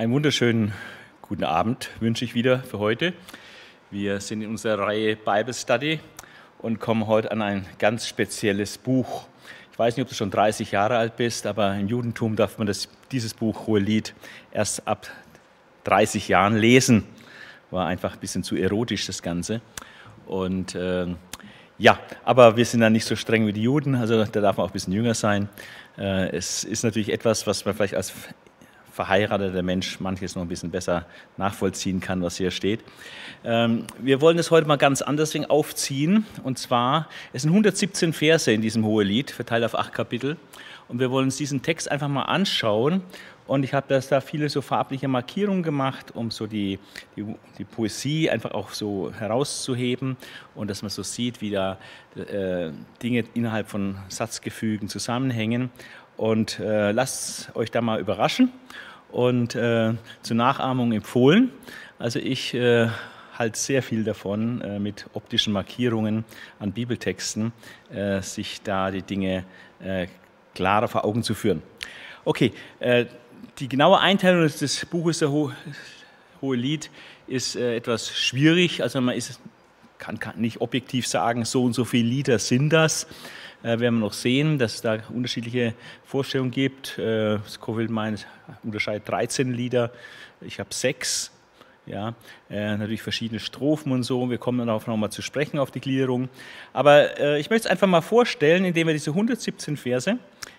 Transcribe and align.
Einen 0.00 0.14
wunderschönen 0.14 0.72
guten 1.20 1.44
Abend 1.44 1.90
wünsche 2.00 2.24
ich 2.24 2.34
wieder 2.34 2.60
für 2.60 2.78
heute. 2.78 3.12
Wir 3.90 4.18
sind 4.20 4.40
in 4.40 4.48
unserer 4.48 4.86
Reihe 4.86 5.14
Bible 5.14 5.52
Study 5.52 6.00
und 6.56 6.80
kommen 6.80 7.06
heute 7.06 7.30
an 7.30 7.42
ein 7.42 7.66
ganz 7.78 8.08
spezielles 8.08 8.78
Buch. 8.78 9.26
Ich 9.70 9.78
weiß 9.78 9.94
nicht, 9.98 10.04
ob 10.04 10.08
du 10.08 10.14
schon 10.14 10.30
30 10.30 10.70
Jahre 10.70 10.96
alt 10.96 11.16
bist, 11.16 11.46
aber 11.46 11.74
im 11.74 11.86
Judentum 11.86 12.34
darf 12.34 12.56
man 12.56 12.66
das, 12.66 12.88
dieses 13.12 13.34
Buch 13.34 13.66
Hohelied 13.66 14.14
erst 14.52 14.88
ab 14.88 15.06
30 15.84 16.28
Jahren 16.28 16.56
lesen. 16.56 17.04
War 17.70 17.86
einfach 17.86 18.14
ein 18.14 18.20
bisschen 18.20 18.42
zu 18.42 18.56
erotisch 18.56 19.06
das 19.06 19.20
Ganze. 19.20 19.60
Und 20.24 20.74
äh, 20.76 21.08
ja, 21.76 21.98
aber 22.24 22.56
wir 22.56 22.64
sind 22.64 22.80
dann 22.80 22.94
nicht 22.94 23.04
so 23.04 23.16
streng 23.16 23.46
wie 23.46 23.52
die 23.52 23.64
Juden, 23.64 23.96
also 23.96 24.24
da 24.24 24.40
darf 24.40 24.56
man 24.56 24.64
auch 24.64 24.70
ein 24.70 24.72
bisschen 24.72 24.94
jünger 24.94 25.12
sein. 25.12 25.50
Äh, 25.98 26.34
es 26.34 26.64
ist 26.64 26.84
natürlich 26.84 27.12
etwas, 27.12 27.46
was 27.46 27.66
man 27.66 27.74
vielleicht 27.74 27.96
als 27.96 28.14
verheirateter 28.90 29.62
Mensch 29.62 30.00
manches 30.00 30.34
noch 30.34 30.42
ein 30.42 30.48
bisschen 30.48 30.70
besser 30.70 31.06
nachvollziehen 31.36 32.00
kann, 32.00 32.22
was 32.22 32.36
hier 32.36 32.50
steht. 32.50 32.80
Ähm, 33.44 33.86
wir 33.98 34.20
wollen 34.20 34.38
es 34.38 34.50
heute 34.50 34.66
mal 34.66 34.76
ganz 34.76 35.02
anders 35.02 35.34
aufziehen. 35.48 36.26
Und 36.42 36.58
zwar, 36.58 37.08
es 37.32 37.42
sind 37.42 37.50
117 37.50 38.12
Verse 38.12 38.50
in 38.52 38.62
diesem 38.62 38.84
Hohelied, 38.84 39.30
verteilt 39.30 39.64
auf 39.64 39.74
acht 39.78 39.92
Kapitel. 39.92 40.36
Und 40.88 40.98
wir 40.98 41.10
wollen 41.10 41.26
uns 41.26 41.36
diesen 41.36 41.62
Text 41.62 41.90
einfach 41.90 42.08
mal 42.08 42.24
anschauen. 42.24 43.02
Und 43.50 43.64
ich 43.64 43.74
habe 43.74 44.00
da 44.00 44.20
viele 44.20 44.48
so 44.48 44.60
farbliche 44.60 45.08
Markierungen 45.08 45.64
gemacht, 45.64 46.14
um 46.14 46.30
so 46.30 46.46
die, 46.46 46.78
die, 47.16 47.34
die, 47.58 47.64
Poesie 47.64 48.30
einfach 48.30 48.52
auch 48.52 48.70
so 48.70 49.12
herauszuheben 49.12 50.16
und 50.54 50.70
dass 50.70 50.82
man 50.82 50.90
so 50.90 51.02
sieht, 51.02 51.40
wie 51.40 51.50
da 51.50 51.76
äh, 52.14 52.70
Dinge 53.02 53.24
innerhalb 53.34 53.68
von 53.68 53.96
Satzgefügen 54.06 54.88
zusammenhängen. 54.88 55.70
Und 56.20 56.58
äh, 56.58 56.92
lasst 56.92 57.50
euch 57.56 57.70
da 57.70 57.80
mal 57.80 57.98
überraschen 57.98 58.52
und 59.10 59.54
äh, 59.54 59.94
zur 60.20 60.36
Nachahmung 60.36 60.92
empfohlen. 60.92 61.50
Also 61.98 62.18
ich 62.18 62.52
äh, 62.52 62.88
halte 63.38 63.58
sehr 63.58 63.82
viel 63.82 64.04
davon, 64.04 64.60
äh, 64.60 64.78
mit 64.78 65.06
optischen 65.14 65.54
Markierungen 65.54 66.26
an 66.58 66.72
Bibeltexten 66.72 67.52
äh, 67.90 68.20
sich 68.20 68.60
da 68.60 68.90
die 68.90 69.00
Dinge 69.00 69.46
äh, 69.82 70.08
klarer 70.54 70.88
vor 70.88 71.06
Augen 71.06 71.22
zu 71.22 71.32
führen. 71.32 71.62
Okay, 72.26 72.52
äh, 72.80 73.06
die 73.58 73.70
genaue 73.70 73.98
Einteilung 73.98 74.42
des 74.42 74.84
Buches 74.84 75.20
der 75.20 75.32
Ho 75.32 75.52
Hohe 76.42 76.56
Lied 76.56 76.90
ist 77.28 77.56
etwas 77.56 78.14
schwierig. 78.14 78.82
Also 78.82 79.00
man 79.00 79.14
ist, 79.14 79.40
kann, 79.96 80.18
kann 80.18 80.38
nicht 80.38 80.60
objektiv 80.60 81.06
sagen, 81.06 81.46
so 81.46 81.64
und 81.64 81.72
so 81.72 81.86
viele 81.86 82.10
Lieder 82.10 82.38
sind 82.38 82.68
das 82.68 83.04
äh, 83.04 83.08
werden 83.62 83.80
wir 83.82 83.90
noch 83.90 84.12
sehen, 84.12 84.58
dass 84.58 84.76
es 84.76 84.80
da 84.82 84.98
unterschiedliche 85.10 85.74
Vorstellungen 86.04 86.50
gibt. 86.50 86.98
Äh, 86.98 87.38
Scoville 87.46 87.88
meint, 87.88 88.26
unterscheidet 88.62 89.08
13 89.08 89.52
Lieder, 89.52 89.90
ich 90.40 90.58
habe 90.58 90.72
sechs. 90.72 91.32
Ja, 91.86 92.14
äh, 92.48 92.76
natürlich 92.76 93.02
verschiedene 93.02 93.40
Strophen 93.40 93.90
und 93.90 94.04
so. 94.04 94.30
Wir 94.30 94.38
kommen 94.38 94.64
darauf 94.64 94.86
nochmal 94.86 95.10
zu 95.10 95.22
sprechen, 95.22 95.58
auf 95.58 95.70
die 95.70 95.80
Gliederung. 95.80 96.28
Aber 96.72 97.18
äh, 97.18 97.40
ich 97.40 97.50
möchte 97.50 97.66
es 97.66 97.70
einfach 97.70 97.88
mal 97.88 98.02
vorstellen, 98.02 98.64
indem 98.64 98.86
wir 98.86 98.94
diese 98.94 99.10
117 99.10 99.76
Verse 99.76 100.18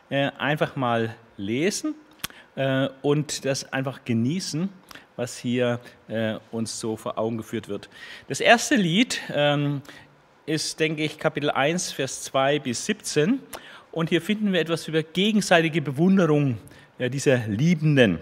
äh, 0.10 0.32
einfach 0.38 0.76
mal 0.76 1.16
lesen 1.38 1.96
äh, 2.56 2.90
und 3.02 3.46
das 3.46 3.72
einfach 3.72 4.04
genießen, 4.04 4.68
was 5.16 5.38
hier 5.38 5.80
äh, 6.08 6.36
uns 6.52 6.80
so 6.80 6.98
vor 6.98 7.18
Augen 7.18 7.38
geführt 7.38 7.70
wird. 7.70 7.90
Das 8.28 8.42
erste 8.42 8.76
Lied 8.76 9.22
ähm, 9.34 9.82
ist, 10.52 10.80
denke 10.82 11.04
ich, 11.04 11.18
Kapitel 11.18 11.50
1, 11.50 11.94
Vers 11.94 12.24
2 12.24 12.60
bis 12.60 12.86
17. 12.86 13.40
Und 13.92 14.10
hier 14.10 14.22
finden 14.22 14.52
wir 14.52 14.60
etwas 14.60 14.88
über 14.88 15.02
gegenseitige 15.02 15.82
Bewunderung 15.82 16.58
dieser 17.00 17.38
Liebenden. 17.48 18.20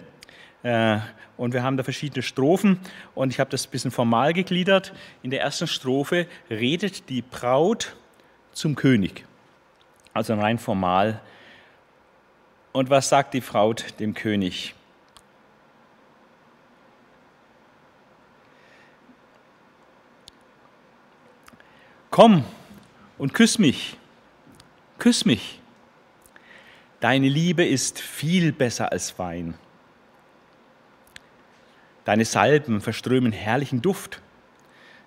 Äh, 0.61 0.99
und 1.38 1.53
wir 1.53 1.64
haben 1.64 1.77
da 1.77 1.83
verschiedene 1.83 2.21
Strophen 2.21 2.80
und 3.15 3.31
ich 3.31 3.39
habe 3.39 3.49
das 3.49 3.65
ein 3.65 3.71
bisschen 3.71 3.92
formal 3.92 4.33
gegliedert. 4.33 4.93
In 5.23 5.31
der 5.31 5.42
ersten 5.42 5.67
Strophe 5.67 6.27
redet 6.49 7.09
die 7.09 7.21
Braut 7.21 7.95
zum 8.52 8.76
König. 8.76 9.26
Also 10.14 10.36
rein 10.36 10.59
formal. 10.59 11.21
Und 12.73 12.89
was 12.89 13.09
sagt 13.09 13.33
die 13.33 13.39
Braut 13.39 13.99
dem 13.99 14.14
König? 14.14 14.76
Komm 22.09 22.43
und 23.17 23.33
küss 23.33 23.59
mich, 23.59 23.97
küss 24.97 25.25
mich. 25.25 25.59
Deine 26.99 27.30
Liebe 27.30 27.65
ist 27.65 27.99
viel 27.99 28.52
besser 28.52 28.92
als 28.92 29.17
Wein. 29.20 29.53
Deine 32.05 32.25
Salben 32.25 32.81
verströmen 32.81 33.31
herrlichen 33.31 33.81
Duft. 33.81 34.21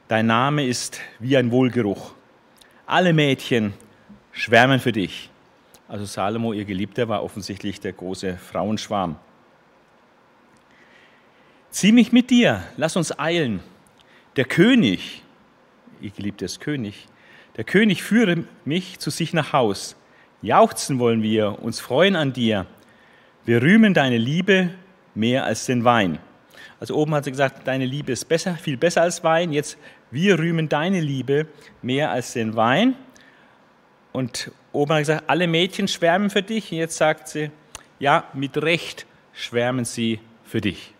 Dein 0.08 0.26
Name 0.26 0.66
ist 0.66 1.00
wie 1.18 1.36
ein 1.36 1.50
Wohlgeruch. 1.50 2.14
Alle 2.86 3.12
Mädchen 3.12 3.74
schwärmen 4.30 4.78
für 4.78 4.92
dich. 4.92 5.30
Also 5.88 6.04
Salomo, 6.04 6.52
ihr 6.52 6.64
Geliebter, 6.64 7.08
war 7.08 7.22
offensichtlich 7.22 7.80
der 7.80 7.92
große 7.92 8.38
Frauenschwarm. 8.38 9.16
Zieh 11.70 11.92
mich 11.92 12.12
mit 12.12 12.30
dir, 12.30 12.62
lass 12.76 12.96
uns 12.96 13.18
eilen. 13.18 13.60
Der 14.36 14.44
König, 14.44 15.22
ihr 16.02 16.10
geliebtes 16.10 16.60
König. 16.60 17.06
Der 17.56 17.64
König 17.64 18.02
führe 18.02 18.44
mich 18.64 18.98
zu 18.98 19.10
sich 19.10 19.32
nach 19.32 19.52
Haus. 19.52 19.96
Jauchzen 20.42 20.98
wollen 20.98 21.22
wir, 21.22 21.62
uns 21.62 21.80
freuen 21.80 22.16
an 22.16 22.32
dir. 22.32 22.66
Wir 23.44 23.62
rühmen 23.62 23.94
deine 23.94 24.18
Liebe 24.18 24.70
mehr 25.14 25.44
als 25.44 25.66
den 25.66 25.84
Wein. 25.84 26.18
Also 26.80 26.96
oben 26.96 27.14
hat 27.14 27.24
sie 27.24 27.30
gesagt, 27.30 27.66
deine 27.66 27.86
Liebe 27.86 28.12
ist 28.12 28.24
besser, 28.24 28.54
viel 28.56 28.76
besser 28.76 29.02
als 29.02 29.22
Wein. 29.22 29.52
Jetzt, 29.52 29.78
wir 30.10 30.38
rühmen 30.38 30.68
deine 30.68 31.00
Liebe 31.00 31.46
mehr 31.80 32.10
als 32.10 32.32
den 32.32 32.56
Wein. 32.56 32.96
Und 34.12 34.50
oben 34.72 34.92
hat 34.92 35.00
gesagt, 35.00 35.24
alle 35.28 35.46
Mädchen 35.46 35.88
schwärmen 35.88 36.30
für 36.30 36.42
dich. 36.42 36.72
Und 36.72 36.78
jetzt 36.78 36.96
sagt 36.96 37.28
sie, 37.28 37.50
ja, 37.98 38.24
mit 38.32 38.56
Recht 38.60 39.06
schwärmen 39.32 39.84
sie 39.84 40.20
für 40.44 40.60
dich. 40.60 40.92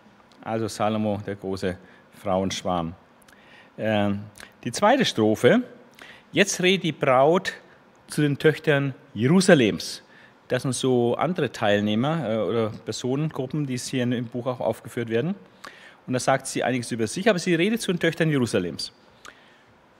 Also 0.43 0.67
Salomo, 0.67 1.19
der 1.25 1.35
große 1.35 1.77
Frauenschwarm. 2.21 2.95
Ähm, 3.77 4.21
die 4.63 4.71
zweite 4.71 5.05
Strophe. 5.05 5.63
Jetzt 6.31 6.61
redet 6.61 6.83
die 6.83 6.91
Braut 6.91 7.53
zu 8.07 8.21
den 8.21 8.37
Töchtern 8.37 8.93
Jerusalems. 9.13 10.01
Das 10.47 10.63
sind 10.63 10.73
so 10.73 11.15
andere 11.15 11.51
Teilnehmer 11.51 12.29
äh, 12.29 12.37
oder 12.37 12.69
Personengruppen, 12.85 13.65
die 13.65 13.77
hier 13.77 14.03
im 14.03 14.25
Buch 14.25 14.47
auch 14.47 14.59
aufgeführt 14.59 15.09
werden. 15.09 15.35
Und 16.05 16.13
da 16.13 16.19
sagt 16.19 16.47
sie 16.47 16.63
einiges 16.63 16.91
über 16.91 17.07
sich, 17.07 17.29
aber 17.29 17.39
sie 17.39 17.55
redet 17.55 17.81
zu 17.81 17.91
den 17.91 17.99
Töchtern 17.99 18.29
Jerusalems. 18.29 18.91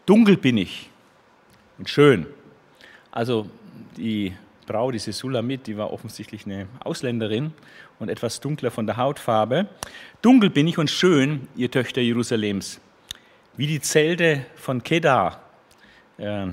Dunkel 0.06 0.38
bin 0.38 0.58
ich 0.58 0.90
und 1.78 1.90
schön. 1.90 2.26
Also 3.12 3.48
die 3.96 4.34
Braut, 4.66 4.94
diese 4.94 5.14
Sulamit, 5.14 5.68
die 5.68 5.78
war 5.78 5.92
offensichtlich 5.92 6.46
eine 6.46 6.68
Ausländerin 6.80 7.54
und 8.00 8.10
etwas 8.10 8.40
dunkler 8.40 8.72
von 8.72 8.86
der 8.86 8.98
Hautfarbe. 8.98 9.68
Dunkel 10.22 10.50
bin 10.50 10.68
ich 10.68 10.78
und 10.78 10.90
schön, 10.90 11.48
ihr 11.56 11.72
Töchter 11.72 12.02
Jerusalems 12.02 12.80
wie 13.56 13.68
die 13.68 13.82
Zelte 13.82 14.46
von 14.56 14.84
Kedar, 14.84 15.42
äh, 16.18 16.48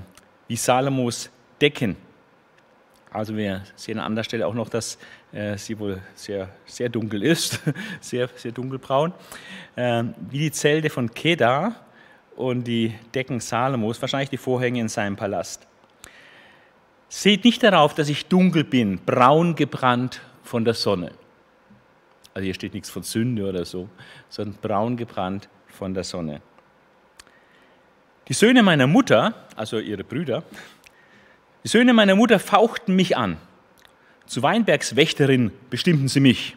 wie 0.49 0.57
Salomos 0.57 1.31
Decken. 1.61 1.97
Also 3.13 3.37
wir 3.37 3.63
sehen 3.75 3.99
an 3.99 4.07
anderer 4.07 4.25
Stelle 4.25 4.47
auch 4.47 4.55
noch, 4.55 4.69
dass 4.69 4.99
äh, 5.33 5.57
sie 5.57 5.79
wohl 5.79 6.01
sehr, 6.15 6.49
sehr 6.65 6.89
dunkel 6.89 7.23
ist, 7.23 7.61
sehr, 8.01 8.29
sehr 8.37 8.53
dunkelbraun. 8.53 9.13
Äh, 9.77 10.05
wie 10.31 10.39
die 10.39 10.53
Zelte 10.53 10.91
von 10.91 11.13
Kedar 11.13 11.75
und 12.37 12.65
die 12.65 12.95
Decken 13.15 13.41
Salomos, 13.41 14.01
wahrscheinlich 14.01 14.31
die 14.31 14.37
Vorhänge 14.37 14.81
in 14.81 14.89
seinem 14.89 15.17
Palast. 15.17 15.67
Seht 17.09 17.45
nicht 17.45 17.63
darauf, 17.63 17.95
dass 17.95 18.09
ich 18.09 18.27
dunkel 18.27 18.63
bin, 18.63 19.01
braun 19.05 19.57
gebrannt 19.57 20.21
von 20.45 20.65
der 20.65 20.75
Sonne. 20.75 21.11
Also 22.33 22.45
hier 22.45 22.55
steht 22.55 22.75
nichts 22.75 22.89
von 22.89 23.03
Sünde 23.03 23.49
oder 23.49 23.65
so, 23.65 23.89
sondern 24.29 24.57
braun 24.63 24.97
gebrannt 24.97 25.49
von 25.67 25.93
der 25.93 26.05
Sonne. 26.05 26.41
Die 28.31 28.35
Söhne 28.35 28.63
meiner 28.63 28.87
Mutter, 28.87 29.35
also 29.57 29.81
ihre 29.81 30.05
Brüder, 30.05 30.45
die 31.65 31.69
Söhne 31.69 31.93
meiner 31.93 32.15
Mutter 32.15 32.39
fauchten 32.39 32.95
mich 32.95 33.17
an. 33.17 33.39
Zu 34.25 34.45
Weinbergs 34.45 34.95
Wächterin 34.95 35.51
bestimmten 35.69 36.07
sie 36.07 36.21
mich. 36.21 36.57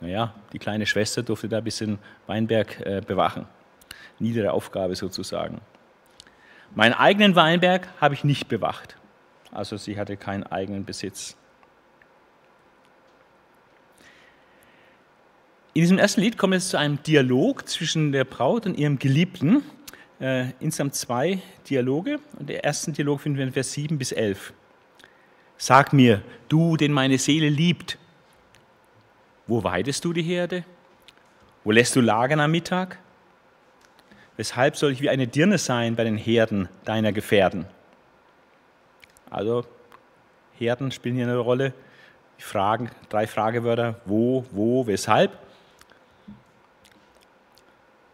Naja, 0.00 0.32
die 0.52 0.60
kleine 0.60 0.86
Schwester 0.86 1.24
durfte 1.24 1.48
da 1.48 1.58
ein 1.58 1.64
bisschen 1.64 1.98
Weinberg 2.28 2.78
äh, 2.86 3.02
bewachen. 3.04 3.46
Niedere 4.20 4.52
Aufgabe 4.52 4.94
sozusagen. 4.94 5.60
Meinen 6.76 6.94
eigenen 6.94 7.34
Weinberg 7.34 7.88
habe 8.00 8.14
ich 8.14 8.22
nicht 8.22 8.46
bewacht. 8.46 8.96
Also 9.50 9.76
sie 9.78 9.98
hatte 9.98 10.16
keinen 10.16 10.44
eigenen 10.44 10.84
Besitz. 10.84 11.36
In 15.74 15.82
diesem 15.82 15.98
ersten 15.98 16.20
Lied 16.20 16.38
kommt 16.38 16.54
es 16.54 16.68
zu 16.68 16.78
einem 16.78 17.02
Dialog 17.02 17.68
zwischen 17.68 18.12
der 18.12 18.22
Braut 18.22 18.64
und 18.64 18.78
ihrem 18.78 19.00
Geliebten 19.00 19.64
äh, 20.20 20.50
insgesamt 20.60 20.94
zwei 20.94 21.40
Dialoge. 21.68 22.20
Und 22.38 22.48
der 22.48 22.64
ersten 22.64 22.92
Dialog 22.92 23.20
finden 23.20 23.38
wir 23.38 23.46
in 23.46 23.52
Vers 23.52 23.72
7 23.72 23.98
bis 23.98 24.12
11. 24.12 24.52
Sag 25.56 25.92
mir, 25.92 26.22
du, 26.48 26.76
den 26.76 26.92
meine 26.92 27.18
Seele 27.18 27.48
liebt, 27.48 27.98
wo 29.46 29.64
weidest 29.64 30.04
du 30.04 30.12
die 30.12 30.22
Herde? 30.22 30.64
Wo 31.64 31.70
lässt 31.70 31.96
du 31.96 32.00
lagern 32.00 32.40
am 32.40 32.50
Mittag? 32.50 32.98
Weshalb 34.36 34.76
soll 34.76 34.92
ich 34.92 35.02
wie 35.02 35.10
eine 35.10 35.26
Dirne 35.26 35.58
sein 35.58 35.96
bei 35.96 36.04
den 36.04 36.16
Herden 36.16 36.68
deiner 36.84 37.12
Gefährden? 37.12 37.66
Also, 39.28 39.66
Herden 40.56 40.92
spielen 40.92 41.16
hier 41.16 41.26
eine 41.26 41.36
Rolle. 41.36 41.74
Fragen, 42.38 42.90
drei 43.10 43.26
Fragewörter: 43.26 44.00
Wo, 44.06 44.46
wo, 44.50 44.86
weshalb? 44.86 45.36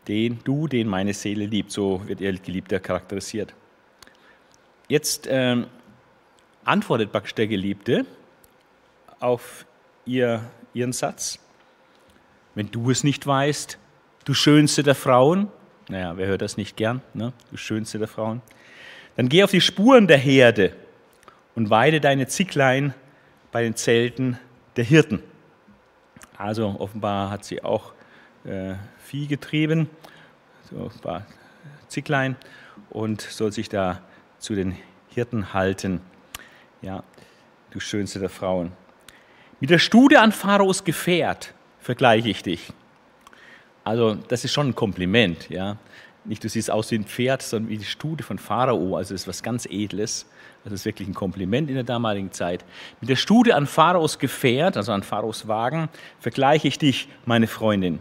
Den 0.08 0.38
du, 0.44 0.68
den 0.68 0.88
meine 0.88 1.14
Seele 1.14 1.46
liebt, 1.46 1.72
so 1.72 2.02
wird 2.06 2.20
ihr 2.20 2.32
Geliebter 2.32 2.78
charakterisiert. 2.80 3.54
Jetzt 4.88 5.26
ähm, 5.28 5.66
antwortet 6.64 7.10
praktisch 7.10 7.34
der 7.34 7.48
Geliebte 7.48 8.06
auf 9.18 9.66
ihr, 10.04 10.42
ihren 10.74 10.92
Satz. 10.92 11.38
Wenn 12.54 12.70
du 12.70 12.90
es 12.90 13.04
nicht 13.04 13.26
weißt, 13.26 13.78
du 14.24 14.34
schönste 14.34 14.82
der 14.82 14.94
Frauen, 14.94 15.48
naja, 15.88 16.16
wer 16.16 16.26
hört 16.26 16.42
das 16.42 16.56
nicht 16.56 16.76
gern, 16.76 17.02
ne? 17.14 17.32
du 17.50 17.56
schönste 17.56 17.98
der 17.98 18.08
Frauen, 18.08 18.42
dann 19.16 19.28
geh 19.28 19.42
auf 19.42 19.50
die 19.50 19.60
Spuren 19.60 20.06
der 20.06 20.18
Herde 20.18 20.72
und 21.54 21.70
weide 21.70 22.00
deine 22.00 22.26
Zicklein 22.26 22.94
bei 23.50 23.62
den 23.62 23.74
Zelten 23.74 24.38
der 24.76 24.84
Hirten. 24.84 25.22
Also 26.36 26.76
offenbar 26.78 27.30
hat 27.30 27.44
sie 27.44 27.62
auch 27.62 27.92
äh, 28.44 28.74
Vieh 29.06 29.28
getrieben, 29.28 29.88
so 30.68 30.90
ein 30.92 31.00
paar 31.00 31.24
Zicklein 31.86 32.34
und 32.90 33.20
soll 33.20 33.52
sich 33.52 33.68
da 33.68 34.02
zu 34.40 34.56
den 34.56 34.76
Hirten 35.10 35.54
halten. 35.54 36.00
Ja, 36.82 37.04
du 37.70 37.78
schönste 37.78 38.18
der 38.18 38.30
Frauen. 38.30 38.72
Mit 39.60 39.70
der 39.70 39.78
Stude 39.78 40.20
an 40.20 40.32
Pharaos 40.32 40.82
Gefährt 40.82 41.54
vergleiche 41.78 42.28
ich 42.28 42.42
dich. 42.42 42.72
Also, 43.84 44.16
das 44.16 44.44
ist 44.44 44.52
schon 44.52 44.70
ein 44.70 44.74
Kompliment, 44.74 45.50
ja. 45.50 45.76
Nicht 46.24 46.42
du 46.42 46.48
siehst 46.48 46.68
aus 46.72 46.90
wie 46.90 46.96
ein 46.96 47.04
Pferd, 47.04 47.42
sondern 47.42 47.70
wie 47.70 47.78
die 47.78 47.84
Stude 47.84 48.24
von 48.24 48.40
Pharao, 48.40 48.96
also 48.96 49.14
das 49.14 49.22
ist 49.22 49.28
was 49.28 49.44
ganz 49.44 49.66
Edles. 49.66 50.26
Das 50.64 50.72
ist 50.72 50.84
wirklich 50.84 51.06
ein 51.06 51.14
Kompliment 51.14 51.68
in 51.68 51.76
der 51.76 51.84
damaligen 51.84 52.32
Zeit. 52.32 52.64
Mit 53.00 53.08
der 53.08 53.14
Stude 53.14 53.54
an 53.54 53.68
Pharaos 53.68 54.18
Gefährt, 54.18 54.76
also 54.76 54.90
an 54.90 55.04
Pharaos 55.04 55.46
Wagen, 55.46 55.88
vergleiche 56.18 56.66
ich 56.66 56.76
dich, 56.76 57.08
meine 57.24 57.46
Freundin. 57.46 58.00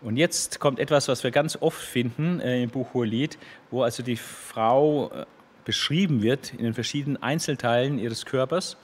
Und 0.00 0.16
jetzt 0.16 0.60
kommt 0.60 0.78
etwas, 0.78 1.08
was 1.08 1.24
wir 1.24 1.30
ganz 1.30 1.58
oft 1.60 1.80
finden 1.80 2.40
äh, 2.40 2.62
im 2.62 2.70
Buch 2.70 2.94
Hohelied, 2.94 3.36
wo 3.70 3.82
also 3.82 4.02
die 4.02 4.16
Frau 4.16 5.10
äh, 5.10 5.26
beschrieben 5.64 6.22
wird 6.22 6.54
in 6.54 6.64
den 6.64 6.74
verschiedenen 6.74 7.20
Einzelteilen 7.22 7.98
ihres 7.98 8.24
Körpers 8.24 8.76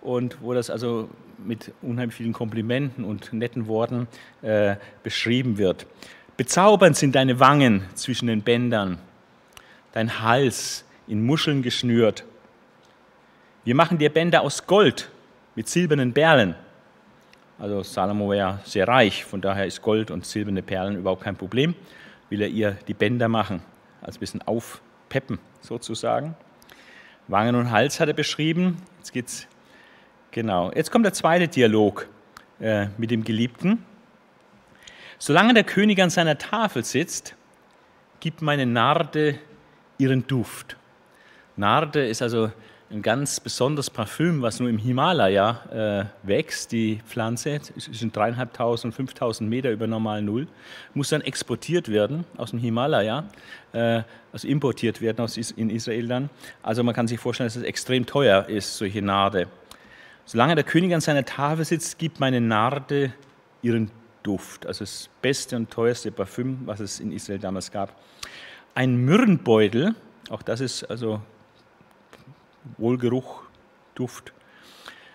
und 0.00 0.38
wo 0.42 0.54
das 0.54 0.68
also 0.68 1.08
mit 1.38 1.72
unheimlich 1.82 2.16
vielen 2.16 2.32
Komplimenten 2.32 3.04
und 3.04 3.32
netten 3.32 3.68
Worten 3.68 4.08
äh, 4.42 4.76
beschrieben 5.02 5.56
wird. 5.56 5.86
Bezaubernd 6.36 6.96
sind 6.96 7.14
deine 7.14 7.40
Wangen 7.40 7.84
zwischen 7.94 8.26
den 8.26 8.42
Bändern, 8.42 8.98
dein 9.92 10.20
Hals 10.20 10.84
in 11.06 11.24
Muscheln 11.24 11.62
geschnürt. 11.62 12.24
Wir 13.64 13.74
machen 13.74 13.98
dir 13.98 14.10
Bänder 14.10 14.42
aus 14.42 14.66
Gold 14.66 15.10
mit 15.54 15.68
silbernen 15.68 16.12
Perlen. 16.12 16.54
Also 17.58 17.82
Salomo 17.82 18.28
war 18.28 18.36
ja 18.36 18.60
sehr 18.64 18.86
reich, 18.86 19.24
von 19.24 19.40
daher 19.40 19.66
ist 19.66 19.80
Gold 19.80 20.10
und 20.10 20.26
silberne 20.26 20.62
Perlen 20.62 20.96
überhaupt 20.96 21.22
kein 21.22 21.36
Problem. 21.36 21.74
Will 22.28 22.42
er 22.42 22.48
ihr 22.48 22.76
die 22.86 22.92
Bänder 22.92 23.28
machen, 23.28 23.62
also 24.02 24.18
ein 24.18 24.20
bisschen 24.20 24.42
aufpeppen 24.42 25.38
sozusagen. 25.62 26.36
Wangen 27.28 27.54
und 27.54 27.70
Hals 27.70 27.98
hat 27.98 28.08
er 28.08 28.14
beschrieben. 28.14 28.82
Jetzt 28.98 29.12
geht's 29.12 29.46
genau. 30.30 30.70
Jetzt 30.72 30.90
kommt 30.90 31.06
der 31.06 31.14
zweite 31.14 31.48
Dialog 31.48 32.08
äh, 32.60 32.88
mit 32.98 33.10
dem 33.10 33.24
Geliebten. 33.24 33.84
Solange 35.18 35.54
der 35.54 35.64
König 35.64 36.00
an 36.02 36.10
seiner 36.10 36.36
Tafel 36.36 36.84
sitzt, 36.84 37.36
gibt 38.20 38.42
meine 38.42 38.66
Narde 38.66 39.38
ihren 39.96 40.26
Duft. 40.26 40.76
Narde 41.56 42.06
ist 42.06 42.20
also 42.20 42.52
ein 42.90 43.02
ganz 43.02 43.40
besonderes 43.40 43.90
Parfüm, 43.90 44.42
was 44.42 44.60
nur 44.60 44.68
im 44.68 44.78
Himalaya 44.78 46.10
äh, 46.22 46.28
wächst. 46.28 46.70
Die 46.70 47.00
Pflanze 47.06 47.60
sind 47.76 48.14
dreieinhalbtausend, 48.14 48.94
fünftausend 48.94 49.50
Meter 49.50 49.72
über 49.72 49.86
normal 49.86 50.22
Null, 50.22 50.46
muss 50.94 51.08
dann 51.08 51.20
exportiert 51.20 51.88
werden 51.88 52.24
aus 52.36 52.50
dem 52.50 52.60
Himalaya, 52.60 53.24
äh, 53.72 54.02
also 54.32 54.46
importiert 54.46 55.00
werden 55.00 55.20
aus 55.20 55.36
in 55.36 55.70
Israel 55.70 56.06
dann. 56.06 56.30
Also 56.62 56.84
man 56.84 56.94
kann 56.94 57.08
sich 57.08 57.18
vorstellen, 57.18 57.48
dass 57.48 57.56
es 57.56 57.64
extrem 57.64 58.06
teuer 58.06 58.48
ist, 58.48 58.76
solche 58.76 59.02
Narde. 59.02 59.48
Solange 60.24 60.54
der 60.54 60.64
König 60.64 60.94
an 60.94 61.00
seiner 61.00 61.24
Tafel 61.24 61.64
sitzt, 61.64 61.98
gibt 61.98 62.20
meine 62.20 62.40
Narde 62.40 63.12
ihren 63.62 63.90
Duft, 64.22 64.66
also 64.66 64.84
das 64.84 65.08
beste 65.22 65.56
und 65.56 65.70
teuerste 65.70 66.10
Parfüm, 66.12 66.62
was 66.66 66.80
es 66.80 67.00
in 67.00 67.12
Israel 67.12 67.38
damals 67.38 67.70
gab. 67.70 67.96
Ein 68.74 68.96
Myrrenbeutel, 68.96 69.94
auch 70.30 70.42
das 70.42 70.60
ist 70.60 70.84
also 70.84 71.20
Wohlgeruch, 72.78 73.42
Duft. 73.94 74.32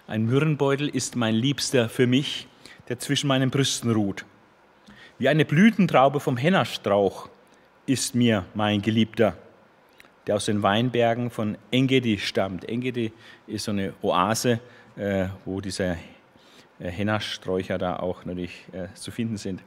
Ein 0.08 0.26
Myrrenbeutel 0.26 0.90
ist 0.90 1.16
mein 1.16 1.36
Liebster 1.36 1.90
für 1.90 2.08
mich, 2.08 2.48
der 2.90 3.00
zwischen 3.00 3.28
meinen 3.28 3.50
Brüsten 3.50 3.92
ruht. 3.92 4.26
Wie 5.18 5.30
eine 5.30 5.46
Blütentraube 5.46 6.20
vom 6.20 6.38
Hennerstrauch 6.38 7.30
ist 7.86 8.16
mir 8.16 8.46
mein 8.54 8.82
Geliebter, 8.82 9.38
der 10.26 10.36
aus 10.36 10.46
den 10.46 10.64
Weinbergen 10.64 11.30
von 11.30 11.58
Engedi 11.72 12.18
stammt. 12.18 12.68
Engedi 12.68 13.12
ist 13.48 13.66
so 13.66 13.72
eine 13.72 13.94
Oase, 14.02 14.60
äh, 14.96 15.28
wo 15.46 15.62
dieser 15.62 15.92
äh, 16.80 16.90
Henna-Sträucher 16.90 17.78
da 17.78 17.98
auch 17.98 18.26
natürlich 18.26 18.66
äh, 18.72 18.88
zu 18.96 19.12
finden 19.12 19.38
sind. 19.38 19.62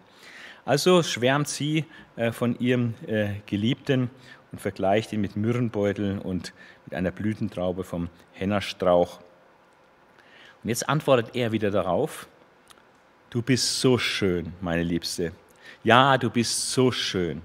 Also 0.65 1.03
schwärmt 1.03 1.49
sie 1.49 1.85
äh, 2.17 2.33
von 2.33 2.59
ihrem 2.59 2.95
Geliebten 3.47 4.11
und 4.53 4.61
vergleicht 4.61 5.13
ihn 5.13 5.21
mit 5.21 5.37
Myrrenbeuteln 5.37 6.19
und 6.21 6.53
mit 6.85 6.95
einer 6.95 7.11
Blütentraube 7.11 7.85
vom 7.85 8.09
Hennerstrauch. 8.33 9.21
Und 10.63 10.69
jetzt 10.71 10.89
antwortet 10.89 11.35
er 11.35 11.53
wieder 11.53 11.71
darauf, 11.71 12.27
du 13.31 13.43
bist 13.43 13.81
so 13.81 13.99
schön, 13.99 14.53
meine 14.61 14.83
Liebste. 14.83 15.33
Ja, 15.83 16.17
du 16.17 16.31
bist 16.31 16.71
so 16.71 16.91
schön. 16.91 17.43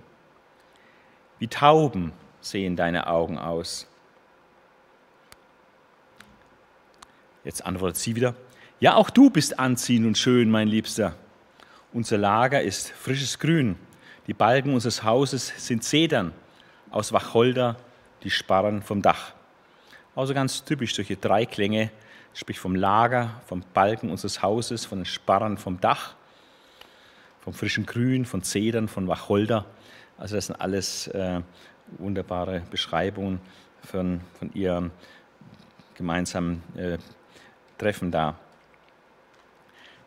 Wie 1.40 1.48
Tauben 1.48 2.14
sehen 2.42 2.76
deine 2.76 3.08
Augen 3.08 3.38
aus. 3.38 3.88
Jetzt 7.44 7.66
antwortet 7.66 7.98
sie 7.98 8.16
wieder, 8.16 8.36
ja, 8.80 8.96
auch 8.96 9.10
du 9.10 9.30
bist 9.30 9.60
anziehend 9.60 10.06
und 10.06 10.18
schön, 10.18 10.50
mein 10.50 10.68
Liebster. 10.68 11.16
Unser 11.92 12.20
Lager 12.20 12.62
ist 12.62 12.92
frisches 12.92 13.40
Grün. 13.40 13.76
Die 14.28 14.36
Balken 14.36 14.76
unseres 14.76 15.04
Hauses 15.04 15.52
sind 15.58 15.84
Zedern 15.84 16.34
aus 16.92 17.12
Wacholder, 17.12 17.78
die 18.22 18.30
Sparren 18.30 18.84
vom 18.84 19.02
Dach. 19.02 19.34
Also 20.16 20.36
ganz 20.36 20.64
typisch 20.64 20.94
solche 20.94 21.18
drei 21.18 21.48
Klänge, 21.48 21.90
sprich 22.36 22.60
vom 22.60 22.76
Lager, 22.76 23.42
vom 23.48 23.64
Balken 23.74 24.12
unseres 24.12 24.44
Hauses, 24.44 24.86
von 24.86 25.00
den 25.00 25.06
Sparren 25.06 25.58
vom 25.58 25.82
Dach, 25.82 26.14
vom 27.42 27.56
frischen 27.56 27.88
Grün, 27.88 28.24
von 28.24 28.44
Zedern, 28.44 28.88
von 28.88 29.08
Wacholder. 29.08 29.66
Also 30.20 30.36
das 30.36 30.46
sind 30.46 30.62
alles 30.62 31.08
äh, 31.08 31.42
wunderbare 31.98 32.62
Beschreibungen 32.70 33.42
von, 33.84 34.22
von 34.38 34.54
ihrem 34.54 34.92
gemeinsamen 35.96 36.62
äh, 36.78 37.00
Treffen 37.80 38.12
da. 38.12 38.38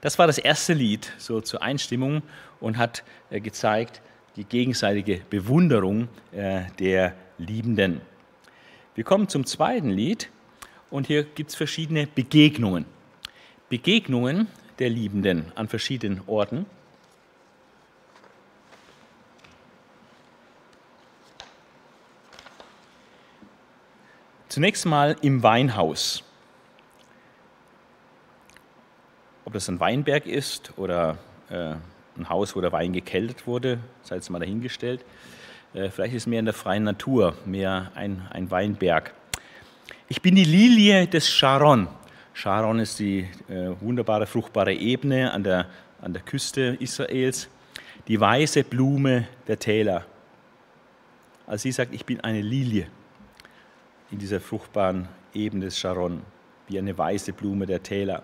Das 0.02 0.18
war 0.18 0.26
das 0.26 0.38
erste 0.38 0.72
Lied 0.74 1.12
so 1.16 1.40
zur 1.40 1.62
Einstimmung 1.62 2.22
und 2.60 2.76
hat 2.76 3.04
äh, 3.30 3.40
gezeigt 3.40 4.02
die 4.34 4.42
gegenseitige 4.44 5.22
Bewunderung 5.30 6.08
äh, 6.32 6.64
der 6.80 7.14
Liebenden. 7.38 8.00
Wir 8.96 9.04
kommen 9.04 9.28
zum 9.28 9.46
zweiten 9.46 9.90
Lied 9.90 10.28
und 10.90 11.06
hier 11.06 11.22
gibt 11.22 11.50
es 11.50 11.56
verschiedene 11.56 12.08
Begegnungen. 12.08 12.84
Begegnungen 13.68 14.48
der 14.80 14.90
Liebenden 14.90 15.52
an 15.54 15.68
verschiedenen 15.68 16.20
Orten. 16.26 16.66
Zunächst 24.48 24.84
mal 24.84 25.16
im 25.22 25.44
Weinhaus. 25.44 26.24
Ob 29.52 29.56
das 29.56 29.68
ein 29.68 29.80
Weinberg 29.80 30.24
ist 30.24 30.72
oder 30.78 31.18
äh, 31.50 31.74
ein 32.16 32.30
Haus, 32.30 32.56
wo 32.56 32.62
der 32.62 32.72
Wein 32.72 32.94
gekeltert 32.94 33.46
wurde, 33.46 33.80
sei 34.00 34.14
jetzt 34.14 34.30
mal 34.30 34.38
dahingestellt. 34.38 35.04
Äh, 35.74 35.90
vielleicht 35.90 36.14
ist 36.14 36.22
es 36.22 36.26
mehr 36.26 36.38
in 36.38 36.46
der 36.46 36.54
freien 36.54 36.84
Natur, 36.84 37.36
mehr 37.44 37.92
ein, 37.94 38.26
ein 38.30 38.50
Weinberg. 38.50 39.12
Ich 40.08 40.22
bin 40.22 40.36
die 40.36 40.46
Lilie 40.46 41.06
des 41.06 41.28
Sharon. 41.28 41.88
Sharon 42.32 42.78
ist 42.78 42.98
die 42.98 43.28
äh, 43.50 43.78
wunderbare, 43.78 44.26
fruchtbare 44.26 44.72
Ebene 44.72 45.30
an 45.30 45.44
der, 45.44 45.66
an 46.00 46.14
der 46.14 46.22
Küste 46.22 46.78
Israels, 46.80 47.50
die 48.08 48.18
weiße 48.18 48.64
Blume 48.64 49.28
der 49.48 49.58
Täler. 49.58 50.06
Also 51.46 51.64
sie 51.64 51.72
sagt, 51.72 51.92
ich 51.92 52.06
bin 52.06 52.20
eine 52.20 52.40
Lilie 52.40 52.86
in 54.10 54.18
dieser 54.18 54.40
fruchtbaren 54.40 55.08
Ebene 55.34 55.66
des 55.66 55.78
Sharon, 55.78 56.22
wie 56.68 56.78
eine 56.78 56.96
weiße 56.96 57.34
Blume 57.34 57.66
der 57.66 57.82
Täler. 57.82 58.22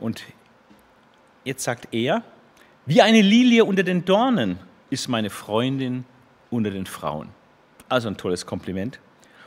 Und 0.00 0.24
jetzt 1.44 1.62
sagt 1.62 1.88
er, 1.92 2.22
Wie 2.86 3.02
eine 3.02 3.20
Lilie 3.20 3.64
unter 3.64 3.82
den 3.82 4.04
Dornen 4.04 4.58
ist 4.88 5.08
meine 5.08 5.30
Freundin 5.30 6.04
unter 6.50 6.70
den 6.70 6.86
Frauen. 6.86 7.28
Also 7.88 8.08
ein 8.08 8.16
tolles 8.16 8.46
Kompliment. 8.46 8.98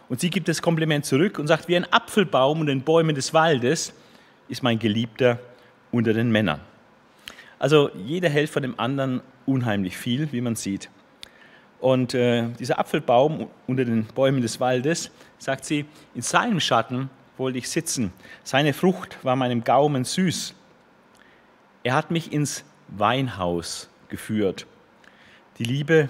Und 0.07 0.19
sie 0.19 0.29
gibt 0.29 0.47
das 0.47 0.61
Kompliment 0.61 1.05
zurück 1.05 1.39
und 1.39 1.47
sagt, 1.47 1.67
wie 1.67 1.75
ein 1.75 1.91
Apfelbaum 1.91 2.61
unter 2.61 2.71
den 2.71 2.83
Bäumen 2.83 3.15
des 3.15 3.33
Waldes 3.33 3.93
ist 4.47 4.63
mein 4.63 4.79
Geliebter 4.79 5.39
unter 5.91 6.13
den 6.13 6.31
Männern. 6.31 6.61
Also 7.57 7.89
jeder 7.95 8.29
hält 8.29 8.49
von 8.49 8.61
dem 8.61 8.79
anderen 8.79 9.21
unheimlich 9.45 9.97
viel, 9.97 10.31
wie 10.31 10.41
man 10.41 10.55
sieht. 10.55 10.89
Und 11.79 12.13
äh, 12.13 12.47
dieser 12.59 12.79
Apfelbaum 12.79 13.47
unter 13.67 13.85
den 13.85 14.05
Bäumen 14.05 14.41
des 14.41 14.59
Waldes, 14.59 15.11
sagt 15.37 15.65
sie, 15.65 15.85
in 16.13 16.21
seinem 16.21 16.59
Schatten 16.59 17.09
wollte 17.37 17.57
ich 17.57 17.69
sitzen. 17.69 18.13
Seine 18.43 18.73
Frucht 18.73 19.17
war 19.23 19.35
meinem 19.35 19.63
Gaumen 19.63 20.03
süß. 20.03 20.53
Er 21.83 21.95
hat 21.95 22.11
mich 22.11 22.31
ins 22.31 22.63
Weinhaus 22.87 23.89
geführt. 24.09 24.65
Die 25.57 25.63
Liebe 25.63 26.09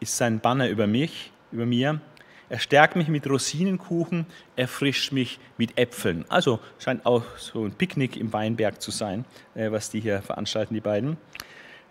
ist 0.00 0.16
sein 0.16 0.40
Banner 0.40 0.68
über 0.68 0.86
mich, 0.86 1.32
über 1.52 1.66
mir. 1.66 2.00
Er 2.48 2.58
stärkt 2.58 2.96
mich 2.96 3.08
mit 3.08 3.26
Rosinenkuchen, 3.26 4.26
erfrischt 4.56 5.12
mich 5.12 5.38
mit 5.56 5.78
Äpfeln. 5.78 6.24
Also 6.28 6.60
scheint 6.78 7.06
auch 7.06 7.24
so 7.38 7.64
ein 7.64 7.72
Picknick 7.72 8.16
im 8.16 8.32
Weinberg 8.32 8.82
zu 8.82 8.90
sein, 8.90 9.24
äh, 9.54 9.70
was 9.70 9.90
die 9.90 10.00
hier 10.00 10.20
veranstalten, 10.20 10.74
die 10.74 10.80
beiden. 10.80 11.16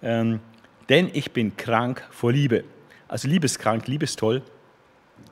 Ähm, 0.04 0.40
denn 0.90 1.10
ich 1.14 1.32
bin 1.32 1.56
krank 1.58 2.08
vor 2.12 2.32
Liebe 2.32 2.64
also 3.12 3.28
liebeskrank, 3.28 3.88
liebestoll. 3.88 4.42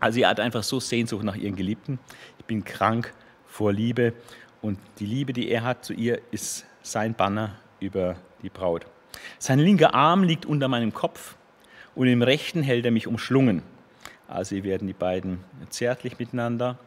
Also 0.01 0.15
sie 0.15 0.25
hat 0.25 0.39
einfach 0.39 0.63
so 0.63 0.81
Sehnsucht 0.81 1.23
nach 1.23 1.35
ihren 1.35 1.55
Geliebten. 1.55 1.97
Ich 2.37 2.45
bin 2.45 2.65
krank 2.65 3.13
vor 3.49 3.73
Liebe 3.73 4.13
und 4.61 4.79
die 4.99 5.05
Liebe, 5.05 5.33
die 5.33 5.49
er 5.49 5.63
hat 5.63 5.83
zu 5.83 5.93
ihr, 5.93 6.21
ist 6.31 6.65
sein 6.81 7.13
Banner 7.13 7.55
über 7.79 8.15
die 8.41 8.49
Braut. 8.49 8.85
Sein 9.37 9.59
linker 9.59 9.93
Arm 9.93 10.23
liegt 10.23 10.45
unter 10.45 10.67
meinem 10.67 10.93
Kopf 10.93 11.35
und 11.95 12.07
im 12.07 12.21
rechten 12.21 12.63
hält 12.63 12.85
er 12.85 12.91
mich 12.91 13.07
umschlungen. 13.07 13.63
Also 14.27 14.63
werden 14.63 14.87
die 14.87 14.93
beiden 14.93 15.43
zärtlich 15.69 16.19
miteinander. 16.19 16.77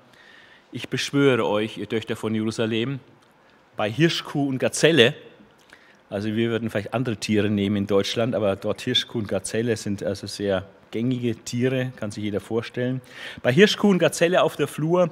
Ich 0.70 0.88
beschwöre 0.88 1.46
euch, 1.46 1.76
ihr 1.76 1.88
Töchter 1.88 2.16
von 2.16 2.34
Jerusalem, 2.34 3.00
bei 3.76 3.90
Hirschkuh 3.90 4.48
und 4.48 4.58
Gazelle, 4.58 5.14
also 6.12 6.28
wir 6.36 6.50
würden 6.50 6.68
vielleicht 6.68 6.92
andere 6.92 7.16
Tiere 7.16 7.48
nehmen 7.48 7.76
in 7.76 7.86
Deutschland, 7.86 8.34
aber 8.34 8.54
dort 8.54 8.82
Hirschkuh 8.82 9.20
und 9.20 9.28
Gazelle 9.28 9.78
sind 9.78 10.02
also 10.02 10.26
sehr 10.26 10.66
gängige 10.90 11.34
Tiere, 11.36 11.90
kann 11.96 12.10
sich 12.10 12.22
jeder 12.22 12.40
vorstellen. 12.40 13.00
Bei 13.42 13.50
Hirschkuh 13.50 13.88
und 13.88 13.98
Gazelle 13.98 14.42
auf 14.42 14.56
der 14.56 14.68
Flur 14.68 15.10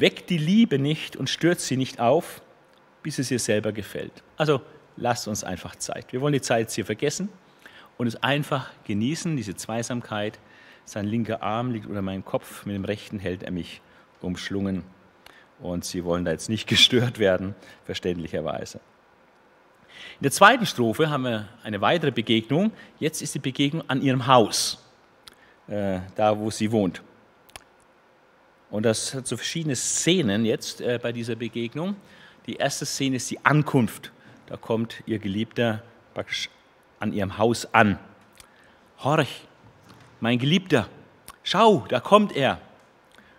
weckt 0.00 0.30
die 0.30 0.38
Liebe 0.38 0.78
nicht 0.78 1.16
und 1.16 1.28
stürzt 1.30 1.66
sie 1.66 1.76
nicht 1.76 2.00
auf, 2.00 2.42
bis 3.02 3.18
es 3.18 3.30
ihr 3.30 3.38
selber 3.38 3.72
gefällt. 3.72 4.22
Also 4.36 4.60
lasst 4.96 5.28
uns 5.28 5.44
einfach 5.44 5.76
Zeit. 5.76 6.12
Wir 6.12 6.20
wollen 6.20 6.32
die 6.32 6.40
Zeit 6.40 6.70
hier 6.70 6.84
vergessen 6.84 7.28
und 7.96 8.06
es 8.06 8.22
einfach 8.22 8.70
genießen, 8.84 9.36
diese 9.36 9.54
Zweisamkeit. 9.56 10.38
Sein 10.84 11.06
linker 11.06 11.42
Arm 11.42 11.70
liegt 11.70 11.86
unter 11.86 12.02
meinem 12.02 12.24
Kopf, 12.24 12.64
mit 12.64 12.74
dem 12.74 12.84
rechten 12.84 13.18
hält 13.18 13.42
er 13.42 13.50
mich 13.50 13.80
umschlungen. 14.20 14.84
Und 15.60 15.84
sie 15.84 16.04
wollen 16.04 16.24
da 16.24 16.30
jetzt 16.30 16.48
nicht 16.48 16.66
gestört 16.68 17.18
werden, 17.18 17.54
verständlicherweise. 17.84 18.80
In 20.20 20.22
der 20.22 20.32
zweiten 20.32 20.66
Strophe 20.66 21.10
haben 21.10 21.24
wir 21.24 21.48
eine 21.62 21.80
weitere 21.80 22.12
Begegnung. 22.12 22.72
Jetzt 22.98 23.20
ist 23.20 23.34
die 23.34 23.40
Begegnung 23.40 23.82
an 23.88 24.00
ihrem 24.00 24.26
Haus 24.26 24.84
äh, 25.68 26.00
da 26.16 26.38
wo 26.38 26.50
sie 26.50 26.70
wohnt. 26.70 27.02
Und 28.70 28.84
das 28.84 29.14
hat 29.14 29.26
so 29.26 29.36
verschiedene 29.36 29.76
Szenen 29.76 30.44
jetzt 30.44 30.80
äh, 30.80 30.98
bei 31.02 31.12
dieser 31.12 31.36
Begegnung. 31.36 31.96
Die 32.46 32.56
erste 32.56 32.86
Szene 32.86 33.16
ist 33.16 33.30
die 33.30 33.44
Ankunft. 33.44 34.12
Da 34.46 34.56
kommt 34.56 35.02
ihr 35.06 35.18
Geliebter 35.18 35.82
praktisch 36.14 36.50
an 37.00 37.12
ihrem 37.12 37.38
Haus 37.38 37.72
an. 37.74 37.98
Horch, 39.02 39.46
mein 40.20 40.38
Geliebter, 40.38 40.88
schau, 41.42 41.86
da 41.88 42.00
kommt 42.00 42.34
er. 42.34 42.60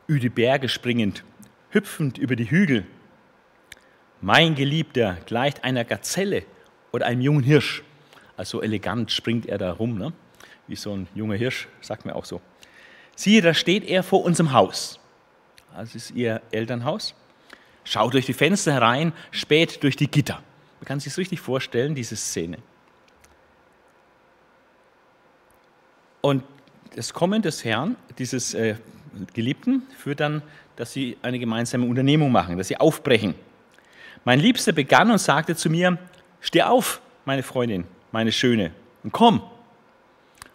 Üde 0.07 0.29
Berge 0.29 0.69
springend, 0.69 1.23
hüpfend 1.71 2.17
über 2.17 2.35
die 2.35 2.49
Hügel. 2.49 2.85
Mein 4.21 4.55
Geliebter 4.55 5.17
gleicht 5.25 5.63
einer 5.63 5.85
Gazelle 5.85 6.43
oder 6.91 7.05
einem 7.05 7.21
jungen 7.21 7.43
Hirsch. 7.43 7.83
Also 8.37 8.61
elegant 8.61 9.11
springt 9.11 9.45
er 9.45 9.57
da 9.57 9.71
rum. 9.71 9.97
Ne? 9.97 10.13
wie 10.69 10.75
so 10.75 10.95
ein 10.95 11.07
junger 11.15 11.35
Hirsch, 11.35 11.67
sagt 11.81 12.05
mir 12.05 12.15
auch 12.15 12.25
so. 12.25 12.39
Siehe, 13.15 13.41
da 13.41 13.53
steht 13.53 13.83
er 13.83 14.03
vor 14.03 14.23
unserem 14.23 14.53
Haus. 14.53 14.99
Das 15.75 15.95
ist 15.95 16.11
ihr 16.11 16.41
Elternhaus. 16.51 17.15
Schaut 17.83 18.13
durch 18.13 18.25
die 18.25 18.33
Fenster 18.33 18.73
herein, 18.73 19.13
spät 19.31 19.81
durch 19.83 19.95
die 19.95 20.09
Gitter. 20.09 20.41
Man 20.79 20.85
kann 20.85 20.99
sich 20.99 21.11
das 21.13 21.17
richtig 21.17 21.39
vorstellen, 21.39 21.95
diese 21.95 22.15
Szene. 22.15 22.57
Und 26.21 26.43
das 26.95 27.13
Kommen 27.13 27.41
des 27.41 27.63
Herrn, 27.63 27.95
dieses 28.17 28.53
äh, 28.53 28.75
Geliebten, 29.33 29.83
führt 29.97 30.19
dann, 30.19 30.41
dass 30.75 30.93
sie 30.93 31.17
eine 31.21 31.39
gemeinsame 31.39 31.85
Unternehmung 31.85 32.31
machen, 32.31 32.57
dass 32.57 32.67
sie 32.67 32.77
aufbrechen. 32.77 33.35
Mein 34.25 34.39
Liebster 34.39 34.73
begann 34.73 35.11
und 35.11 35.17
sagte 35.17 35.55
zu 35.55 35.69
mir, 35.69 35.97
steh 36.41 36.61
auf, 36.61 37.01
meine 37.25 37.43
Freundin, 37.43 37.85
meine 38.11 38.31
Schöne, 38.31 38.71
und 39.03 39.11
komm. 39.11 39.41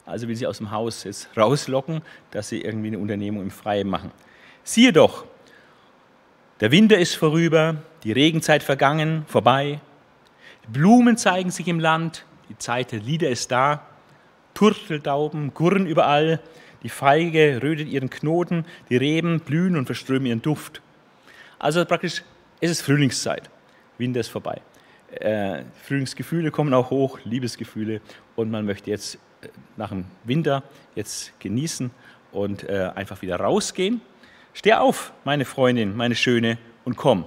Also 0.06 0.28
will 0.28 0.36
sie 0.36 0.46
aus 0.46 0.58
dem 0.58 0.70
Haus 0.70 1.04
jetzt 1.04 1.34
rauslocken, 1.36 2.02
dass 2.30 2.50
sie 2.50 2.60
irgendwie 2.60 2.88
eine 2.88 2.98
Unternehmung 2.98 3.42
im 3.42 3.50
Freien 3.50 3.88
machen. 3.88 4.10
Siehe 4.66 4.94
doch, 4.94 5.26
der 6.60 6.70
Winter 6.70 6.96
ist 6.96 7.16
vorüber, 7.16 7.82
die 8.02 8.12
Regenzeit 8.12 8.62
vergangen, 8.62 9.26
vorbei. 9.28 9.78
Blumen 10.68 11.18
zeigen 11.18 11.50
sich 11.50 11.68
im 11.68 11.78
Land, 11.78 12.24
die 12.48 12.56
Zeit 12.56 12.92
der 12.92 13.00
Lieder 13.00 13.28
ist 13.28 13.52
da. 13.52 13.86
Turteltauben 14.54 15.52
gurren 15.52 15.86
überall, 15.86 16.40
die 16.82 16.88
Feige 16.88 17.60
rötet 17.62 17.88
ihren 17.88 18.08
Knoten, 18.08 18.64
die 18.88 18.96
Reben 18.96 19.40
blühen 19.40 19.76
und 19.76 19.84
verströmen 19.84 20.24
ihren 20.24 20.40
Duft. 20.40 20.80
Also 21.58 21.84
praktisch, 21.84 22.22
es 22.62 22.70
ist 22.70 22.80
Frühlingszeit, 22.80 23.50
Winter 23.98 24.20
ist 24.20 24.28
vorbei. 24.28 24.62
Äh, 25.10 25.64
Frühlingsgefühle 25.82 26.50
kommen 26.50 26.72
auch 26.72 26.88
hoch, 26.88 27.18
Liebesgefühle 27.24 28.00
und 28.34 28.50
man 28.50 28.64
möchte 28.64 28.88
jetzt 28.88 29.18
nach 29.76 29.90
dem 29.90 30.06
Winter 30.24 30.62
jetzt 30.94 31.38
genießen 31.38 31.90
und 32.32 32.66
äh, 32.66 32.90
einfach 32.94 33.20
wieder 33.20 33.36
rausgehen. 33.36 34.00
Steh 34.56 34.72
auf, 34.74 35.12
meine 35.24 35.44
Freundin, 35.44 35.96
meine 35.96 36.14
Schöne, 36.14 36.58
und 36.84 36.96
komm. 36.96 37.24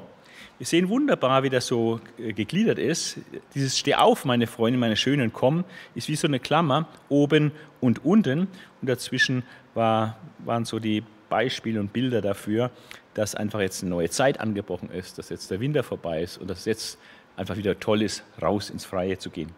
Wir 0.60 0.65
sehen 0.65 0.88
wunderbar, 0.88 1.43
wie 1.43 1.50
das 1.50 1.67
so 1.67 2.00
äh, 2.17 2.31
gegliedert 2.31 2.79
ist. 2.79 3.19
Dieses 3.53 3.77
Steh 3.77 3.96
auf, 3.96 4.24
meine 4.24 4.48
Freundin, 4.48 4.79
meine 4.79 4.96
Schöne, 4.96 5.24
und 5.24 5.34
komm, 5.34 5.65
ist 5.93 6.07
wie 6.07 6.15
so 6.15 6.25
eine 6.25 6.39
Klammer, 6.39 6.88
oben 7.10 7.51
und 7.81 8.05
unten. 8.05 8.48
Und 8.81 8.89
dazwischen 8.89 9.43
war, 9.74 10.17
waren 10.39 10.63
so 10.63 10.79
die 10.79 11.03
Beispiele 11.27 11.81
und 11.81 11.91
Bilder 11.91 12.22
dafür, 12.22 12.72
dass 13.13 13.36
einfach 13.36 13.60
jetzt 13.60 13.84
eine 13.84 13.89
neue 13.89 14.10
Zeit 14.10 14.39
angebrochen 14.39 14.89
ist, 14.89 15.17
dass 15.17 15.27
jetzt 15.27 15.51
der 15.51 15.60
Winter 15.60 15.84
vorbei 15.84 16.24
ist 16.24 16.38
und 16.38 16.50
dass 16.50 16.60
es 16.60 16.65
jetzt 16.65 17.00
einfach 17.36 17.57
wieder 17.57 17.77
toll 17.77 18.03
ist, 18.03 18.24
raus 18.41 18.69
ins 18.69 18.86
Freie 18.86 19.17
zu 19.17 19.29
gehen. 19.29 19.51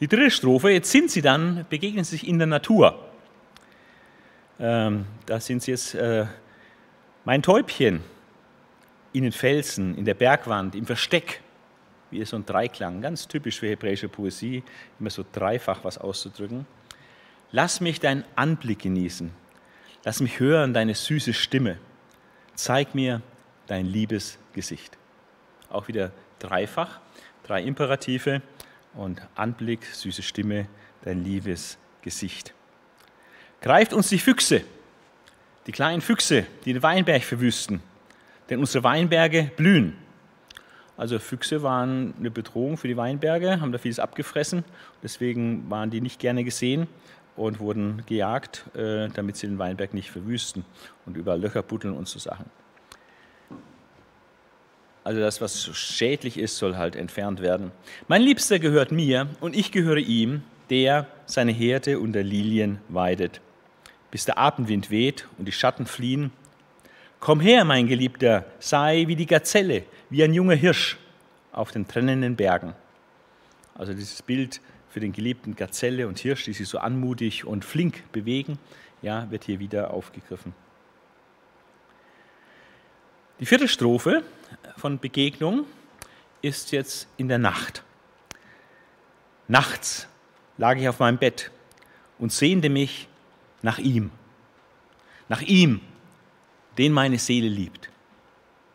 Die 0.00 0.06
dritte 0.06 0.30
Strophe, 0.30 0.68
jetzt 0.68 0.90
sind 0.90 1.10
sie 1.10 1.22
dann, 1.22 1.64
begegnen 1.70 2.04
sich 2.04 2.28
in 2.28 2.36
der 2.38 2.46
Natur. 2.46 3.05
Ähm, 4.58 5.06
da 5.26 5.38
sind 5.40 5.62
sie 5.62 5.72
jetzt, 5.72 5.94
äh, 5.94 6.26
mein 7.24 7.42
Täubchen, 7.42 8.02
in 9.12 9.22
den 9.22 9.32
Felsen, 9.32 9.96
in 9.96 10.04
der 10.04 10.14
Bergwand, 10.14 10.74
im 10.74 10.84
Versteck, 10.84 11.40
wie 12.10 12.24
so 12.24 12.36
ein 12.36 12.44
Dreiklang, 12.44 13.00
ganz 13.00 13.26
typisch 13.26 13.58
für 13.58 13.68
hebräische 13.68 14.08
Poesie, 14.08 14.62
immer 15.00 15.10
so 15.10 15.24
dreifach 15.32 15.84
was 15.84 15.98
auszudrücken. 15.98 16.66
Lass 17.50 17.80
mich 17.80 18.00
deinen 18.00 18.24
Anblick 18.34 18.80
genießen, 18.80 19.30
lass 20.04 20.20
mich 20.20 20.38
hören 20.38 20.74
deine 20.74 20.94
süße 20.94 21.32
Stimme, 21.32 21.78
zeig 22.54 22.94
mir 22.94 23.22
dein 23.66 23.86
liebes 23.86 24.38
Gesicht. 24.52 24.98
Auch 25.70 25.88
wieder 25.88 26.12
dreifach, 26.38 27.00
drei 27.42 27.62
Imperative 27.62 28.42
und 28.94 29.20
Anblick, 29.34 29.84
süße 29.86 30.22
Stimme, 30.22 30.68
dein 31.02 31.24
liebes 31.24 31.78
Gesicht. 32.02 32.55
Greift 33.60 33.92
uns 33.92 34.08
die 34.08 34.18
Füchse, 34.18 34.62
die 35.66 35.72
kleinen 35.72 36.00
Füchse, 36.00 36.46
die 36.64 36.72
den 36.72 36.82
Weinberg 36.82 37.22
verwüsten, 37.22 37.80
denn 38.48 38.60
unsere 38.60 38.84
Weinberge 38.84 39.50
blühen. 39.56 39.96
Also 40.96 41.18
Füchse 41.18 41.62
waren 41.62 42.14
eine 42.18 42.30
Bedrohung 42.30 42.76
für 42.76 42.88
die 42.88 42.96
Weinberge, 42.96 43.60
haben 43.60 43.72
da 43.72 43.78
vieles 43.78 43.98
abgefressen, 43.98 44.64
deswegen 45.02 45.68
waren 45.68 45.90
die 45.90 46.00
nicht 46.00 46.18
gerne 46.18 46.44
gesehen 46.44 46.86
und 47.36 47.60
wurden 47.60 48.02
gejagt, 48.06 48.64
äh, 48.74 49.08
damit 49.08 49.36
sie 49.36 49.46
den 49.46 49.58
Weinberg 49.58 49.92
nicht 49.92 50.10
verwüsten 50.10 50.64
und 51.04 51.16
überall 51.16 51.40
Löcher 51.40 51.62
buddeln 51.62 51.94
und 51.94 52.08
so 52.08 52.18
Sachen. 52.18 52.46
Also 55.04 55.20
das, 55.20 55.40
was 55.40 55.64
schädlich 55.76 56.36
ist, 56.36 56.56
soll 56.56 56.76
halt 56.76 56.96
entfernt 56.96 57.40
werden. 57.40 57.70
Mein 58.08 58.22
Liebster 58.22 58.58
gehört 58.58 58.90
mir 58.90 59.28
und 59.40 59.54
ich 59.54 59.70
gehöre 59.70 59.98
ihm, 59.98 60.42
der 60.68 61.06
seine 61.26 61.52
Herde 61.52 62.00
unter 62.00 62.24
Lilien 62.24 62.80
weidet, 62.88 63.40
bis 64.10 64.24
der 64.24 64.38
Abendwind 64.38 64.90
weht 64.90 65.28
und 65.38 65.46
die 65.46 65.52
Schatten 65.52 65.86
fliehen. 65.86 66.32
Komm 67.20 67.40
her, 67.40 67.64
mein 67.64 67.86
Geliebter, 67.86 68.44
sei 68.58 69.04
wie 69.06 69.16
die 69.16 69.26
Gazelle, 69.26 69.84
wie 70.10 70.22
ein 70.22 70.34
junger 70.34 70.54
Hirsch 70.54 70.98
auf 71.52 71.72
den 71.72 71.88
trennenden 71.88 72.36
Bergen. 72.36 72.74
Also 73.74 73.94
dieses 73.94 74.22
Bild 74.22 74.60
für 74.90 75.00
den 75.00 75.12
geliebten 75.12 75.56
Gazelle 75.56 76.08
und 76.08 76.18
Hirsch, 76.18 76.44
die 76.44 76.52
sich 76.52 76.68
so 76.68 76.78
anmutig 76.78 77.44
und 77.44 77.64
flink 77.64 78.10
bewegen, 78.12 78.58
ja, 79.02 79.30
wird 79.30 79.44
hier 79.44 79.58
wieder 79.58 79.92
aufgegriffen. 79.92 80.54
Die 83.40 83.46
vierte 83.46 83.68
Strophe 83.68 84.22
von 84.76 84.98
Begegnung 84.98 85.66
ist 86.40 86.72
jetzt 86.72 87.08
in 87.18 87.28
der 87.28 87.38
Nacht. 87.38 87.82
Nachts 89.48 90.08
lag 90.56 90.76
ich 90.76 90.88
auf 90.88 90.98
meinem 90.98 91.18
Bett 91.18 91.50
und 92.18 92.32
sehnte 92.32 92.70
mich 92.70 93.08
nach 93.62 93.78
ihm. 93.78 94.10
Nach 95.28 95.42
ihm, 95.42 95.80
den 96.78 96.92
meine 96.92 97.18
Seele 97.18 97.48
liebt. 97.48 97.90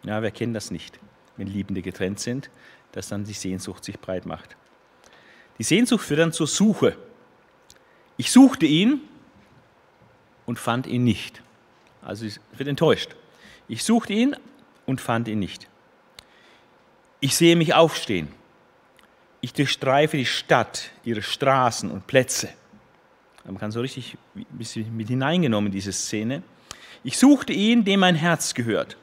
Ja, 0.04 0.22
wer 0.22 0.32
kennt 0.32 0.56
das 0.56 0.72
nicht, 0.72 1.00
wenn 1.38 1.48
Liebende 1.48 1.82
getrennt 1.82 2.20
sind, 2.20 2.50
dass 2.92 3.08
dann 3.08 3.24
die 3.24 3.34
Sehnsucht 3.34 3.84
sich 3.84 4.00
breit 4.00 4.26
macht. 4.26 4.56
Die 5.58 5.64
Sehnsucht 5.64 6.04
führt 6.04 6.20
dann 6.20 6.34
zur 6.34 6.48
Suche. 6.48 6.98
Ich 8.18 8.32
suchte 8.32 8.66
ihn 8.66 9.02
und 10.46 10.60
fand 10.60 10.88
ihn 10.88 11.04
nicht. 11.04 11.42
Also 12.02 12.26
ich 12.26 12.40
wird 12.54 12.68
enttäuscht. 12.68 13.16
Ich 13.68 13.84
suchte 13.84 14.14
ihn 14.14 14.36
und 14.86 15.00
fand 15.00 15.28
ihn 15.28 15.40
nicht. 15.40 15.68
Ich 17.20 17.36
sehe 17.36 17.56
mich 17.56 17.74
aufstehen. 17.74 18.30
Ich 19.40 19.54
durchstreife 19.54 20.18
die 20.18 20.26
Stadt, 20.26 20.92
ihre 21.04 21.22
Straßen 21.22 21.90
und 21.90 22.08
Plätze. 22.08 22.50
Man 23.46 23.58
kann 23.58 23.72
so 23.72 23.82
richtig 23.82 24.18
ein 24.36 24.46
bisschen 24.52 24.96
mit 24.96 25.08
hineingenommen 25.08 25.68
in 25.68 25.72
diese 25.72 25.92
Szene. 25.92 26.44
Ich 27.04 27.18
suchte 27.18 27.54
ihn, 27.54 27.84
dem 27.84 28.00
mein 28.00 28.16
Herz 28.16 28.54
gehört. 28.54 28.98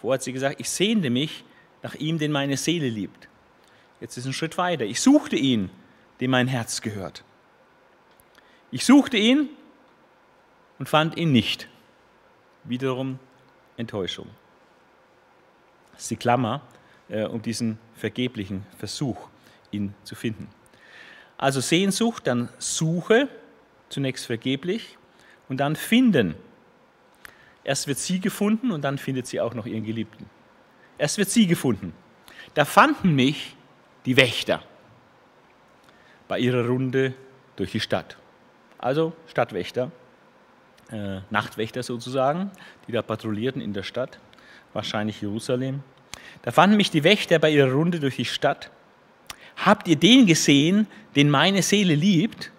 Vorher 0.00 0.14
hat 0.14 0.22
sie 0.22 0.32
gesagt, 0.32 0.60
ich 0.60 0.68
sehnte 0.68 1.10
mich 1.10 1.44
nach 1.82 1.94
ihm, 1.94 2.18
den 2.18 2.32
meine 2.32 2.56
Seele 2.56 2.88
liebt. 2.88 3.28
Jetzt 4.00 4.16
ist 4.16 4.26
ein 4.26 4.32
Schritt 4.32 4.58
weiter. 4.58 4.84
Ich 4.84 5.00
suchte 5.00 5.36
ihn, 5.36 5.70
dem 6.20 6.30
mein 6.30 6.48
Herz 6.48 6.82
gehört. 6.82 7.24
Ich 8.70 8.84
suchte 8.84 9.16
ihn 9.16 9.48
und 10.78 10.88
fand 10.88 11.16
ihn 11.16 11.32
nicht. 11.32 11.68
Wiederum 12.64 13.18
Enttäuschung. 13.76 14.28
Das 15.92 16.02
ist 16.02 16.10
die 16.10 16.16
Klammer 16.16 16.62
äh, 17.08 17.24
um 17.24 17.40
diesen 17.42 17.78
vergeblichen 17.94 18.64
Versuch, 18.78 19.28
ihn 19.70 19.94
zu 20.02 20.14
finden. 20.14 20.48
Also 21.42 21.60
Sehnsucht, 21.60 22.28
dann 22.28 22.50
Suche, 22.58 23.28
zunächst 23.88 24.26
vergeblich, 24.26 24.96
und 25.48 25.56
dann 25.56 25.74
Finden. 25.74 26.36
Erst 27.64 27.88
wird 27.88 27.98
sie 27.98 28.20
gefunden 28.20 28.70
und 28.70 28.82
dann 28.82 28.96
findet 28.96 29.26
sie 29.26 29.40
auch 29.40 29.52
noch 29.52 29.66
ihren 29.66 29.82
Geliebten. 29.82 30.30
Erst 30.98 31.18
wird 31.18 31.30
sie 31.30 31.48
gefunden. 31.48 31.94
Da 32.54 32.64
fanden 32.64 33.16
mich 33.16 33.56
die 34.06 34.16
Wächter 34.16 34.62
bei 36.28 36.38
ihrer 36.38 36.64
Runde 36.64 37.12
durch 37.56 37.72
die 37.72 37.80
Stadt. 37.80 38.16
Also 38.78 39.12
Stadtwächter, 39.26 39.90
äh, 40.92 41.22
Nachtwächter 41.30 41.82
sozusagen, 41.82 42.52
die 42.86 42.92
da 42.92 43.02
patrouillierten 43.02 43.60
in 43.60 43.72
der 43.72 43.82
Stadt, 43.82 44.20
wahrscheinlich 44.74 45.20
Jerusalem. 45.20 45.82
Da 46.42 46.52
fanden 46.52 46.76
mich 46.76 46.92
die 46.92 47.02
Wächter 47.02 47.40
bei 47.40 47.50
ihrer 47.50 47.72
Runde 47.72 47.98
durch 47.98 48.14
die 48.14 48.26
Stadt. 48.26 48.70
Habt 49.56 49.88
ihr 49.88 49.96
den 49.96 50.26
gesehen, 50.26 50.86
den 51.14 51.30
meine 51.30 51.62
Seele 51.62 51.94
liebt? 51.94 52.50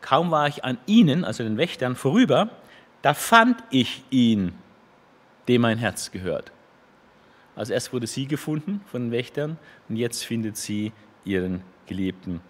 Kaum 0.00 0.30
war 0.30 0.48
ich 0.48 0.64
an 0.64 0.78
ihnen, 0.86 1.24
also 1.24 1.42
den 1.42 1.56
Wächtern, 1.56 1.96
vorüber, 1.96 2.50
da 3.02 3.14
fand 3.14 3.62
ich 3.70 4.04
ihn, 4.10 4.52
dem 5.48 5.62
mein 5.62 5.78
Herz 5.78 6.10
gehört. 6.10 6.52
Also 7.56 7.72
erst 7.72 7.92
wurde 7.92 8.06
sie 8.06 8.26
gefunden 8.26 8.80
von 8.90 9.06
den 9.06 9.10
Wächtern 9.10 9.58
und 9.88 9.96
jetzt 9.96 10.24
findet 10.24 10.56
sie 10.56 10.92
ihren 11.24 11.62
Geliebten. 11.86 12.40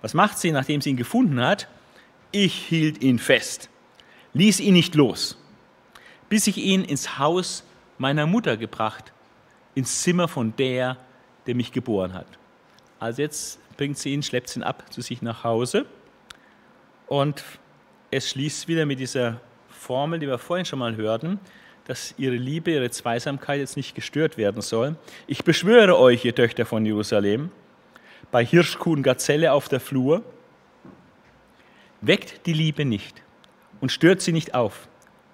Was 0.00 0.14
macht 0.14 0.38
sie, 0.38 0.50
nachdem 0.52 0.80
sie 0.80 0.90
ihn 0.90 0.96
gefunden 0.96 1.40
hat? 1.40 1.68
Ich 2.32 2.54
hielt 2.54 3.02
ihn 3.02 3.18
fest, 3.18 3.68
ließ 4.32 4.60
ihn 4.60 4.74
nicht 4.74 4.94
los, 4.94 5.38
bis 6.28 6.46
ich 6.46 6.56
ihn 6.58 6.84
ins 6.84 7.18
Haus 7.18 7.64
meiner 7.98 8.26
Mutter 8.26 8.56
gebracht, 8.56 9.12
ins 9.74 10.02
Zimmer 10.02 10.28
von 10.28 10.54
der, 10.56 10.96
der 11.46 11.54
mich 11.54 11.72
geboren 11.72 12.14
hat. 12.14 12.26
Also 12.98 13.22
jetzt 13.22 13.58
bringt 13.76 13.98
sie 13.98 14.12
ihn, 14.12 14.22
schleppt 14.22 14.54
ihn 14.56 14.62
ab 14.62 14.92
zu 14.92 15.00
sich 15.00 15.22
nach 15.22 15.44
Hause 15.44 15.86
und 17.06 17.42
es 18.10 18.30
schließt 18.30 18.68
wieder 18.68 18.86
mit 18.86 19.00
dieser 19.00 19.40
Formel, 19.70 20.18
die 20.18 20.28
wir 20.28 20.38
vorhin 20.38 20.66
schon 20.66 20.78
mal 20.78 20.96
hörten, 20.96 21.40
dass 21.86 22.14
ihre 22.16 22.36
Liebe, 22.36 22.70
ihre 22.70 22.90
Zweisamkeit 22.90 23.58
jetzt 23.58 23.76
nicht 23.76 23.94
gestört 23.94 24.36
werden 24.36 24.62
soll. 24.62 24.96
Ich 25.26 25.44
beschwöre 25.44 25.98
euch, 25.98 26.24
ihr 26.24 26.34
Töchter 26.34 26.64
von 26.64 26.86
Jerusalem, 26.86 27.50
bei 28.30 28.44
Hirschkuh 28.44 28.92
und 28.92 29.02
Gazelle 29.02 29.52
auf 29.52 29.68
der 29.68 29.80
Flur, 29.80 30.22
weckt 32.00 32.46
die 32.46 32.52
Liebe 32.52 32.84
nicht 32.84 33.22
und 33.80 33.90
stört 33.90 34.20
sie 34.20 34.32
nicht 34.32 34.54
auf, 34.54 34.88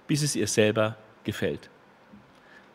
bis 0.06 0.22
es 0.22 0.36
ihr 0.36 0.46
selber 0.46 0.96
gefällt. 1.24 1.68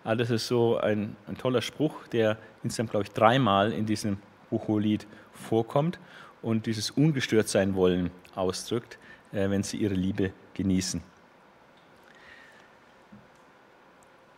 Ah, 0.03 0.15
das 0.15 0.29
ist 0.29 0.47
so 0.47 0.77
ein, 0.77 1.15
ein 1.27 1.37
toller 1.37 1.61
Spruch, 1.61 2.07
der 2.09 2.37
insgesamt, 2.61 2.91
glaube 2.91 3.05
ich, 3.05 3.11
dreimal 3.11 3.71
in 3.71 3.85
diesem 3.85 4.17
Bucholied 4.49 5.07
vorkommt 5.31 5.97
und 6.41 6.65
dieses 6.65 6.91
ungestört 6.91 7.47
sein 7.47 7.73
wollen 7.73 8.11
ausdrückt, 8.35 8.97
äh, 9.31 9.49
wenn 9.49 9.63
sie 9.63 9.77
ihre 9.77 9.93
Liebe 9.93 10.31
genießen. 10.53 11.01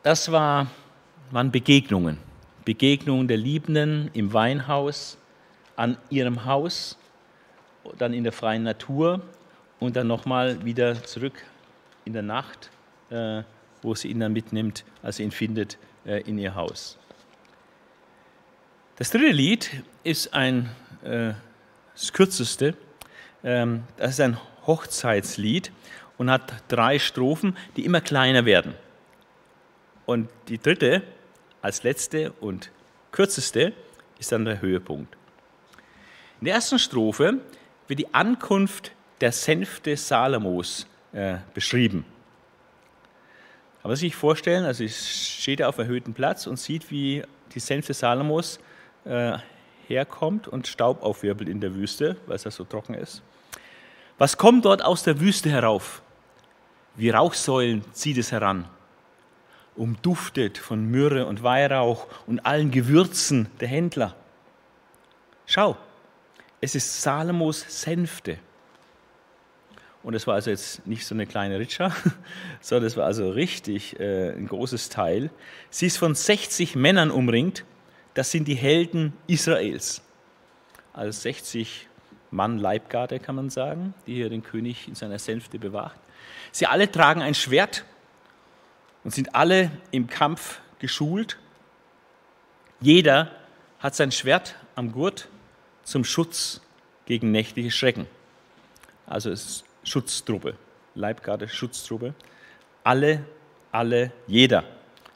Das 0.03 0.31
war, 0.31 0.67
waren 1.31 1.51
Begegnungen. 1.51 2.19
Begegnungen 2.63 3.27
der 3.27 3.37
Liebenden 3.37 4.11
im 4.13 4.33
Weinhaus, 4.33 5.17
an 5.75 5.97
ihrem 6.11 6.45
Haus, 6.45 6.97
dann 7.97 8.13
in 8.13 8.23
der 8.23 8.33
freien 8.33 8.63
Natur 8.63 9.21
und 9.79 9.95
dann 9.95 10.05
nochmal 10.05 10.63
wieder 10.63 11.03
zurück 11.03 11.43
in 12.05 12.13
der 12.13 12.21
Nacht 12.21 12.69
äh, 13.09 13.43
wo 13.85 13.95
sie 13.95 14.09
ihn 14.09 14.19
dann 14.19 14.33
mitnimmt, 14.33 14.83
als 15.01 15.17
sie 15.17 15.23
ihn 15.23 15.31
findet, 15.31 15.77
äh, 16.05 16.21
in 16.21 16.37
ihr 16.37 16.55
Haus. 16.55 16.97
Das 18.97 19.11
dritte 19.11 19.31
Lied 19.31 19.83
ist 20.03 20.33
ein, 20.33 20.69
äh, 21.03 21.33
das 21.93 22.11
kürzeste, 22.13 22.75
ähm, 23.43 23.83
das 23.97 24.11
ist 24.11 24.21
ein 24.21 24.37
Hochzeitslied 24.65 25.71
und 26.17 26.31
hat 26.31 26.63
drei 26.67 26.97
Strophen, 26.99 27.55
die 27.75 27.85
immer 27.85 28.01
kleiner 28.01 28.45
werden. 28.45 28.73
Und 30.05 30.29
die 30.47 30.57
dritte, 30.57 31.03
als 31.61 31.83
letzte 31.83 32.31
und 32.33 32.71
kürzeste, 33.11 33.73
ist 34.19 34.31
dann 34.31 34.45
der 34.45 34.61
Höhepunkt. 34.61 35.15
In 36.39 36.45
der 36.45 36.55
ersten 36.55 36.79
Strophe 36.79 37.41
wird 37.87 37.99
die 37.99 38.13
Ankunft 38.13 38.91
der 39.21 39.31
Sänfte 39.31 39.97
Salomos 39.97 40.87
äh, 41.11 41.37
beschrieben. 41.53 42.05
Aber 43.85 43.95
sich 43.95 44.15
vorstellen, 44.15 44.65
also 44.65 44.83
steht 44.87 45.61
auf 45.61 45.77
erhöhtem 45.77 46.15
Platz 46.15 46.47
und 46.47 46.57
sieht, 46.57 46.89
wie 46.89 47.21
die 47.53 47.59
Senfte 47.59 47.93
Salomos 47.93 48.59
äh, 49.03 49.37
herkommt 49.87 50.47
und 50.47 50.65
Staub 50.65 51.03
aufwirbelt 51.03 51.47
in 51.47 51.61
der 51.61 51.75
Wüste, 51.75 52.17
weil 52.25 52.37
es 52.37 52.45
ja 52.45 52.49
so 52.49 52.63
trocken 52.63 52.95
ist. 52.95 53.21
Was 54.17 54.37
kommt 54.37 54.65
dort 54.65 54.83
aus 54.83 55.03
der 55.03 55.19
Wüste 55.19 55.51
herauf? 55.51 56.01
Wie 56.95 57.11
Rauchsäulen 57.11 57.85
zieht 57.93 58.17
es 58.17 58.31
heran, 58.31 58.67
umduftet 59.75 60.57
von 60.57 60.89
Myrrhe 60.89 61.27
und 61.27 61.43
Weihrauch 61.43 62.07
und 62.25 62.43
allen 62.43 62.71
Gewürzen 62.71 63.49
der 63.59 63.67
Händler. 63.67 64.15
Schau, 65.45 65.77
es 66.59 66.73
ist 66.73 67.03
Salomos 67.03 67.63
Senfte. 67.83 68.39
Und 70.05 70.13
es 70.13 70.27
war 70.27 70.35
also 70.35 70.51
jetzt 70.51 70.85
nicht 70.85 71.03
so 71.03 71.15
eine 71.15 71.25
kleine 71.25 71.57
Ritscha, 71.57 71.91
sondern 72.61 72.85
es 72.85 72.95
war 72.95 73.07
also 73.07 73.31
richtig 73.31 73.99
äh, 73.99 74.33
ein 74.33 74.47
großes 74.47 74.89
Teil. 74.89 75.31
Sie 75.71 75.87
ist 75.87 75.97
von 75.97 76.13
60 76.13 76.75
Männern 76.75 77.09
umringt. 77.09 77.65
Das 78.13 78.29
sind 78.29 78.47
die 78.47 78.53
Helden 78.53 79.13
Israels. 79.25 80.03
Also 80.93 81.11
60 81.11 81.87
Mann 82.29 82.59
Leibgarde, 82.59 83.19
kann 83.19 83.33
man 83.33 83.49
sagen, 83.49 83.95
die 84.05 84.13
hier 84.13 84.29
den 84.29 84.43
König 84.43 84.87
in 84.87 84.93
seiner 84.93 85.17
Sänfte 85.17 85.57
bewacht. 85.57 85.99
Sie 86.51 86.67
alle 86.67 86.91
tragen 86.91 87.23
ein 87.23 87.33
Schwert 87.33 87.83
und 89.03 89.11
sind 89.11 89.33
alle 89.33 89.71
im 89.89 90.05
Kampf 90.05 90.59
geschult. 90.77 91.39
Jeder 92.79 93.31
hat 93.79 93.95
sein 93.95 94.11
Schwert 94.11 94.53
am 94.75 94.91
Gurt 94.91 95.29
zum 95.83 96.03
Schutz 96.03 96.61
gegen 97.07 97.31
nächtliche 97.31 97.71
Schrecken. 97.71 98.05
Also 99.07 99.31
es 99.31 99.45
ist 99.45 99.64
Schutztruppe, 99.85 100.55
Leibgarde, 100.95 101.47
Schutztruppe. 101.47 102.13
Alle, 102.83 103.23
alle, 103.71 104.11
jeder 104.27 104.63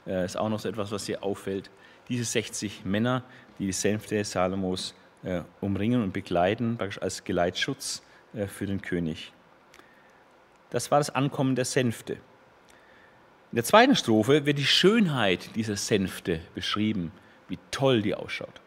äh, 0.06 0.24
ist 0.24 0.36
auch 0.36 0.48
noch 0.48 0.60
so 0.60 0.68
etwas, 0.68 0.90
was 0.90 1.06
hier 1.06 1.22
auffällt. 1.22 1.70
Diese 2.08 2.24
60 2.24 2.84
Männer, 2.84 3.22
die 3.58 3.66
die 3.66 3.72
Sänfte 3.72 4.24
Salomos 4.24 4.94
äh, 5.22 5.42
umringen 5.60 6.02
und 6.02 6.12
begleiten, 6.12 6.78
als 7.00 7.24
Geleitschutz 7.24 8.02
äh, 8.32 8.46
für 8.46 8.66
den 8.66 8.80
König. 8.80 9.32
Das 10.70 10.90
war 10.90 10.98
das 10.98 11.10
Ankommen 11.10 11.56
der 11.56 11.64
Sänfte. 11.64 12.14
In 12.14 13.56
der 13.56 13.64
zweiten 13.64 13.96
Strophe 13.96 14.46
wird 14.46 14.58
die 14.58 14.66
Schönheit 14.66 15.56
dieser 15.56 15.76
Sänfte 15.76 16.40
beschrieben, 16.54 17.10
wie 17.48 17.58
toll 17.72 18.00
die 18.00 18.14
ausschaut. 18.14 18.60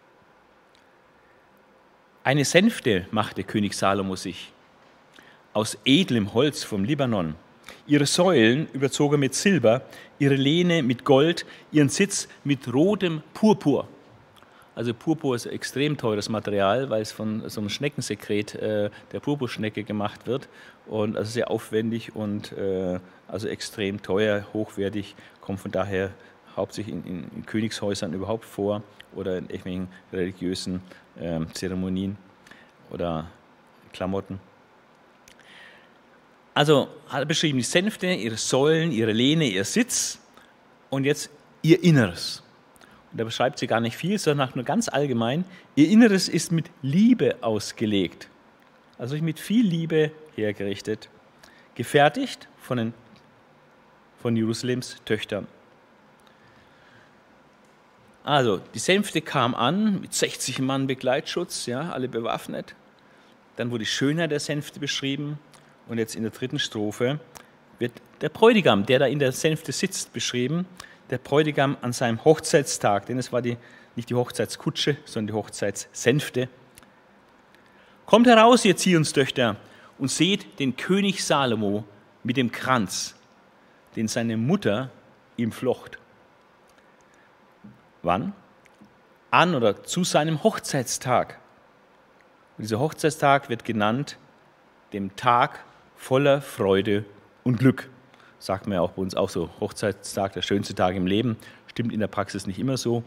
Eine 2.26 2.46
Sänfte 2.46 3.08
machte 3.12 3.44
König 3.44 3.74
Salomo 3.74 4.16
sich 4.16 4.53
aus 5.54 5.78
edlem 5.86 6.34
Holz 6.34 6.64
vom 6.64 6.84
Libanon. 6.84 7.36
Ihre 7.86 8.06
Säulen 8.06 8.68
überzog 8.74 9.14
er 9.14 9.18
mit 9.18 9.36
Silber, 9.36 9.82
ihre 10.20 10.36
Lehne 10.36 10.84
mit 10.84 11.06
Gold, 11.06 11.46
ihren 11.72 11.90
Sitz 11.90 12.28
mit 12.44 12.74
rotem 12.74 13.22
Purpur. 13.34 13.88
Also 14.76 14.94
Purpur 14.94 15.36
ist 15.36 15.46
extrem 15.46 15.98
teures 15.98 16.30
Material, 16.30 16.90
weil 16.90 17.02
es 17.02 17.12
von 17.12 17.48
so 17.48 17.62
einem 17.62 17.70
Schneckensekret 17.70 18.56
äh, 18.56 18.90
der 19.12 19.20
Purpurschnecke 19.20 19.84
gemacht 19.84 20.26
wird 20.26 20.50
und 20.88 21.16
also 21.16 21.30
sehr 21.30 21.52
aufwendig 21.52 22.16
und 22.16 22.54
äh, 22.54 23.00
also 23.28 23.48
extrem 23.48 24.02
teuer, 24.02 24.48
hochwertig, 24.54 25.16
kommt 25.42 25.60
von 25.60 25.72
daher 25.72 26.10
hauptsächlich 26.56 26.96
in, 26.96 27.04
in, 27.06 27.24
in 27.36 27.46
Königshäusern 27.46 28.14
überhaupt 28.14 28.46
vor 28.46 28.82
oder 29.16 29.38
in 29.38 29.46
irgendwelchen 29.46 29.88
religiösen 30.12 30.82
äh, 31.20 31.42
Zeremonien 31.54 32.18
oder 32.90 33.28
Klamotten. 33.92 34.40
Also 36.54 36.88
hat 37.08 37.20
er 37.20 37.26
beschrieben 37.26 37.58
die 37.58 37.64
Sänfte, 37.64 38.08
ihre 38.08 38.38
Säulen, 38.38 38.92
ihre 38.92 39.12
Lehne, 39.12 39.46
ihr 39.46 39.64
Sitz 39.64 40.20
und 40.90 41.04
jetzt 41.06 41.30
ihr 41.62 41.84
Inneres. 41.84 42.44
Und 43.12 43.20
da 43.20 43.24
beschreibt 43.24 43.60
sie 43.60 43.68
gar 43.68 43.80
nicht 43.80 43.98
viel, 43.98 44.20
sondern 44.20 44.50
nur 44.54 44.64
ganz 44.64 44.90
allgemein, 44.90 45.46
ihr 45.76 45.90
Inneres 45.90 46.30
ist 46.30 46.52
mit 46.52 46.70
Liebe 46.82 47.38
ausgelegt. 47.42 48.28
Also 48.98 49.16
mit 49.18 49.40
viel 49.40 49.66
Liebe 49.66 50.12
hergerichtet, 50.36 51.10
gefertigt 51.76 52.48
von, 52.62 52.78
den, 52.78 52.94
von 54.22 54.36
Jerusalems 54.36 54.98
Töchtern. 55.06 55.48
Also, 58.24 58.62
die 58.74 58.80
Sänfte 58.80 59.20
kam 59.22 59.54
an 59.54 60.00
mit 60.00 60.14
60 60.14 60.60
Mann 60.60 60.88
Begleitschutz, 60.88 61.66
ja, 61.66 61.92
alle 61.92 62.08
bewaffnet. 62.08 62.74
Dann 63.58 63.70
wurde 63.70 63.84
die 63.84 63.90
Schönheit 63.90 64.32
der 64.32 64.40
Sänfte 64.40 64.80
beschrieben, 64.80 65.38
und 65.88 65.98
jetzt 65.98 66.16
in 66.16 66.24
der 66.24 66.32
dritten 66.32 66.60
Strophe 66.60 67.20
wird 67.80 67.94
der 68.22 68.30
Bräutigam, 68.30 68.86
der 68.86 69.00
da 69.00 69.06
in 69.06 69.20
der 69.20 69.32
Sänfte 69.32 69.72
sitzt, 69.72 70.14
beschrieben. 70.14 70.66
Der 71.10 71.18
Bräutigam 71.18 71.78
an 71.82 71.94
seinem 71.94 72.24
Hochzeitstag, 72.24 73.06
denn 73.08 73.18
es 73.18 73.34
war 73.34 73.42
die, 73.42 73.58
nicht 73.96 74.10
die 74.10 74.16
Hochzeitskutsche, 74.16 74.98
sondern 75.06 75.28
die 75.28 75.34
Hochzeitssänfte. 75.34 76.48
Kommt 78.06 78.28
heraus, 78.28 78.64
ihr 78.66 78.78
Zionstöchter, 78.78 79.58
und 79.98 80.10
seht 80.10 80.60
den 80.60 80.76
König 80.76 81.24
Salomo 81.24 81.84
mit 82.24 82.38
dem 82.38 82.52
Kranz, 82.52 83.16
den 83.96 84.08
seine 84.08 84.38
Mutter 84.38 84.90
ihm 85.38 85.52
flocht. 85.52 85.98
Wann? 88.02 88.34
An 89.32 89.56
oder 89.56 89.84
zu 89.84 90.04
seinem 90.04 90.44
Hochzeitstag. 90.44 91.40
Und 92.58 92.64
dieser 92.64 92.80
Hochzeitstag 92.80 93.50
wird 93.50 93.66
genannt 93.66 94.18
dem 94.94 95.16
Tag 95.16 95.64
voller 96.04 96.42
Freude 96.42 97.06
und 97.46 97.60
Glück. 97.60 97.90
Sagt 98.38 98.68
man 98.68 98.76
ja 98.76 98.82
auch 98.82 98.92
bei 98.92 99.02
uns 99.02 99.16
auch 99.16 99.30
so, 99.30 99.50
Hochzeitstag, 99.62 100.34
der 100.34 100.42
schönste 100.42 100.76
Tag 100.76 100.98
im 100.98 101.08
Leben. 101.08 101.38
Stimmt 101.68 101.94
in 101.94 102.02
der 102.02 102.08
Praxis 102.08 102.46
nicht 102.46 102.60
immer 102.60 102.76
so. 102.76 103.04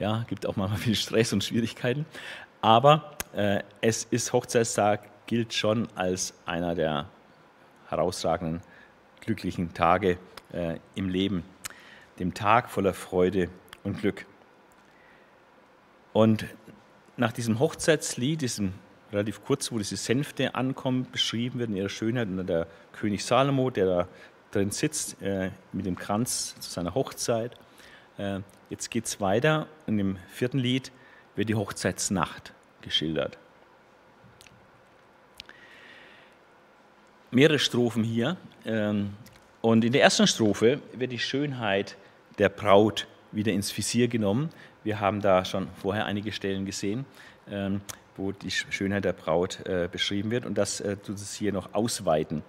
Ja, 0.00 0.24
gibt 0.28 0.44
auch 0.46 0.56
manchmal 0.56 0.80
viel 0.80 0.96
Stress 0.96 1.32
und 1.32 1.44
Schwierigkeiten. 1.44 2.06
Aber 2.60 3.16
äh, 3.36 3.62
es 3.80 4.02
ist 4.02 4.32
Hochzeitstag, 4.32 5.26
gilt 5.26 5.54
schon 5.54 5.86
als 5.94 6.34
einer 6.44 6.74
der 6.74 7.08
herausragenden, 7.88 8.62
glücklichen 9.20 9.72
Tage 9.72 10.18
äh, 10.52 10.80
im 10.96 11.08
Leben. 11.08 11.44
Dem 12.18 12.34
Tag 12.34 12.68
voller 12.68 12.94
Freude 12.94 13.48
und 13.84 14.00
Glück. 14.00 14.26
Und 16.12 16.46
nach 17.16 17.30
diesem 17.30 17.60
Hochzeitslied, 17.60 18.42
diesem 18.42 18.74
relativ 19.12 19.44
kurz, 19.44 19.72
wo 19.72 19.78
diese 19.78 19.96
Sänfte 19.96 20.54
ankommen, 20.54 21.06
beschrieben 21.10 21.58
wird 21.58 21.70
in 21.70 21.76
ihrer 21.76 21.88
Schönheit. 21.88 22.28
Und 22.28 22.46
der 22.46 22.66
König 22.92 23.24
Salomo, 23.24 23.70
der 23.70 23.86
da 23.86 24.08
drin 24.50 24.70
sitzt, 24.70 25.20
äh, 25.22 25.50
mit 25.72 25.86
dem 25.86 25.96
Kranz 25.96 26.56
zu 26.60 26.70
seiner 26.70 26.94
Hochzeit. 26.94 27.52
Äh, 28.18 28.40
jetzt 28.68 28.90
geht 28.90 29.06
es 29.06 29.20
weiter. 29.20 29.66
Und 29.86 29.98
im 29.98 30.16
vierten 30.28 30.58
Lied 30.58 30.92
wird 31.36 31.48
die 31.48 31.54
Hochzeitsnacht 31.54 32.52
geschildert. 32.82 33.38
Mehrere 37.30 37.58
Strophen 37.58 38.02
hier. 38.02 38.36
Ähm, 38.64 39.14
und 39.60 39.84
in 39.84 39.92
der 39.92 40.02
ersten 40.02 40.26
Strophe 40.26 40.80
wird 40.92 41.12
die 41.12 41.18
Schönheit 41.18 41.96
der 42.38 42.48
Braut 42.48 43.06
wieder 43.32 43.52
ins 43.52 43.76
Visier 43.76 44.08
genommen. 44.08 44.50
Wir 44.82 45.00
haben 45.00 45.20
da 45.20 45.44
schon 45.44 45.68
vorher 45.80 46.06
einige 46.06 46.32
Stellen 46.32 46.64
gesehen. 46.64 47.04
Ähm, 47.48 47.82
wo 48.16 48.32
die 48.32 48.50
Schönheit 48.50 49.04
der 49.04 49.12
Braut 49.12 49.66
äh, 49.66 49.88
beschrieben 49.90 50.30
wird. 50.30 50.46
Und 50.46 50.58
das 50.58 50.80
äh, 50.80 50.96
tut 50.96 51.16
es 51.16 51.34
hier 51.34 51.52
noch 51.52 51.74
ausweiten. 51.74 52.42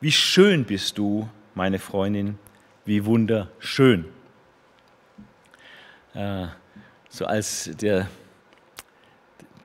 Wie 0.00 0.12
schön 0.12 0.64
bist 0.64 0.98
du, 0.98 1.28
meine 1.54 1.78
Freundin, 1.78 2.38
wie 2.84 3.04
wunderschön. 3.04 4.06
Äh, 6.14 6.46
so 7.08 7.26
als 7.26 7.70
der, 7.80 8.08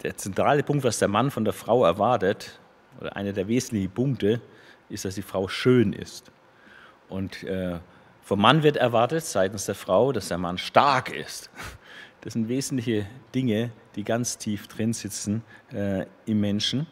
der 0.03 0.17
zentrale 0.17 0.63
Punkt, 0.63 0.83
was 0.83 0.99
der 0.99 1.07
Mann 1.07 1.31
von 1.31 1.43
der 1.43 1.53
Frau 1.53 1.83
erwartet, 1.83 2.59
oder 2.99 3.15
einer 3.15 3.33
der 3.33 3.47
wesentlichen 3.47 3.91
Punkte, 3.91 4.41
ist, 4.89 5.05
dass 5.05 5.15
die 5.15 5.21
Frau 5.21 5.47
schön 5.47 5.93
ist. 5.93 6.31
Und 7.07 7.43
äh, 7.43 7.79
vom 8.21 8.41
Mann 8.41 8.63
wird 8.63 8.77
erwartet, 8.77 9.25
seitens 9.25 9.65
der 9.65 9.75
Frau, 9.75 10.11
dass 10.11 10.27
der 10.27 10.37
Mann 10.37 10.57
stark 10.57 11.09
ist. 11.09 11.49
Das 12.21 12.34
sind 12.34 12.49
wesentliche 12.49 13.05
Dinge, 13.34 13.71
die 13.95 14.03
ganz 14.03 14.38
tief 14.38 14.67
drin 14.67 14.93
sitzen 14.93 15.43
äh, 15.73 16.05
im 16.25 16.41
Menschen. 16.41 16.88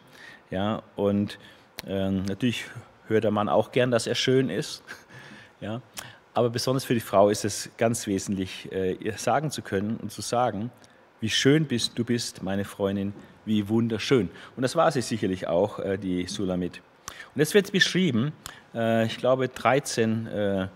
Ja, 0.50 0.82
und 0.96 1.38
äh, 1.86 2.10
natürlich 2.10 2.64
hört 3.08 3.24
der 3.24 3.30
Mann 3.30 3.48
auch 3.48 3.70
gern, 3.70 3.90
dass 3.90 4.06
er 4.06 4.14
schön 4.14 4.50
ist. 4.50 4.82
Ja, 5.60 5.82
aber 6.34 6.50
besonders 6.50 6.84
für 6.84 6.94
die 6.94 7.00
Frau 7.00 7.30
ist 7.30 7.44
es 7.44 7.68
ganz 7.78 8.06
wesentlich, 8.06 8.70
äh, 8.70 8.92
ihr 8.92 9.14
sagen 9.14 9.50
zu 9.50 9.60
können 9.60 9.96
und 9.96 10.12
zu 10.12 10.22
sagen, 10.22 10.70
wie 11.20 11.30
schön 11.30 11.66
bist 11.66 11.98
du 11.98 12.04
bist, 12.04 12.44
meine 12.44 12.64
Freundin, 12.64 13.12
wie 13.44 13.68
wunderschön. 13.68 14.30
Und 14.54 14.62
das 14.62 14.76
war 14.76 14.92
sie 14.92 15.02
sicherlich 15.02 15.48
auch, 15.48 15.80
äh, 15.80 15.98
die 15.98 16.28
Sulamit. 16.28 16.80
Und 17.34 17.40
jetzt 17.40 17.54
wird 17.54 17.72
beschrieben, 17.72 18.32
äh, 18.72 19.06
ich 19.06 19.18
glaube 19.18 19.48
13, 19.48 20.26
äh, 20.28 20.68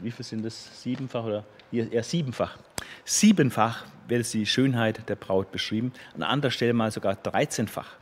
wie 0.00 0.12
viel 0.12 0.24
sind 0.24 0.44
das? 0.44 0.80
Siebenfach 0.80 1.24
oder? 1.24 1.44
Ja, 1.72 2.04
siebenfach. 2.04 2.56
Siebenfach 3.04 3.84
wird 4.08 4.32
die 4.32 4.46
Schönheit 4.46 5.08
der 5.08 5.16
Braut 5.16 5.50
beschrieben, 5.52 5.92
an 6.14 6.22
anderer 6.22 6.50
Stelle 6.50 6.72
mal 6.72 6.90
sogar 6.90 7.16
dreizehnfach. 7.16 7.96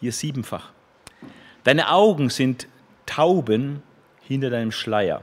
Hier 0.00 0.12
siebenfach. 0.12 0.70
Deine 1.64 1.90
Augen 1.90 2.30
sind 2.30 2.66
Tauben 3.06 3.82
hinter 4.22 4.50
deinem 4.50 4.72
Schleier. 4.72 5.22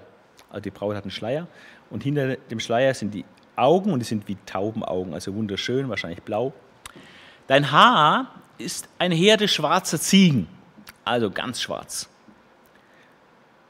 Also 0.50 0.62
die 0.62 0.72
Braut 0.72 0.96
hat 0.96 1.04
einen 1.04 1.12
Schleier 1.12 1.48
und 1.90 2.04
hinter 2.04 2.36
dem 2.36 2.60
Schleier 2.60 2.94
sind 2.94 3.14
die 3.14 3.26
Augen 3.56 3.92
und 3.92 4.00
die 4.00 4.06
sind 4.06 4.28
wie 4.28 4.38
Taubenaugen, 4.46 5.14
also 5.14 5.34
wunderschön, 5.34 5.90
wahrscheinlich 5.90 6.22
blau. 6.22 6.54
Dein 7.48 7.72
Haar 7.72 8.32
ist 8.58 8.88
eine 9.00 9.16
Herde 9.16 9.48
schwarzer 9.48 10.00
Ziegen, 10.00 10.48
also 11.04 11.32
ganz 11.32 11.62
schwarz. 11.62 12.10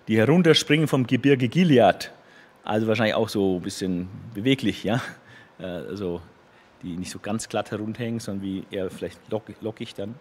Die 0.08 0.17
herunterspringen 0.17 0.88
vom 0.88 1.06
Gebirge 1.06 1.47
Gilead, 1.47 2.12
also 2.67 2.88
wahrscheinlich 2.88 3.15
auch 3.15 3.30
so 3.30 3.58
ein 3.58 3.62
bisschen 3.62 4.08
beweglich, 4.34 4.84
ja 4.84 5.01
also 5.60 6.21
die 6.84 6.95
nicht 6.95 7.12
so 7.12 7.19
ganz 7.19 7.49
glatt 7.49 7.71
herunterhängen, 7.71 8.19
sondern 8.19 8.43
wie 8.43 8.63
eher 8.69 8.89
vielleicht 8.89 9.19
lockig 9.30 9.95
dann. 9.95 10.15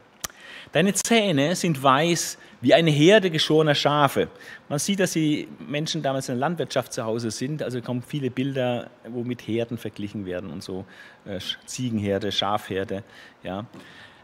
Deine 0.72 0.94
Zähne 0.94 1.54
sind 1.54 1.82
weiß 1.82 2.38
wie 2.60 2.72
eine 2.72 2.90
Herde 2.90 3.30
geschorener 3.30 3.74
Schafe. 3.74 4.28
Man 4.68 4.78
sieht, 4.78 5.00
dass 5.00 5.12
die 5.12 5.48
Menschen 5.58 6.02
damals 6.02 6.28
in 6.28 6.36
der 6.36 6.40
Landwirtschaft 6.40 6.92
zu 6.92 7.04
Hause 7.04 7.30
sind. 7.30 7.62
Also 7.62 7.82
kommen 7.82 8.02
viele 8.02 8.30
Bilder, 8.30 8.88
wo 9.08 9.22
mit 9.22 9.46
Herden 9.46 9.76
verglichen 9.76 10.24
werden 10.24 10.50
und 10.50 10.62
so. 10.62 10.84
Äh, 11.24 11.40
Ziegenherde, 11.66 12.32
Schafherde. 12.32 13.02
Ja. 13.42 13.66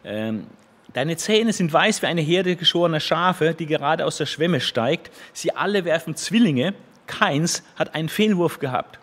Ähm, 0.04 0.46
Deine 0.94 1.16
Zähne 1.16 1.54
sind 1.54 1.72
weiß 1.72 2.02
wie 2.02 2.06
eine 2.06 2.20
Herde 2.20 2.54
geschorener 2.54 3.00
Schafe, 3.00 3.54
die 3.54 3.64
gerade 3.64 4.04
aus 4.04 4.18
der 4.18 4.26
Schwemme 4.26 4.60
steigt. 4.60 5.10
Sie 5.32 5.52
alle 5.52 5.86
werfen 5.86 6.16
Zwillinge. 6.16 6.74
Keins 7.06 7.62
hat 7.76 7.94
einen 7.94 8.08
Fehlwurf 8.08 8.58
gehabt. 8.58 8.98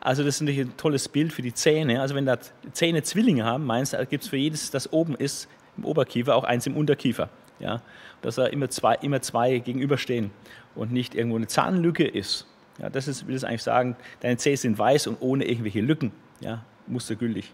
Also 0.00 0.24
das 0.24 0.36
ist 0.36 0.40
natürlich 0.40 0.60
ein 0.60 0.76
tolles 0.76 1.08
Bild 1.08 1.32
für 1.32 1.42
die 1.42 1.54
Zähne. 1.54 2.00
Also 2.00 2.14
wenn 2.14 2.26
da 2.26 2.38
Zähne 2.72 3.02
Zwillinge 3.02 3.44
haben, 3.44 3.64
meinst 3.64 3.92
du, 3.92 4.06
gibt 4.06 4.24
es 4.24 4.30
für 4.30 4.36
jedes, 4.36 4.70
das 4.70 4.92
oben 4.92 5.14
ist, 5.14 5.48
im 5.76 5.84
Oberkiefer, 5.84 6.34
auch 6.34 6.44
eins 6.44 6.66
im 6.66 6.76
Unterkiefer. 6.76 7.28
Ja? 7.60 7.82
Dass 8.20 8.34
da 8.34 8.46
immer 8.46 8.68
zwei, 8.68 8.96
immer 8.96 9.22
zwei 9.22 9.58
gegenüberstehen 9.58 10.30
und 10.74 10.92
nicht 10.92 11.14
irgendwo 11.14 11.36
eine 11.36 11.46
Zahnlücke 11.46 12.04
ist. 12.04 12.46
Ja, 12.78 12.90
das 12.90 13.06
ist, 13.06 13.26
will 13.26 13.34
das 13.34 13.44
eigentlich 13.44 13.62
sagen, 13.62 13.96
deine 14.20 14.38
Zähne 14.38 14.56
sind 14.56 14.78
weiß 14.78 15.06
und 15.06 15.18
ohne 15.20 15.44
irgendwelche 15.44 15.80
Lücken. 15.80 16.10
Ja, 16.40 16.64
mustergültig. 16.86 17.52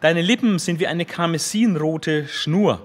Deine 0.00 0.20
Lippen 0.20 0.58
sind 0.58 0.78
wie 0.78 0.86
eine 0.86 1.06
karmesinrote 1.06 2.28
Schnur. 2.28 2.82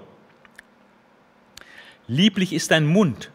Lieblich 2.07 2.53
ist 2.53 2.71
dein 2.71 2.85
Mund, 2.85 3.31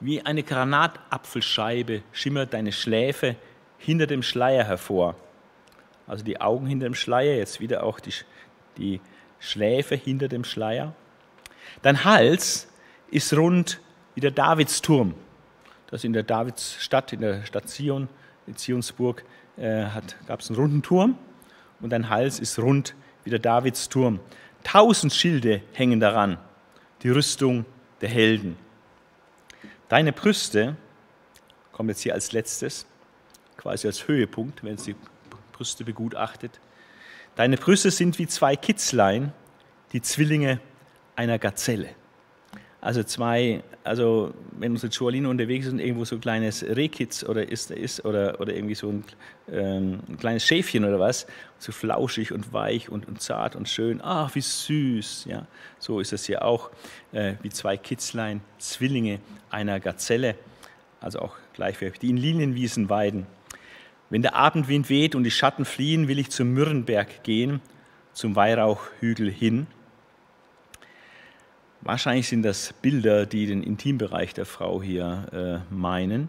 wie 0.00 0.20
eine 0.22 0.42
Granatapfelscheibe 0.42 2.02
schimmert 2.12 2.52
deine 2.52 2.72
Schläfe 2.72 3.36
hinter 3.78 4.06
dem 4.06 4.22
Schleier 4.22 4.64
hervor. 4.64 5.16
Also 6.06 6.24
die 6.24 6.40
Augen 6.40 6.66
hinter 6.66 6.86
dem 6.86 6.94
Schleier, 6.94 7.36
jetzt 7.36 7.60
wieder 7.60 7.82
auch 7.82 8.00
die, 8.00 8.12
die 8.76 9.00
Schläfe 9.38 9.96
hinter 9.96 10.28
dem 10.28 10.44
Schleier. 10.44 10.94
Dein 11.82 12.04
Hals 12.04 12.68
ist 13.10 13.34
rund 13.34 13.80
wie 14.14 14.20
der 14.20 14.30
Davidsturm. 14.30 15.14
Das 15.88 16.04
in 16.04 16.12
der 16.12 16.22
Davidsstadt, 16.22 17.12
in 17.12 17.20
der 17.20 17.44
Stadt 17.44 17.68
Zion, 17.68 18.08
in 18.46 18.56
Zionsburg, 18.56 19.24
äh, 19.56 19.86
gab 20.26 20.40
es 20.40 20.50
einen 20.50 20.58
runden 20.58 20.82
Turm 20.82 21.16
und 21.80 21.90
dein 21.90 22.08
Hals 22.08 22.40
ist 22.40 22.58
rund 22.58 22.94
wie 23.24 23.30
der 23.30 23.38
Davidsturm. 23.38 24.20
Tausend 24.64 25.12
Schilde 25.12 25.62
hängen 25.72 26.00
daran, 26.00 26.38
die 27.02 27.10
Rüstung 27.10 27.64
der 28.00 28.08
Helden. 28.08 28.56
Deine 29.88 30.12
Brüste, 30.12 30.76
kommt 31.72 31.90
jetzt 31.90 32.00
hier 32.00 32.14
als 32.14 32.32
letztes, 32.32 32.86
quasi 33.56 33.86
als 33.86 34.08
Höhepunkt, 34.08 34.64
wenn 34.64 34.78
sie 34.78 34.96
Brüste 35.52 35.84
begutachtet. 35.84 36.60
Deine 37.36 37.56
Brüste 37.56 37.90
sind 37.90 38.18
wie 38.18 38.26
zwei 38.26 38.56
Kitzlein, 38.56 39.32
die 39.92 40.02
Zwillinge 40.02 40.60
einer 41.14 41.38
Gazelle. 41.38 41.90
Also 42.80 43.02
zwei, 43.02 43.62
also 43.84 44.34
wenn 44.52 44.72
unsere 44.72 44.92
Joaline 44.92 45.28
unterwegs 45.28 45.66
ist 45.66 45.72
und 45.72 45.78
irgendwo 45.80 46.04
so 46.04 46.16
ein 46.16 46.20
kleines 46.20 46.62
Rehkitz 46.62 47.24
oder 47.24 47.48
ist, 47.48 47.70
ist 47.70 48.04
oder, 48.04 48.40
oder 48.40 48.54
irgendwie 48.54 48.74
so 48.74 48.90
ein, 48.90 49.04
ähm, 49.50 50.00
ein, 50.08 50.18
kleines 50.18 50.44
Schäfchen 50.44 50.84
oder 50.84 51.00
was, 51.00 51.26
so 51.58 51.72
flauschig 51.72 52.32
und 52.32 52.52
weich 52.52 52.88
und, 52.88 53.08
und 53.08 53.22
zart 53.22 53.56
und 53.56 53.68
schön, 53.68 54.00
ach 54.02 54.34
wie 54.34 54.40
süß, 54.42 55.26
ja, 55.28 55.46
so 55.78 56.00
ist 56.00 56.12
es 56.12 56.26
hier 56.26 56.44
auch, 56.44 56.70
äh, 57.12 57.34
wie 57.42 57.50
zwei 57.50 57.76
Kitzlein, 57.76 58.40
Zwillinge 58.58 59.20
einer 59.50 59.80
Gazelle, 59.80 60.36
also 61.00 61.20
auch 61.20 61.34
gleichwertig, 61.54 61.98
die 62.00 62.10
in 62.10 62.18
Linienwiesen 62.18 62.90
weiden. 62.90 63.26
Wenn 64.10 64.22
der 64.22 64.36
Abendwind 64.36 64.90
weht 64.90 65.14
und 65.14 65.24
die 65.24 65.30
Schatten 65.30 65.64
fliehen, 65.64 66.08
will 66.08 66.18
ich 66.18 66.30
zum 66.30 66.52
Myrrenberg 66.52 67.24
gehen, 67.24 67.60
zum 68.12 68.36
Weihrauchhügel 68.36 69.30
hin 69.30 69.66
Wahrscheinlich 71.86 72.26
sind 72.26 72.42
das 72.42 72.72
Bilder, 72.72 73.26
die 73.26 73.46
den 73.46 73.62
Intimbereich 73.62 74.34
der 74.34 74.44
Frau 74.44 74.82
hier 74.82 75.62
äh, 75.70 75.72
meinen. 75.72 76.28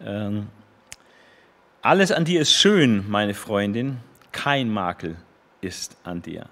Ähm, 0.00 0.46
alles 1.82 2.12
an 2.12 2.24
dir 2.24 2.40
ist 2.40 2.52
schön, 2.52 3.04
meine 3.10 3.34
Freundin, 3.34 3.96
kein 4.30 4.70
Makel 4.70 5.16
ist 5.60 5.96
an 6.04 6.22
dir. 6.22 6.46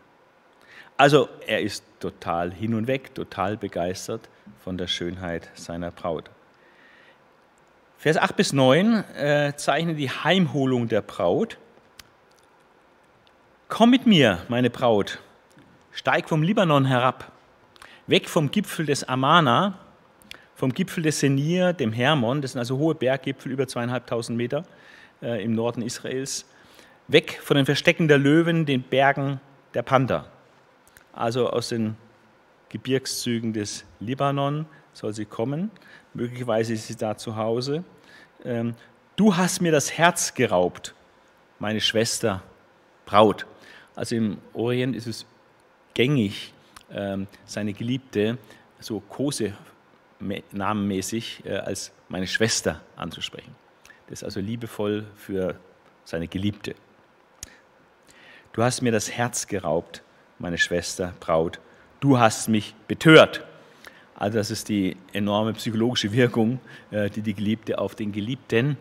Also 0.97 1.29
er 1.47 1.61
ist 1.61 1.85
total 2.01 2.53
hin 2.53 2.75
und 2.75 2.89
weg, 2.89 3.15
total 3.15 3.57
begeistert 3.57 4.29
von 4.65 4.79
der 4.79 4.89
Schönheit 4.89 5.49
seiner 5.55 5.93
Braut. 5.93 6.29
Vers 7.99 8.17
8 8.17 8.35
bis 8.35 8.53
9 8.53 9.05
äh, 9.15 9.53
zeichnen 9.55 9.97
die 9.97 10.11
Heimholung 10.11 10.89
der 10.89 11.03
Braut. 11.03 11.57
Komm 13.69 13.91
mit 13.91 14.07
mir, 14.07 14.41
meine 14.49 14.71
Braut, 14.71 15.21
steig 15.93 16.29
vom 16.29 16.43
Libanon 16.43 16.85
herab 16.85 17.31
weg 18.07 18.29
vom 18.29 18.51
Gipfel 18.51 18.87
des 18.87 19.05
Amana, 19.05 19.79
vom 20.55 20.73
Gipfel 20.73 21.03
des 21.03 21.21
Senir, 21.21 21.73
dem 21.73 21.93
Hermon, 21.93 22.43
das 22.43 22.53
sind 22.53 22.59
also 22.59 22.79
hohe 22.79 22.95
Berggipfel, 22.95 23.53
über 23.53 23.67
zweieinhalbtausend 23.67 24.37
Meter 24.37 24.65
äh, 25.23 25.43
im 25.43 25.55
Norden 25.55 25.83
Israels, 25.83 26.47
weg 27.09 27.41
von 27.43 27.57
den 27.57 27.67
Verstecken 27.67 28.09
der 28.09 28.19
Löwen, 28.19 28.67
den 28.67 28.83
Bergen 28.83 29.41
der 29.75 29.83
Panther. 29.83 30.27
Also 31.13 31.51
aus 31.51 31.69
den 31.69 31.97
Gebirgszügen 32.69 33.53
des 33.53 33.85
Libanon 34.01 34.67
soll 34.93 35.13
sie 35.13 35.25
kommen, 35.25 35.71
möglicherweise 36.13 36.73
ist 36.73 36.87
sie 36.87 36.97
da 36.97 37.17
zu 37.17 37.37
Hause. 37.37 37.85
Ähm, 38.45 38.75
du 39.17 39.37
hast 39.37 39.61
mir 39.61 39.73
das 39.73 39.93
Herz 39.93 40.35
geraubt, 40.35 40.95
meine 41.59 41.81
Schwester, 41.81 42.43
Braut. 43.07 43.47
Also 43.95 44.17
im 44.17 44.39
Orient 44.55 44.97
ist 44.97 45.07
es 45.07 45.27
gängig, 45.93 46.54
seine 47.45 47.73
Geliebte 47.73 48.39
so 48.81 49.01
Kose 49.01 49.55
namenmäßig 50.53 51.43
äh, 51.45 51.57
als 51.57 51.93
meine 52.09 52.27
Schwester 52.27 52.81
anzusprechen. 52.97 53.55
Das 54.07 54.21
ist 54.21 54.25
also 54.25 54.41
liebevoll 54.41 55.07
für 55.17 55.59
seine 56.05 56.29
Geliebte. 56.29 56.75
Du 58.53 58.63
hast 58.63 58.83
mir 58.83 58.93
das 58.93 59.11
Herz 59.11 59.47
geraubt, 59.47 60.03
meine 60.39 60.59
Schwester, 60.59 61.15
Braut. 61.21 61.59
Du 62.01 62.19
hast 62.19 62.49
mich 62.49 62.75
betört. 62.87 63.45
Also 64.15 64.39
das 64.39 64.51
ist 64.51 64.69
die 64.69 64.97
enorme 65.13 65.55
psychologische 65.55 66.13
Wirkung, 66.13 66.61
äh, 66.91 67.11
die 67.11 67.23
die 67.23 67.35
Geliebte 67.35 67.79
auf 67.79 67.95
den 67.95 68.13
Geliebten 68.13 68.77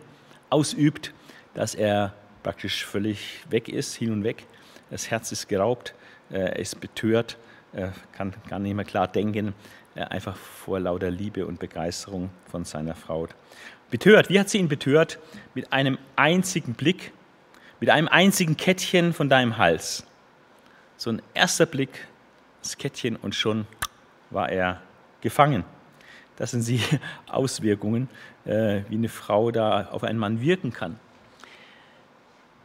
ausübt, 0.50 1.12
dass 1.54 1.74
er 1.74 2.14
praktisch 2.42 2.84
völlig 2.84 3.40
weg 3.50 3.68
ist, 3.68 3.94
hin 3.94 4.12
und 4.12 4.22
weg. 4.22 4.46
Das 4.90 5.10
Herz 5.10 5.32
ist 5.32 5.48
geraubt, 5.48 5.94
äh, 6.30 6.38
er 6.38 6.56
ist 6.56 6.80
betört 6.80 7.36
kann 8.12 8.34
gar 8.48 8.58
nicht 8.58 8.74
mehr 8.74 8.84
klar 8.84 9.08
denken, 9.08 9.54
einfach 9.94 10.36
vor 10.36 10.80
lauter 10.80 11.10
Liebe 11.10 11.46
und 11.46 11.58
Begeisterung 11.58 12.30
von 12.50 12.64
seiner 12.64 12.94
Frau. 12.94 13.28
Betört, 13.90 14.28
wie 14.28 14.40
hat 14.40 14.48
sie 14.48 14.58
ihn 14.58 14.68
betört? 14.68 15.18
Mit 15.54 15.72
einem 15.72 15.98
einzigen 16.16 16.74
Blick, 16.74 17.12
mit 17.80 17.90
einem 17.90 18.08
einzigen 18.08 18.56
Kettchen 18.56 19.12
von 19.12 19.28
deinem 19.28 19.56
Hals. 19.58 20.06
So 20.96 21.10
ein 21.10 21.22
erster 21.34 21.66
Blick, 21.66 22.06
das 22.62 22.78
Kettchen 22.78 23.16
und 23.16 23.34
schon 23.34 23.66
war 24.30 24.48
er 24.48 24.80
gefangen. 25.20 25.64
Das 26.36 26.52
sind 26.52 26.66
die 26.66 26.80
Auswirkungen, 27.28 28.08
äh, 28.44 28.82
wie 28.88 28.96
eine 28.96 29.08
Frau 29.08 29.50
da 29.50 29.88
auf 29.90 30.02
einen 30.02 30.18
Mann 30.18 30.40
wirken 30.40 30.72
kann. 30.72 30.98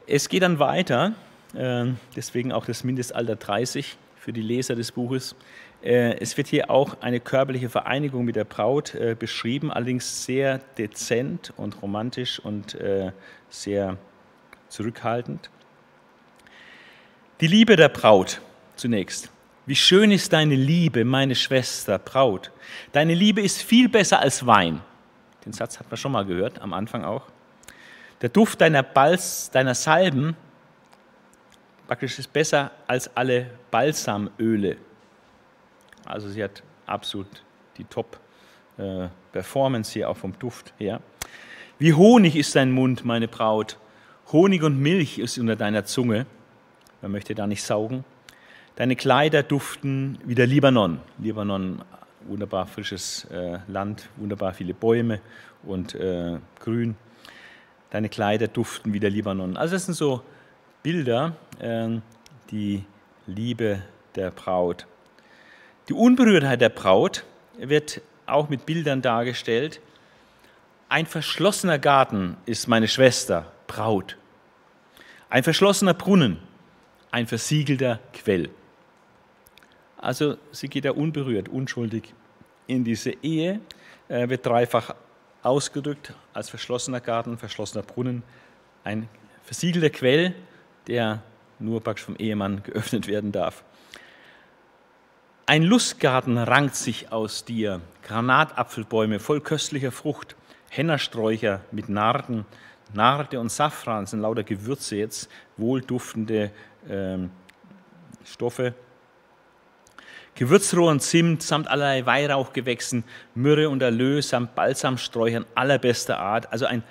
Es 0.08 0.30
geht 0.30 0.42
dann 0.42 0.58
weiter, 0.58 1.14
äh, 1.54 1.86
deswegen 2.16 2.52
auch 2.52 2.66
das 2.66 2.84
Mindestalter 2.84 3.36
30 3.36 3.98
für 4.30 4.34
die 4.34 4.44
Leser 4.44 4.76
des 4.76 4.92
Buches. 4.92 5.36
Äh, 5.82 6.20
es 6.20 6.38
wird 6.38 6.46
hier 6.46 6.70
auch 6.70 7.02
eine 7.02 7.20
körperliche 7.20 7.68
Vereinigung 7.68 8.26
mit 8.26 8.36
der 8.36 8.44
Braut 8.44 8.94
äh, 8.94 9.16
beschrieben, 9.18 9.72
allerdings 9.72 10.24
sehr 10.24 10.60
dezent 10.78 11.52
und 11.58 11.82
romantisch 11.82 12.40
und 12.40 12.76
äh, 12.76 13.12
sehr 13.50 13.98
zurückhaltend. 14.68 15.50
Die 17.42 17.48
Liebe 17.48 17.76
der 17.76 17.90
Braut 17.90 18.40
zunächst. 18.76 19.32
Wie 19.66 19.76
schön 19.76 20.12
ist 20.12 20.32
deine 20.32 20.54
Liebe, 20.54 21.06
meine 21.06 21.34
Schwester, 21.34 21.98
Braut. 21.98 22.52
Deine 22.92 23.16
Liebe 23.16 23.42
ist 23.42 23.64
viel 23.64 23.90
besser 23.90 24.20
als 24.20 24.46
Wein. 24.46 24.80
Den 25.44 25.54
Satz 25.54 25.80
hat 25.80 25.90
man 25.90 25.98
schon 25.98 26.12
mal 26.12 26.26
gehört, 26.26 26.62
am 26.62 26.74
Anfang 26.74 27.04
auch. 27.04 27.24
Der 28.22 28.30
Duft 28.30 28.62
deiner 28.62 28.84
Balz, 28.84 29.50
deiner 29.50 29.74
Salben 29.74 30.36
praktisch 31.90 32.20
ist 32.20 32.32
besser 32.32 32.70
als 32.86 33.10
alle 33.18 33.50
Balsamöle. 33.72 34.78
Also 36.06 36.30
sie 36.30 36.44
hat 36.44 36.62
absolut 36.86 37.26
die 37.80 37.84
Top-Performance 37.86 39.94
hier 39.94 40.08
auch 40.08 40.18
vom 40.18 40.38
Duft 40.38 40.72
her. 40.78 41.02
Wie 41.80 41.96
Honig 41.96 42.36
ist 42.36 42.56
dein 42.56 42.72
Mund, 42.72 43.06
meine 43.06 43.28
Braut. 43.28 43.80
Honig 44.32 44.62
und 44.62 44.80
Milch 44.80 45.18
ist 45.18 45.40
unter 45.40 45.56
deiner 45.56 45.84
Zunge. 45.84 46.28
Man 47.02 47.12
möchte 47.12 47.34
da 47.34 47.48
nicht 47.48 47.64
saugen. 47.64 48.06
Deine 48.76 48.96
Kleider 48.96 49.42
duften 49.42 50.20
wie 50.24 50.36
der 50.36 50.46
Libanon. 50.46 51.00
Libanon, 51.18 51.82
wunderbar 52.28 52.68
frisches 52.68 53.26
äh, 53.32 53.58
Land, 53.68 54.10
wunderbar 54.18 54.54
viele 54.54 54.76
Bäume 54.76 55.22
und 55.64 55.96
äh, 55.96 56.38
Grün. 56.60 56.98
Deine 57.90 58.10
Kleider 58.10 58.48
duften 58.48 58.94
wie 58.94 59.00
der 59.00 59.10
Libanon. 59.10 59.58
Also 59.58 59.74
das 59.74 59.88
sind 59.88 59.96
so 59.96 60.22
Bilder, 60.84 61.36
ähm, 61.60 62.02
die 62.52 62.86
Liebe 63.28 63.82
der 64.16 64.32
Braut. 64.32 64.88
Die 65.90 65.94
Unberührtheit 65.94 66.62
der 66.62 66.70
Braut 66.70 67.26
wird 67.58 68.02
auch 68.26 68.50
mit 68.50 68.66
Bildern 68.66 69.02
dargestellt. 69.02 69.82
Ein 70.88 71.06
verschlossener 71.06 71.80
Garten 71.80 72.38
ist 72.46 72.68
meine 72.68 72.88
Schwester, 72.88 73.52
Braut. 73.68 74.18
Ein 75.30 75.44
verschlossener 75.44 75.94
Brunnen, 75.94 76.40
ein 77.12 77.28
versiegelter 77.28 78.00
Quell. 78.14 78.50
Also 79.98 80.38
sie 80.52 80.70
geht 80.70 80.86
ja 80.86 80.92
unberührt, 80.92 81.50
unschuldig 81.50 82.14
in 82.68 82.84
diese 82.84 83.12
Ehe, 83.22 83.60
äh, 84.08 84.30
wird 84.30 84.46
dreifach 84.46 84.96
ausgedrückt 85.44 86.14
als 86.34 86.50
verschlossener 86.50 87.02
Garten, 87.02 87.38
verschlossener 87.38 87.84
Brunnen, 87.84 88.24
ein 88.84 89.10
versiegelter 89.44 89.90
Quell 89.90 90.34
der 90.90 91.22
nur 91.60 91.82
praktisch 91.82 92.06
vom 92.06 92.16
Ehemann 92.18 92.64
geöffnet 92.64 93.08
werden 93.08 93.32
darf. 93.32 93.64
Ein 95.46 95.64
Lustgarten 95.64 96.38
rankt 96.38 96.76
sich 96.76 97.12
aus 97.12 97.46
dir, 97.46 97.82
Granatapfelbäume 98.04 99.20
voll 99.20 99.42
köstlicher 99.42 99.92
Frucht, 99.92 100.36
Hennersträucher 100.70 101.62
mit 101.72 101.90
Narden, 101.90 102.46
Narde 102.94 103.40
und 103.40 103.52
Safran 103.52 104.06
sind 104.06 104.22
lauter 104.22 104.44
Gewürze 104.44 104.98
jetzt, 104.98 105.30
wohlduftende 105.58 106.52
ähm, 106.88 107.32
Stoffe. 108.26 108.74
Gewürzrohr 110.36 110.92
und 110.92 111.02
Zimt 111.02 111.42
samt 111.42 111.68
allerlei 111.68 112.06
Weihrauchgewächsen, 112.06 113.04
Myrrhe 113.36 113.70
und 113.70 113.82
Erlös 113.82 114.30
samt 114.30 114.56
Balsamsträuchern 114.56 115.46
allerbester 115.56 116.20
Art, 116.20 116.52
also 116.52 116.66
ein 116.66 116.84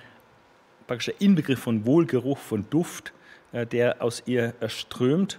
praktischer 0.86 1.20
Inbegriff 1.20 1.60
von 1.60 1.84
Wohlgeruch, 1.86 2.38
von 2.38 2.68
Duft, 2.70 3.12
der 3.52 4.02
aus 4.02 4.22
ihr 4.26 4.54
erströmt. 4.60 5.38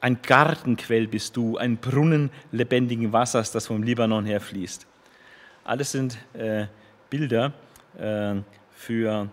Ein 0.00 0.22
Gartenquell 0.22 1.06
bist 1.06 1.36
du, 1.36 1.58
ein 1.58 1.76
Brunnen 1.76 2.30
lebendigen 2.52 3.12
Wassers, 3.12 3.52
das 3.52 3.66
vom 3.66 3.82
Libanon 3.82 4.24
her 4.24 4.40
fließt. 4.40 4.86
Alles 5.64 5.92
sind 5.92 6.18
äh, 6.32 6.66
Bilder 7.10 7.52
äh, 7.98 8.36
für 8.70 9.28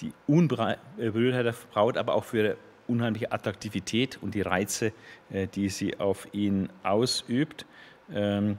die 0.00 0.12
Unberührtheit 0.26 1.46
der 1.46 1.54
Braut, 1.72 1.96
aber 1.96 2.14
auch 2.14 2.24
für 2.24 2.38
ihre 2.38 2.56
unheimliche 2.88 3.30
Attraktivität 3.30 4.18
und 4.22 4.34
die 4.34 4.40
Reize, 4.40 4.92
äh, 5.30 5.46
die 5.46 5.68
sie 5.68 5.98
auf 6.00 6.26
ihn 6.32 6.68
ausübt. 6.82 7.66
Ähm, 8.12 8.58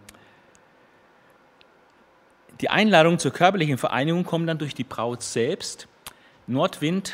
die 2.61 2.69
Einladung 2.69 3.19
zur 3.19 3.31
körperlichen 3.31 3.77
Vereinigung 3.77 4.23
kommt 4.23 4.47
dann 4.47 4.57
durch 4.57 4.75
die 4.75 4.83
Braut 4.83 5.23
selbst. 5.23 5.87
Nordwind, 6.47 7.13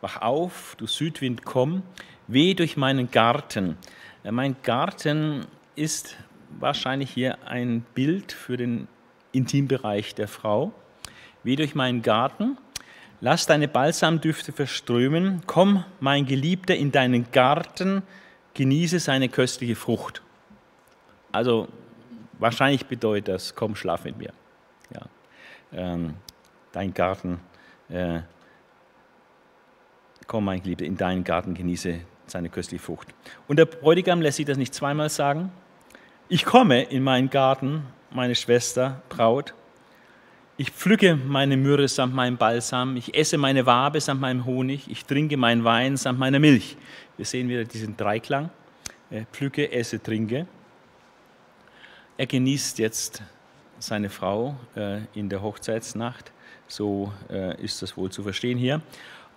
wach 0.00 0.20
auf, 0.20 0.74
du 0.78 0.86
Südwind, 0.86 1.44
komm, 1.44 1.82
weh 2.26 2.54
durch 2.54 2.76
meinen 2.76 3.10
Garten. 3.10 3.78
Äh, 4.22 4.32
mein 4.32 4.56
Garten 4.62 5.46
ist 5.76 6.16
wahrscheinlich 6.58 7.10
hier 7.10 7.38
ein 7.46 7.86
Bild 7.94 8.32
für 8.32 8.56
den 8.56 8.88
Intimbereich 9.32 10.14
der 10.14 10.28
Frau. 10.28 10.72
Weh 11.42 11.56
durch 11.56 11.74
meinen 11.74 12.02
Garten, 12.02 12.58
lass 13.20 13.46
deine 13.46 13.68
Balsamdüfte 13.68 14.52
verströmen, 14.52 15.42
komm, 15.46 15.84
mein 16.00 16.26
Geliebter, 16.26 16.74
in 16.74 16.92
deinen 16.92 17.30
Garten, 17.30 18.02
genieße 18.54 18.98
seine 18.98 19.28
köstliche 19.28 19.76
Frucht. 19.76 20.22
Also 21.32 21.68
wahrscheinlich 22.38 22.86
bedeutet 22.86 23.28
das, 23.28 23.54
komm, 23.54 23.76
schlaf 23.76 24.04
mit 24.04 24.18
mir. 24.18 24.32
Ja. 24.92 25.02
Ähm, 25.72 26.14
dein 26.72 26.92
Garten, 26.92 27.40
äh, 27.88 28.20
komm, 30.26 30.44
mein 30.44 30.62
Geliebter, 30.62 30.84
in 30.84 30.96
deinen 30.96 31.24
Garten, 31.24 31.54
genieße 31.54 32.00
seine 32.26 32.48
köstliche 32.48 32.82
Frucht. 32.82 33.08
Und 33.48 33.58
der 33.58 33.66
Bräutigam 33.66 34.20
lässt 34.20 34.36
sich 34.36 34.46
das 34.46 34.58
nicht 34.58 34.74
zweimal 34.74 35.08
sagen. 35.08 35.52
Ich 36.28 36.44
komme 36.44 36.82
in 36.82 37.02
meinen 37.02 37.30
Garten, 37.30 37.84
meine 38.10 38.34
Schwester, 38.34 39.02
Braut. 39.08 39.54
Ich 40.56 40.70
pflücke 40.70 41.16
meine 41.16 41.56
Myrrhe 41.56 41.86
samt 41.86 42.14
meinem 42.14 42.38
Balsam. 42.38 42.96
Ich 42.96 43.14
esse 43.14 43.36
meine 43.36 43.66
Wabe 43.66 44.00
samt 44.00 44.22
meinem 44.22 44.46
Honig. 44.46 44.90
Ich 44.90 45.04
trinke 45.04 45.36
meinen 45.36 45.64
Wein 45.64 45.96
samt 45.96 46.18
meiner 46.18 46.38
Milch. 46.38 46.76
Wir 47.16 47.26
sehen 47.26 47.48
wieder 47.48 47.64
diesen 47.64 47.96
Dreiklang. 47.96 48.50
Pflücke, 49.32 49.70
esse, 49.70 50.02
trinke. 50.02 50.46
Er 52.16 52.26
genießt 52.26 52.78
jetzt 52.78 53.22
seine 53.78 54.08
Frau 54.08 54.56
äh, 54.74 55.00
in 55.14 55.28
der 55.28 55.42
Hochzeitsnacht. 55.42 56.32
So 56.66 57.12
äh, 57.30 57.62
ist 57.62 57.82
das 57.82 57.96
wohl 57.96 58.10
zu 58.10 58.22
verstehen 58.22 58.58
hier. 58.58 58.80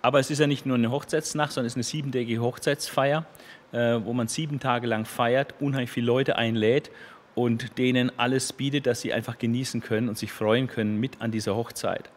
Aber 0.02 0.18
es 0.18 0.30
ist 0.30 0.38
ja 0.38 0.46
nicht 0.46 0.64
nur 0.64 0.76
eine 0.76 0.90
Hochzeitsnacht, 0.90 1.52
sondern 1.52 1.66
es 1.66 1.72
ist 1.72 1.76
eine 1.76 1.84
siebentägige 1.84 2.40
Hochzeitsfeier, 2.40 3.26
äh, 3.72 3.98
wo 4.02 4.12
man 4.12 4.28
sieben 4.28 4.58
Tage 4.58 4.86
lang 4.86 5.04
feiert, 5.04 5.54
unheimlich 5.60 5.90
viele 5.90 6.06
Leute 6.06 6.36
einlädt 6.36 6.90
und 7.34 7.78
denen 7.78 8.10
alles 8.18 8.52
bietet, 8.52 8.86
dass 8.86 9.02
sie 9.02 9.12
einfach 9.12 9.38
genießen 9.38 9.80
können 9.80 10.08
und 10.08 10.16
sich 10.16 10.32
freuen 10.32 10.68
können 10.68 10.98
mit 10.98 11.20
an 11.20 11.30
dieser 11.30 11.54
Hochzeit. 11.54 12.10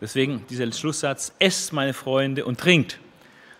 Deswegen 0.00 0.44
dieser 0.48 0.70
Schlusssatz, 0.72 1.32
esst 1.38 1.72
meine 1.72 1.92
Freunde 1.92 2.44
und 2.44 2.58
trinkt. 2.58 2.98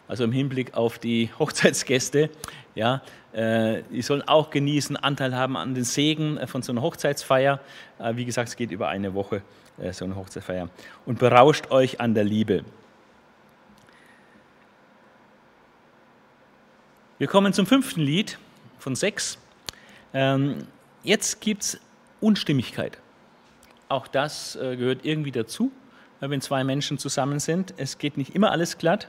Also 0.09 0.25
im 0.25 0.33
Hinblick 0.33 0.75
auf 0.75 0.99
die 0.99 1.31
Hochzeitsgäste, 1.39 2.31
ja, 2.75 3.03
äh, 3.33 3.83
die 3.93 4.03
sollen 4.03 4.23
auch 4.23 4.51
genießen, 4.51 4.97
Anteil 4.97 5.37
haben 5.37 5.57
an 5.57 5.75
den 5.75 5.85
Segen 5.85 6.39
von 6.47 6.63
so 6.63 6.73
einer 6.73 6.83
Hochzeitsfeier. 6.83 7.61
Äh, 7.99 8.17
wie 8.17 8.25
gesagt, 8.25 8.49
es 8.49 8.57
geht 8.57 8.71
über 8.71 8.89
eine 8.89 9.15
Woche, 9.15 9.43
äh, 9.81 9.93
so 9.93 10.05
eine 10.05 10.17
Hochzeitsfeier. 10.17 10.71
Und 11.07 11.19
berauscht 11.19 11.71
euch 11.71 12.01
an 12.01 12.15
der 12.15 12.25
Liebe. 12.25 12.65
Wir 17.19 17.27
kommen 17.27 17.53
zum 17.53 17.67
fünften 17.67 18.01
Lied 18.01 18.39
von 18.79 18.95
sechs. 18.95 19.39
Ähm, 20.15 20.69
jetzt 21.03 21.41
gibt 21.41 21.63
es 21.65 21.81
Unstimmigkeit. 22.21 22.99
Auch 23.89 24.07
das 24.07 24.55
äh, 24.55 24.77
gehört 24.77 25.05
irgendwie 25.05 25.33
dazu, 25.33 25.73
wenn 26.21 26.41
zwei 26.41 26.63
Menschen 26.63 26.97
zusammen 26.97 27.41
sind. 27.41 27.75
Es 27.77 27.99
geht 27.99 28.19
nicht 28.19 28.37
immer 28.37 28.53
alles 28.53 28.79
glatt. 28.79 29.09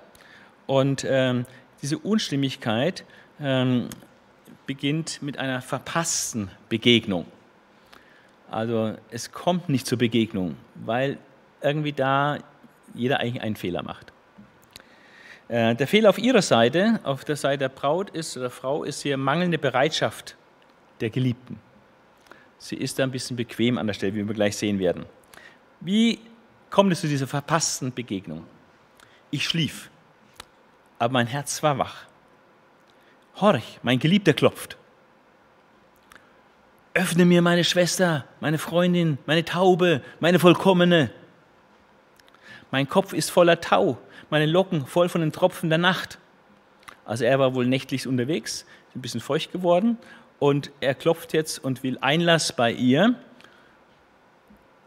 Und 0.66 1.06
ähm, 1.08 1.46
diese 1.84 2.00
Unstimmigkeit 2.00 3.06
ähm, 3.40 3.90
beginnt 4.66 5.22
mit 5.22 5.38
einer 5.38 5.62
verpassten 5.62 6.50
Begegnung. 6.68 7.28
Also 8.50 8.96
es 9.12 9.32
kommt 9.32 9.70
nicht 9.70 9.86
zur 9.86 10.00
Begegnung, 10.00 10.56
weil 10.74 11.20
irgendwie 11.62 11.94
da 11.94 12.40
jeder 12.96 13.20
eigentlich 13.20 13.44
einen 13.44 13.56
Fehler 13.56 13.84
macht. 13.84 14.12
Äh, 15.50 15.76
der 15.76 15.88
Fehler 15.88 16.10
auf 16.10 16.20
ihrer 16.20 16.44
Seite, 16.44 17.00
auf 17.04 17.26
der 17.26 17.36
Seite 17.36 17.58
der 17.58 17.70
Braut 17.70 18.12
ist 18.12 18.38
oder 18.38 18.52
Frau, 18.52 18.84
ist 18.84 19.02
hier 19.02 19.18
mangelnde 19.18 19.58
Bereitschaft 19.58 20.38
der 21.02 21.10
Geliebten. 21.10 21.60
Sie 22.60 22.76
ist 22.76 23.00
da 23.00 23.04
ein 23.04 23.12
bisschen 23.12 23.36
bequem 23.36 23.78
an 23.78 23.88
der 23.88 23.96
Stelle, 23.96 24.14
wie 24.14 24.28
wir 24.28 24.36
gleich 24.36 24.56
sehen 24.56 24.78
werden. 24.80 25.06
Wie 25.80 26.20
kommt 26.70 26.92
es 26.92 27.02
zu 27.02 27.08
dieser 27.08 27.26
verpassten 27.26 27.92
Begegnung? 27.94 28.46
Ich 29.32 29.46
schlief, 29.46 29.90
aber 31.00 31.14
mein 31.14 31.28
Herz 31.28 31.64
war 31.64 31.80
wach. 31.80 32.06
Horch, 33.38 33.80
mein 33.82 33.98
Geliebter 33.98 34.34
klopft. 34.34 34.78
Öffne 36.94 37.26
mir 37.26 37.42
meine 37.42 37.64
Schwester, 37.64 38.26
meine 38.40 38.58
Freundin, 38.60 39.18
meine 39.26 39.46
Taube, 39.46 40.04
meine 40.20 40.38
Vollkommene. 40.38 41.12
Mein 42.72 42.88
Kopf 42.88 43.14
ist 43.14 43.32
voller 43.32 43.62
Tau, 43.62 43.98
meine 44.30 44.46
Locken 44.46 44.86
voll 44.86 45.10
von 45.10 45.22
den 45.22 45.32
Tropfen 45.32 45.70
der 45.70 45.80
Nacht. 45.80 46.20
Also 47.06 47.26
er 47.26 47.40
war 47.40 47.56
wohl 47.56 47.66
nächtlich 47.66 48.08
unterwegs, 48.08 48.66
ein 48.96 49.02
bisschen 49.02 49.22
feucht 49.22 49.52
geworden 49.52 49.98
und 50.40 50.72
er 50.80 50.96
klopft 50.96 51.34
jetzt 51.34 51.64
und 51.64 51.84
will 51.84 51.98
Einlass 52.02 52.54
bei 52.54 52.72
ihr. 52.72 53.16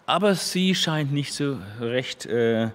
Aber 0.06 0.34
sie 0.34 0.74
scheint 0.74 1.12
nicht 1.12 1.32
so 1.32 1.58
recht 1.80 2.26
äh, 2.26 2.70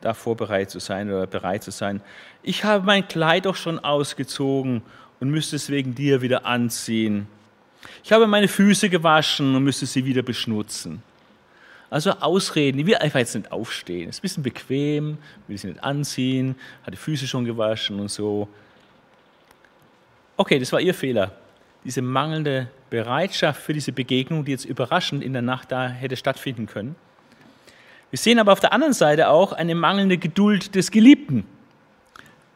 da 0.00 0.14
vorbereitet 0.14 0.70
zu 0.70 0.78
sein 0.78 1.08
oder 1.08 1.26
bereit 1.26 1.62
zu 1.62 1.70
sein. 1.70 2.00
Ich 2.42 2.64
habe 2.64 2.84
mein 2.84 3.06
Kleid 3.06 3.46
doch 3.46 3.56
schon 3.56 3.78
ausgezogen 3.78 4.82
und 5.20 5.30
müsste 5.30 5.56
es 5.56 5.68
wegen 5.68 5.94
dir 5.94 6.22
wieder 6.22 6.46
anziehen. 6.46 7.26
Ich 8.02 8.12
habe 8.12 8.26
meine 8.26 8.48
Füße 8.48 8.88
gewaschen 8.88 9.54
und 9.54 9.64
müsste 9.64 9.86
sie 9.86 10.04
wieder 10.04 10.22
beschmutzen. 10.22 11.02
Also 11.90 12.12
Ausreden, 12.12 12.78
die 12.78 12.86
will 12.86 12.94
einfach 12.96 13.18
jetzt 13.18 13.34
nicht 13.34 13.50
aufstehen. 13.50 14.08
Ist 14.08 14.20
ein 14.20 14.22
bisschen 14.22 14.42
bequem, 14.44 15.18
will 15.48 15.58
sie 15.58 15.66
nicht 15.66 15.82
anziehen, 15.82 16.54
hat 16.84 16.94
die 16.94 16.98
Füße 16.98 17.26
schon 17.26 17.44
gewaschen 17.44 17.98
und 17.98 18.08
so. 18.08 18.48
Okay, 20.36 20.60
das 20.60 20.72
war 20.72 20.80
ihr 20.80 20.94
Fehler. 20.94 21.32
Diese 21.84 22.00
mangelnde 22.00 22.68
Bereitschaft 22.90 23.60
für 23.60 23.72
diese 23.72 23.92
Begegnung, 23.92 24.44
die 24.44 24.52
jetzt 24.52 24.64
überraschend 24.64 25.24
in 25.24 25.32
der 25.32 25.42
Nacht 25.42 25.72
da 25.72 25.88
hätte 25.88 26.16
stattfinden 26.16 26.66
können. 26.66 26.94
Wir 28.10 28.18
sehen 28.18 28.38
aber 28.38 28.52
auf 28.52 28.60
der 28.60 28.72
anderen 28.72 28.92
Seite 28.92 29.28
auch 29.28 29.52
eine 29.52 29.74
mangelnde 29.74 30.18
Geduld 30.18 30.74
des 30.74 30.90
Geliebten. 30.90 31.44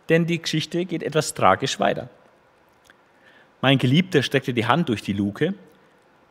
Denn 0.09 0.27
die 0.27 0.41
Geschichte 0.41 0.85
geht 0.85 1.03
etwas 1.03 1.35
tragisch 1.35 1.81
weiter. 1.81 2.09
Mein 3.61 3.79
Geliebter 3.79 4.23
streckte 4.23 4.53
die 4.53 4.67
Hand 4.67 4.89
durch 4.91 5.03
die 5.03 5.13
Luke 5.13 5.55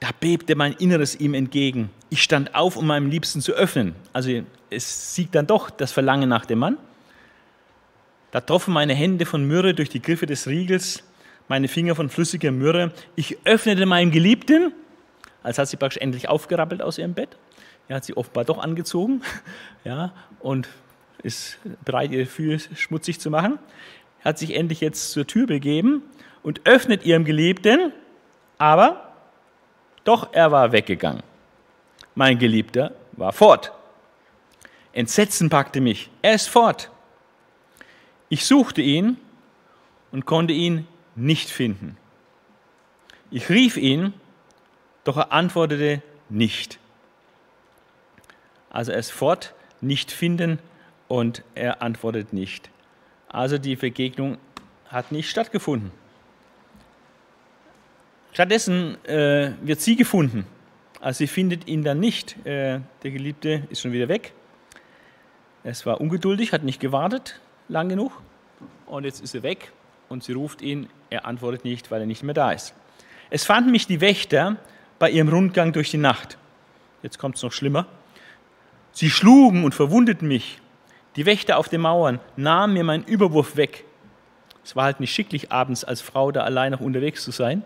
da 0.03 0.09
bebte 0.19 0.57
mein 0.57 0.73
Inneres 0.73 1.17
ihm 1.17 1.33
entgegen. 1.33 1.89
Ich 2.09 2.21
stand 2.23 2.55
auf, 2.55 2.75
um 2.75 2.85
meinem 2.85 3.09
Liebsten 3.09 3.39
zu 3.39 3.53
öffnen. 3.53 3.95
Also 4.11 4.43
es 4.69 5.15
siegt 5.15 5.33
dann 5.33 5.47
doch 5.47 5.69
das 5.69 5.93
Verlangen 5.93 6.27
nach 6.27 6.45
dem 6.45 6.59
Mann. 6.59 6.77
Da 8.31 8.41
troffen 8.41 8.73
meine 8.73 8.93
Hände 8.93 9.25
von 9.25 9.47
Myrrhe 9.47 9.73
durch 9.73 9.87
die 9.87 10.01
Griffe 10.01 10.25
des 10.25 10.45
Riegels, 10.45 11.05
meine 11.47 11.69
Finger 11.69 11.95
von 11.95 12.09
flüssiger 12.09 12.51
Myrrhe. 12.51 12.91
Ich 13.15 13.37
öffnete 13.45 13.85
meinem 13.85 14.11
Geliebten, 14.11 14.73
als 15.41 15.57
hat 15.57 15.69
sie 15.69 15.77
praktisch 15.77 16.01
endlich 16.01 16.27
aufgerappelt 16.27 16.81
aus 16.81 16.97
ihrem 16.97 17.13
Bett. 17.13 17.37
Er 17.87 17.95
hat 17.95 18.03
sie 18.03 18.17
offenbar 18.17 18.43
doch 18.43 18.57
angezogen 18.57 19.21
ja, 19.85 20.11
und 20.41 20.67
ist 21.21 21.59
bereit, 21.85 22.11
ihre 22.11 22.25
Füße 22.25 22.75
schmutzig 22.75 23.21
zu 23.21 23.29
machen. 23.29 23.57
Er 24.19 24.25
hat 24.25 24.37
sich 24.37 24.53
endlich 24.53 24.81
jetzt 24.81 25.11
zur 25.11 25.25
Tür 25.25 25.47
begeben 25.47 26.03
und 26.41 26.59
öffnet 26.65 27.05
ihrem 27.05 27.23
Geliebten, 27.23 27.93
aber 28.57 29.12
doch 30.03 30.33
er 30.33 30.51
war 30.51 30.71
weggegangen. 30.71 31.23
Mein 32.15 32.37
Geliebter 32.37 32.93
war 33.13 33.33
fort. 33.33 33.71
Entsetzen 34.91 35.49
packte 35.49 35.81
mich. 35.81 36.09
Er 36.21 36.35
ist 36.35 36.49
fort. 36.49 36.91
Ich 38.29 38.45
suchte 38.45 38.81
ihn 38.81 39.17
und 40.11 40.25
konnte 40.25 40.53
ihn 40.53 40.87
nicht 41.15 41.49
finden. 41.49 41.97
Ich 43.31 43.49
rief 43.49 43.77
ihn, 43.77 44.13
doch 45.03 45.17
er 45.17 45.31
antwortete 45.31 46.01
nicht. 46.29 46.79
Also 48.69 48.91
er 48.91 48.99
ist 48.99 49.11
fort, 49.11 49.53
nicht 49.81 50.11
finden 50.11 50.59
und 51.07 51.43
er 51.55 51.81
antwortet 51.81 52.33
nicht. 52.33 52.69
Also 53.27 53.57
die 53.57 53.75
Begegnung 53.75 54.37
hat 54.87 55.11
nicht 55.11 55.29
stattgefunden. 55.29 55.91
Stattdessen 58.33 58.97
äh, 59.05 59.51
wird 59.61 59.79
sie 59.79 59.95
gefunden. 59.95 60.47
Also 60.99 61.19
sie 61.19 61.27
findet 61.27 61.67
ihn 61.67 61.83
dann 61.83 61.99
nicht. 61.99 62.35
Äh, 62.45 62.79
der 63.03 63.11
Geliebte 63.11 63.67
ist 63.69 63.81
schon 63.81 63.91
wieder 63.91 64.07
weg. 64.07 64.33
Es 65.63 65.85
war 65.85 66.01
ungeduldig, 66.01 66.51
hat 66.51 66.63
nicht 66.63 66.79
gewartet 66.79 67.39
lang 67.69 67.89
genug. 67.89 68.11
Und 68.87 69.05
jetzt 69.05 69.21
ist 69.21 69.35
er 69.35 69.43
weg 69.43 69.71
und 70.09 70.23
sie 70.23 70.33
ruft 70.33 70.61
ihn, 70.61 70.89
er 71.09 71.25
antwortet 71.25 71.63
nicht, 71.63 71.91
weil 71.91 72.01
er 72.01 72.07
nicht 72.07 72.23
mehr 72.23 72.33
da 72.33 72.51
ist. 72.51 72.73
Es 73.29 73.45
fanden 73.45 73.71
mich 73.71 73.85
die 73.85 74.01
Wächter 74.01 74.57
bei 74.97 75.11
ihrem 75.11 75.29
Rundgang 75.29 75.71
durch 75.71 75.91
die 75.91 75.97
Nacht. 75.97 76.37
Jetzt 77.03 77.19
kommt 77.19 77.35
es 77.35 77.43
noch 77.43 77.51
schlimmer. 77.51 77.85
Sie 78.91 79.09
schlugen 79.09 79.63
und 79.63 79.75
verwundeten 79.75 80.27
mich. 80.27 80.59
Die 81.15 81.25
Wächter 81.27 81.57
auf 81.57 81.69
den 81.69 81.81
Mauern 81.81 82.19
nahmen 82.35 82.73
mir 82.73 82.83
meinen 82.83 83.03
Überwurf 83.03 83.57
weg. 83.57 83.85
Es 84.63 84.75
war 84.75 84.85
halt 84.85 84.99
nicht 84.99 85.13
schicklich, 85.13 85.51
abends 85.51 85.83
als 85.83 86.01
Frau 86.01 86.31
da 86.31 86.43
allein 86.43 86.71
noch 86.71 86.79
unterwegs 86.79 87.23
zu 87.23 87.31
sein. 87.31 87.63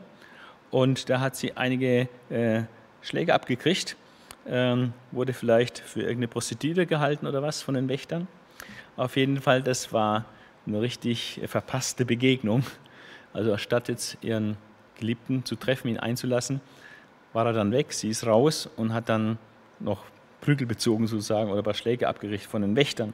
Und 0.72 1.10
da 1.10 1.20
hat 1.20 1.36
sie 1.36 1.56
einige 1.56 2.10
äh, 2.30 2.64
Schläge 3.02 3.34
abgekriegt. 3.34 3.96
Ähm, 4.50 4.94
wurde 5.12 5.34
vielleicht 5.34 5.80
für 5.80 6.02
irgendeine 6.02 6.30
Prostituierte 6.30 6.86
gehalten 6.86 7.28
oder 7.28 7.42
was 7.42 7.62
von 7.62 7.76
den 7.76 7.90
Wächtern. 7.90 8.28
Auf 8.96 9.18
jeden 9.18 9.42
Fall, 9.42 9.62
das 9.62 9.92
war 9.92 10.26
eine 10.66 10.82
richtig 10.82 11.42
verpasste 11.46 12.06
Begegnung. 12.06 12.64
Also 13.34 13.58
statt 13.58 13.90
jetzt 13.90 14.18
ihren 14.22 14.58
Geliebten 14.98 15.46
zu 15.46 15.56
treffen, 15.56 15.90
ihn 15.90 15.98
einzulassen, 15.98 16.62
war 17.34 17.46
er 17.46 17.54
dann 17.54 17.72
weg, 17.72 17.94
sie 17.94 18.10
ist 18.10 18.26
raus 18.26 18.70
und 18.78 18.94
hat 18.94 19.10
dann 19.10 19.38
noch 19.80 20.04
Prügel 20.42 20.66
bezogen 20.66 21.08
sozusagen 21.08 21.50
oder 21.50 21.62
ein 21.62 21.64
paar 21.64 21.74
Schläge 21.74 22.08
abgerichtet 22.08 22.50
von 22.50 22.62
den 22.62 22.76
Wächtern. 22.76 23.14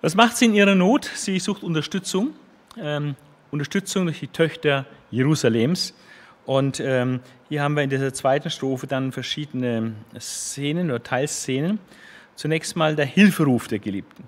Was 0.00 0.14
macht 0.14 0.36
sie 0.36 0.46
in 0.46 0.54
ihrer 0.54 0.74
Not? 0.74 1.04
Sie 1.04 1.38
sucht 1.38 1.62
Unterstützung, 1.62 2.34
ähm, 2.76 3.14
Unterstützung 3.52 4.06
durch 4.06 4.18
die 4.18 4.28
Töchter 4.28 4.86
Jerusalems. 5.10 5.94
Und 6.46 6.80
ähm, 6.80 7.20
hier 7.50 7.62
haben 7.62 7.74
wir 7.74 7.82
in 7.82 7.90
dieser 7.90 8.12
zweiten 8.14 8.48
Strophe 8.48 8.86
dann 8.86 9.12
verschiedene 9.12 9.92
Szenen 10.18 10.90
oder 10.90 11.02
Teilszenen. 11.02 11.78
Zunächst 12.34 12.76
mal 12.76 12.96
der 12.96 13.04
Hilferuf 13.04 13.68
der 13.68 13.78
Geliebten, 13.78 14.24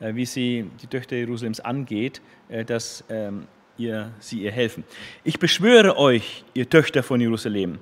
äh, 0.00 0.14
wie 0.16 0.26
sie 0.26 0.68
die 0.82 0.88
Töchter 0.88 1.14
Jerusalems 1.14 1.60
angeht, 1.60 2.20
äh, 2.48 2.64
dass 2.64 3.04
ähm, 3.08 3.46
ihr, 3.78 4.10
sie 4.18 4.42
ihr 4.42 4.50
helfen. 4.50 4.82
Ich 5.22 5.38
beschwöre 5.38 5.96
euch, 5.96 6.44
ihr 6.52 6.68
Töchter 6.68 7.04
von 7.04 7.20
Jerusalem, 7.20 7.78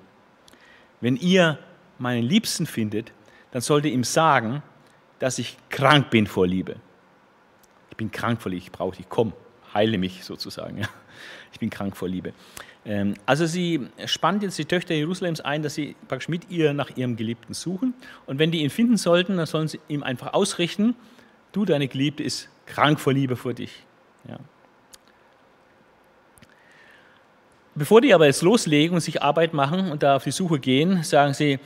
wenn 1.00 1.16
ihr 1.16 1.58
meinen 1.98 2.24
Liebsten 2.24 2.66
findet, 2.66 3.12
dann 3.52 3.62
sollt 3.62 3.86
ihr 3.86 3.92
ihm 3.92 4.04
sagen, 4.04 4.62
dass 5.18 5.38
ich 5.38 5.56
krank 5.70 6.10
bin 6.10 6.26
vor 6.26 6.46
Liebe. 6.46 6.76
Ich 7.90 7.96
bin 7.96 8.10
krank 8.10 8.42
vor 8.42 8.50
Liebe, 8.50 8.64
ich 8.64 8.72
brauche 8.72 8.96
dich, 8.96 9.06
komm, 9.08 9.32
heile 9.74 9.98
mich 9.98 10.24
sozusagen. 10.24 10.82
Ich 11.52 11.60
bin 11.60 11.70
krank 11.70 11.96
vor 11.96 12.08
Liebe. 12.08 12.32
Ähm, 12.84 13.14
also 13.26 13.46
sie 13.46 13.88
spannt 14.06 14.42
jetzt 14.42 14.58
die 14.58 14.64
Töchter 14.64 14.94
Jerusalems 14.94 15.40
ein, 15.40 15.62
dass 15.62 15.74
sie 15.74 15.94
praktisch 16.08 16.28
mit 16.28 16.50
ihr 16.50 16.74
nach 16.74 16.96
ihrem 16.96 17.16
Geliebten 17.16 17.54
suchen. 17.54 17.94
Und 18.26 18.38
wenn 18.38 18.50
die 18.50 18.62
ihn 18.62 18.70
finden 18.70 18.96
sollten, 18.96 19.36
dann 19.36 19.46
sollen 19.46 19.68
sie 19.68 19.80
ihm 19.88 20.02
einfach 20.02 20.34
ausrichten, 20.34 20.96
du, 21.52 21.64
deine 21.64 21.88
Geliebte, 21.88 22.22
ist 22.22 22.48
krank 22.66 23.00
vor 23.00 23.12
Liebe 23.12 23.36
vor 23.36 23.54
dich. 23.54 23.84
Ja. 24.28 24.38
Bevor 27.74 28.00
die 28.00 28.14
aber 28.14 28.26
jetzt 28.26 28.42
loslegen 28.42 28.94
und 28.94 29.00
sich 29.00 29.22
Arbeit 29.22 29.52
machen 29.52 29.90
und 29.90 30.02
da 30.02 30.16
auf 30.16 30.24
die 30.24 30.30
Suche 30.30 30.58
gehen, 30.58 31.02
sagen 31.02 31.34
sie, 31.34 31.58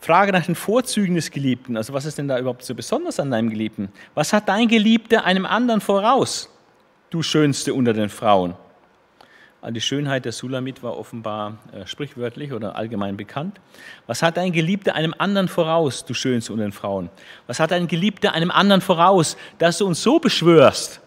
Frage 0.00 0.32
nach 0.32 0.44
den 0.44 0.54
Vorzügen 0.54 1.14
des 1.14 1.30
Geliebten. 1.30 1.76
Also 1.76 1.94
was 1.94 2.04
ist 2.04 2.18
denn 2.18 2.28
da 2.28 2.38
überhaupt 2.38 2.62
so 2.62 2.74
besonders 2.74 3.18
an 3.20 3.30
deinem 3.30 3.48
Geliebten? 3.48 3.90
Was 4.14 4.32
hat 4.32 4.48
dein 4.48 4.68
Geliebter 4.68 5.24
einem 5.24 5.46
anderen 5.46 5.80
voraus, 5.80 6.53
du 7.14 7.22
Schönste 7.22 7.74
unter 7.74 7.92
den 7.92 8.08
Frauen? 8.08 8.54
Die 9.70 9.80
Schönheit 9.80 10.26
der 10.26 10.32
Sulamit 10.32 10.82
war 10.82 10.98
offenbar 10.98 11.56
äh, 11.72 11.86
sprichwörtlich 11.86 12.52
oder 12.52 12.76
allgemein 12.76 13.16
bekannt. 13.16 13.60
Was 14.06 14.22
hat 14.22 14.36
dein 14.36 14.52
Geliebter 14.52 14.94
einem 14.94 15.14
anderen 15.16 15.48
voraus, 15.48 16.04
du 16.04 16.12
Schönste 16.12 16.52
unter 16.52 16.66
den 16.66 16.72
Frauen? 16.72 17.08
Was 17.46 17.60
hat 17.60 17.70
dein 17.70 17.86
Geliebter 17.86 18.32
einem 18.32 18.50
anderen 18.50 18.82
voraus, 18.82 19.38
dass 19.58 19.78
du 19.78 19.86
uns 19.86 20.02
so 20.02 20.18
beschwörst 20.18 21.00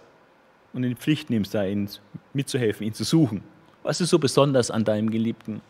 und 0.73 0.83
in 0.83 0.89
die 0.89 0.95
Pflicht 0.95 1.29
nimmst, 1.29 1.53
da 1.53 1.65
ihn 1.65 1.87
mitzuhelfen, 2.33 2.87
ihn 2.87 2.95
zu 2.95 3.03
suchen? 3.03 3.43
Was 3.83 4.01
ist 4.01 4.09
so 4.09 4.17
besonders 4.17 4.71
an 4.71 4.85
deinem 4.85 5.11
Geliebten? 5.11 5.61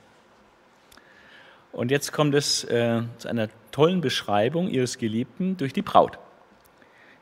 Und 1.73 1.91
jetzt 1.91 2.13
kommt 2.13 2.35
es 2.35 2.63
äh, 2.63 3.01
zu 3.17 3.27
einer 3.27 3.49
tollen 3.71 3.99
Beschreibung 3.99 4.69
ihres 4.69 4.97
Geliebten 4.97 5.57
durch 5.57 5.73
die 5.73 5.81
Braut. 5.81 6.19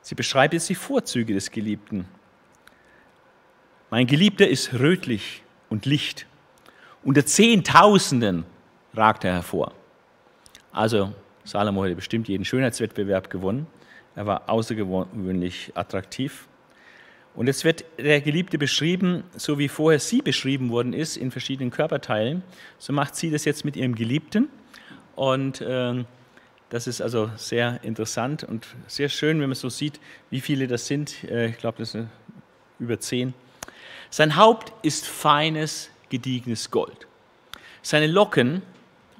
Sie 0.01 0.13
beschreibt 0.13 0.53
jetzt 0.53 0.69
die 0.69 0.75
Vorzüge 0.75 1.33
des 1.33 1.49
Geliebten. 1.49 2.07
Mein 3.91 4.07
Geliebter 4.07 4.47
ist 4.47 4.73
rötlich 4.73 5.43
und 5.69 5.85
licht. 5.85 6.25
Unter 7.03 7.25
Zehntausenden 7.25 8.45
ragt 8.95 9.23
er 9.23 9.33
hervor. 9.33 9.73
Also 10.71 11.13
Salomo 11.43 11.85
hätte 11.85 11.95
bestimmt 11.95 12.27
jeden 12.27 12.45
Schönheitswettbewerb 12.45 13.29
gewonnen. 13.29 13.67
Er 14.15 14.25
war 14.25 14.49
außergewöhnlich 14.49 15.71
attraktiv. 15.75 16.47
Und 17.35 17.47
jetzt 17.47 17.63
wird 17.63 17.85
der 17.99 18.21
Geliebte 18.21 18.57
beschrieben, 18.57 19.23
so 19.35 19.59
wie 19.59 19.67
vorher 19.67 19.99
sie 19.99 20.21
beschrieben 20.21 20.71
worden 20.71 20.93
ist, 20.93 21.15
in 21.15 21.29
verschiedenen 21.29 21.69
Körperteilen. 21.69 22.41
So 22.79 22.91
macht 22.91 23.15
sie 23.15 23.29
das 23.29 23.45
jetzt 23.45 23.65
mit 23.65 23.75
ihrem 23.75 23.93
Geliebten. 23.93 24.49
Und 25.15 25.61
äh, 25.61 26.03
das 26.69 26.87
ist 26.87 27.01
also 27.01 27.29
sehr 27.35 27.83
interessant 27.83 28.43
und 28.43 28.67
sehr 28.87 29.09
schön, 29.09 29.39
wenn 29.41 29.49
man 29.49 29.55
so 29.55 29.69
sieht, 29.69 29.99
wie 30.31 30.41
viele 30.41 30.67
das 30.67 30.87
sind. 30.87 31.23
Äh, 31.25 31.49
ich 31.49 31.57
glaube, 31.59 31.77
das 31.77 31.91
sind 31.91 32.09
über 32.79 32.99
zehn. 32.99 33.33
Sein 34.15 34.37
Haupt 34.37 34.71
ist 34.81 35.05
feines, 35.05 35.89
gediegenes 36.07 36.71
Gold. 36.71 37.05
Seine 37.81 38.07
Locken, 38.07 38.61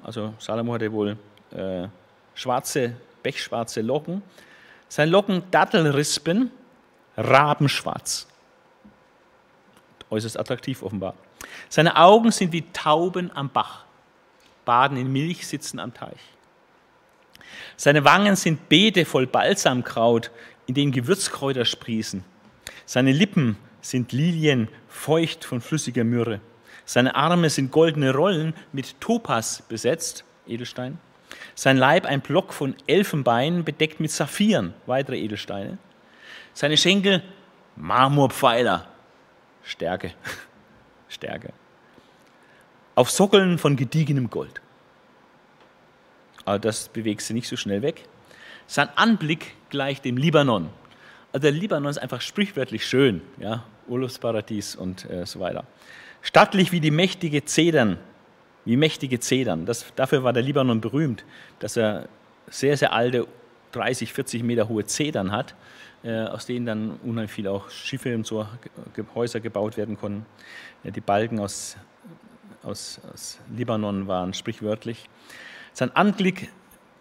also 0.02 0.32
Salomo 0.38 0.72
hatte 0.72 0.90
wohl 0.90 1.18
äh, 1.50 1.86
schwarze, 2.34 2.96
pechschwarze 3.22 3.82
Locken, 3.82 4.22
seine 4.88 5.10
Locken 5.10 5.42
Dattelrispen, 5.50 6.50
rabenschwarz. 7.14 8.26
Äußerst 10.08 10.40
attraktiv 10.40 10.82
offenbar. 10.82 11.12
Seine 11.68 11.98
Augen 11.98 12.30
sind 12.30 12.52
wie 12.52 12.64
Tauben 12.72 13.30
am 13.36 13.50
Bach, 13.50 13.84
baden 14.64 14.96
in 14.96 15.12
Milch, 15.12 15.46
sitzen 15.46 15.78
am 15.78 15.92
Teich. 15.92 16.22
Seine 17.76 18.02
Wangen 18.06 18.34
sind 18.34 18.70
Beete 18.70 19.04
voll 19.04 19.26
Balsamkraut, 19.26 20.30
in 20.66 20.72
denen 20.72 20.90
Gewürzkräuter 20.90 21.66
sprießen. 21.66 22.24
Seine 22.86 23.12
Lippen 23.12 23.58
sind 23.90 24.12
Lilien, 24.12 24.68
feucht 24.88 25.44
von 25.44 25.60
flüssiger 25.60 26.04
Myrrhe. 26.04 26.40
Seine 26.84 27.14
Arme 27.14 27.50
sind 27.50 27.72
goldene 27.72 28.14
Rollen 28.14 28.54
mit 28.72 29.00
Topas 29.00 29.62
besetzt, 29.68 30.24
Edelstein. 30.46 30.98
Sein 31.54 31.76
Leib 31.76 32.06
ein 32.06 32.20
Block 32.20 32.52
von 32.52 32.74
Elfenbein 32.86 33.64
bedeckt 33.64 34.00
mit 34.00 34.10
Saphiren, 34.10 34.74
weitere 34.86 35.18
Edelsteine. 35.18 35.78
Seine 36.54 36.76
Schenkel 36.76 37.22
Marmorpfeiler. 37.76 38.86
Stärke. 39.62 40.12
Stärke. 41.08 41.52
Auf 42.94 43.10
Sockeln 43.10 43.58
von 43.58 43.76
gediegenem 43.76 44.30
Gold. 44.30 44.60
Aber 46.44 46.58
das 46.58 46.88
bewegt 46.88 47.22
sie 47.22 47.34
nicht 47.34 47.48
so 47.48 47.56
schnell 47.56 47.82
weg. 47.82 48.04
Sein 48.66 48.88
Anblick 48.96 49.54
gleicht 49.70 50.04
dem 50.04 50.16
Libanon. 50.16 50.70
Also 51.32 51.42
der 51.42 51.52
Libanon 51.52 51.90
ist 51.90 51.98
einfach 51.98 52.20
sprichwörtlich 52.20 52.86
schön, 52.86 53.20
ja, 53.38 53.64
Urlaubsparadies 53.88 54.76
und 54.76 55.08
äh, 55.10 55.26
so 55.26 55.40
weiter. 55.40 55.64
Stattlich 56.22 56.72
wie 56.72 56.80
die 56.80 56.90
mächtige 56.90 57.44
Zedern, 57.44 57.98
wie 58.64 58.76
mächtige 58.76 59.20
Zedern. 59.20 59.66
Das, 59.66 59.86
dafür 59.94 60.24
war 60.24 60.32
der 60.32 60.42
Libanon 60.42 60.80
berühmt, 60.80 61.24
dass 61.60 61.76
er 61.76 62.08
sehr, 62.48 62.76
sehr 62.76 62.92
alte, 62.92 63.26
30, 63.72 64.12
40 64.12 64.42
Meter 64.42 64.68
hohe 64.68 64.84
Zedern 64.84 65.32
hat 65.32 65.54
äh, 66.06 66.24
aus 66.24 66.46
denen 66.46 66.66
dann 66.66 66.90
unheimlich 67.02 67.32
viel 67.32 67.48
auch 67.48 67.68
Schiffe 67.70 68.14
und 68.14 68.26
so 68.26 68.46
Häuser 69.14 69.40
gebaut 69.40 69.76
werden 69.76 69.98
konnten. 69.98 70.24
Die 70.84 71.00
Balken 71.00 71.40
aus, 71.40 71.76
aus, 72.62 73.00
aus 73.12 73.40
Libanon 73.54 74.06
waren 74.06 74.32
sprichwörtlich. 74.32 75.08
Sein 75.72 75.94
Anblick, 75.94 76.50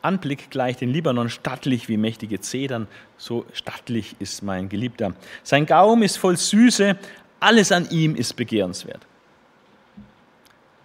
Anblick 0.06 0.52
gleicht 0.52 0.82
den 0.82 0.90
Libanon 0.90 1.30
stattlich 1.30 1.90
wie 1.90 1.98
mächtige 1.98 2.40
Zedern, 2.40 2.88
so 3.18 3.46
stattlich 3.54 4.16
ist 4.20 4.44
mein 4.44 4.70
Geliebter. 4.70 5.16
Sein 5.44 5.66
Gaum 5.66 6.04
ist 6.04 6.18
voll 6.18 6.38
Süße, 6.38 6.98
alles 7.40 7.72
an 7.72 7.90
ihm 7.90 8.16
ist 8.16 8.34
begehrenswert. 8.36 9.06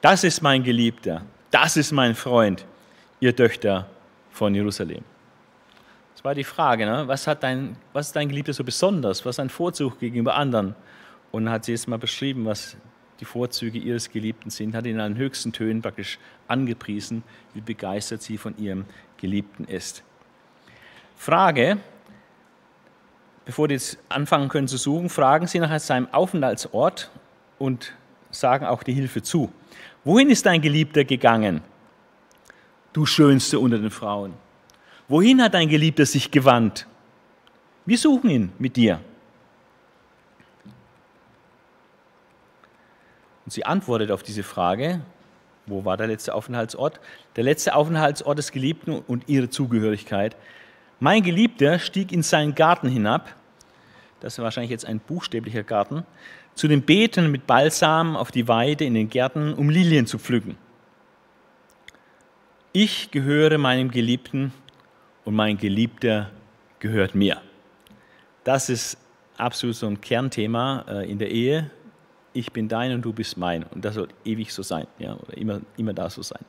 Das 0.00 0.24
ist 0.24 0.42
mein 0.42 0.62
Geliebter, 0.62 1.22
das 1.50 1.76
ist 1.76 1.92
mein 1.92 2.14
Freund, 2.14 2.64
ihr 3.20 3.36
Töchter 3.36 3.86
von 4.30 4.54
Jerusalem. 4.54 5.04
Das 6.14 6.24
war 6.24 6.34
die 6.34 6.44
Frage, 6.44 6.86
ne? 6.86 7.06
was, 7.06 7.26
hat 7.26 7.42
dein, 7.42 7.76
was 7.92 8.08
ist 8.08 8.16
dein 8.16 8.28
Geliebter 8.28 8.52
so 8.52 8.64
besonders? 8.64 9.24
Was 9.24 9.36
ist 9.36 9.40
ein 9.40 9.50
Vorzug 9.50 10.00
gegenüber 10.00 10.34
anderen? 10.34 10.74
Und 11.30 11.48
hat 11.48 11.64
sie 11.64 11.72
jetzt 11.72 11.88
mal 11.88 11.98
beschrieben, 11.98 12.44
was 12.44 12.76
die 13.20 13.24
Vorzüge 13.24 13.78
ihres 13.78 14.10
Geliebten 14.10 14.50
sind, 14.50 14.74
hat 14.74 14.86
ihn 14.86 14.98
in 14.98 15.14
den 15.14 15.16
höchsten 15.16 15.52
Tönen 15.52 15.82
praktisch 15.82 16.18
angepriesen, 16.48 17.22
wie 17.54 17.60
begeistert 17.60 18.22
sie 18.22 18.38
von 18.38 18.56
ihrem 18.58 18.86
Geliebten 19.20 19.64
ist. 19.64 20.02
Frage, 21.16 21.78
bevor 23.44 23.68
die 23.68 23.74
jetzt 23.74 23.98
anfangen 24.08 24.48
können 24.48 24.68
zu 24.68 24.76
suchen, 24.76 25.08
fragen 25.08 25.46
Sie 25.46 25.58
nach 25.58 25.78
seinem 25.78 26.08
Aufenthaltsort 26.12 27.10
und 27.58 27.92
sagen 28.30 28.64
auch 28.64 28.82
die 28.82 28.94
Hilfe 28.94 29.22
zu. 29.22 29.52
Wohin 30.04 30.30
ist 30.30 30.46
dein 30.46 30.62
Geliebter 30.62 31.04
gegangen, 31.04 31.60
du 32.92 33.04
Schönste 33.04 33.58
unter 33.58 33.78
den 33.78 33.90
Frauen? 33.90 34.34
Wohin 35.08 35.42
hat 35.42 35.54
dein 35.54 35.68
Geliebter 35.68 36.06
sich 36.06 36.30
gewandt? 36.30 36.86
Wir 37.84 37.98
suchen 37.98 38.30
ihn 38.30 38.52
mit 38.58 38.76
dir. 38.76 39.00
Und 43.44 43.52
sie 43.52 43.64
antwortet 43.64 44.10
auf 44.10 44.22
diese 44.22 44.42
Frage 44.42 45.00
wo 45.70 45.84
war 45.84 45.96
der 45.96 46.08
letzte 46.08 46.34
Aufenthaltsort? 46.34 47.00
Der 47.36 47.44
letzte 47.44 47.74
Aufenthaltsort 47.74 48.38
des 48.38 48.52
Geliebten 48.52 48.98
und 48.98 49.28
ihre 49.28 49.48
Zugehörigkeit. 49.48 50.36
Mein 50.98 51.22
Geliebter 51.22 51.78
stieg 51.78 52.12
in 52.12 52.22
seinen 52.22 52.54
Garten 52.54 52.88
hinab, 52.88 53.34
das 54.20 54.34
ist 54.34 54.44
wahrscheinlich 54.44 54.70
jetzt 54.70 54.84
ein 54.84 55.00
buchstäblicher 55.00 55.62
Garten, 55.62 56.04
zu 56.54 56.68
den 56.68 56.82
Beeten 56.82 57.30
mit 57.30 57.46
Balsam 57.46 58.16
auf 58.16 58.30
die 58.30 58.48
Weide 58.48 58.84
in 58.84 58.94
den 58.94 59.08
Gärten, 59.08 59.54
um 59.54 59.70
Lilien 59.70 60.06
zu 60.06 60.18
pflücken. 60.18 60.58
Ich 62.72 63.10
gehöre 63.10 63.56
meinem 63.56 63.90
Geliebten 63.90 64.52
und 65.24 65.34
mein 65.34 65.56
Geliebter 65.56 66.30
gehört 66.78 67.14
mir. 67.14 67.40
Das 68.44 68.68
ist 68.68 68.98
absolut 69.36 69.76
so 69.76 69.86
ein 69.86 70.00
Kernthema 70.00 70.84
äh, 70.88 71.10
in 71.10 71.18
der 71.18 71.30
Ehe. 71.30 71.70
Ich 72.32 72.52
bin 72.52 72.68
dein 72.68 72.92
und 72.92 73.02
du 73.02 73.12
bist 73.12 73.36
mein. 73.36 73.64
Und 73.64 73.84
das 73.84 73.94
soll 73.94 74.08
ewig 74.24 74.52
so 74.52 74.62
sein, 74.62 74.86
ja, 74.98 75.14
oder 75.14 75.36
immer, 75.36 75.60
immer 75.76 75.92
da 75.92 76.08
so 76.10 76.22
sein. 76.22 76.44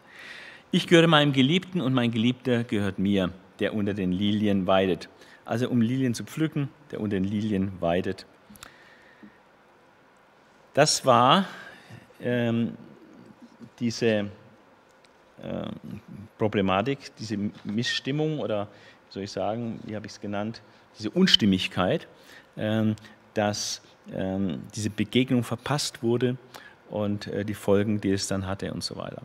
Ich 0.71 0.87
gehöre 0.87 1.07
meinem 1.07 1.33
Geliebten 1.33 1.81
und 1.81 1.93
mein 1.93 2.11
Geliebter 2.11 2.63
gehört 2.63 2.99
mir, 2.99 3.31
der 3.59 3.73
unter 3.73 3.93
den 3.93 4.11
Lilien 4.11 4.67
weidet. 4.67 5.09
Also 5.43 5.69
um 5.69 5.81
Lilien 5.81 6.13
zu 6.13 6.23
pflücken, 6.23 6.69
der 6.91 7.01
unter 7.01 7.17
den 7.17 7.25
Lilien 7.25 7.73
weidet. 7.81 8.25
Das 10.73 11.05
war 11.05 11.45
ähm, 12.21 12.77
diese 13.79 14.29
ähm, 15.43 15.71
Problematik, 16.37 17.13
diese 17.19 17.37
Missstimmung 17.63 18.39
oder, 18.39 18.67
soll 19.09 19.23
ich 19.23 19.31
sagen, 19.31 19.79
wie 19.83 19.95
habe 19.95 20.05
ich 20.05 20.13
es 20.13 20.21
genannt, 20.21 20.61
diese 20.97 21.09
Unstimmigkeit, 21.09 22.07
ähm, 22.55 22.95
dass 23.33 23.81
ähm, 24.13 24.63
diese 24.75 24.89
Begegnung 24.89 25.43
verpasst 25.43 26.03
wurde 26.03 26.37
und 26.89 27.27
äh, 27.27 27.45
die 27.45 27.53
Folgen, 27.53 28.01
die 28.01 28.11
es 28.11 28.27
dann 28.27 28.47
hatte 28.47 28.73
und 28.73 28.83
so 28.83 28.97
weiter. 28.97 29.21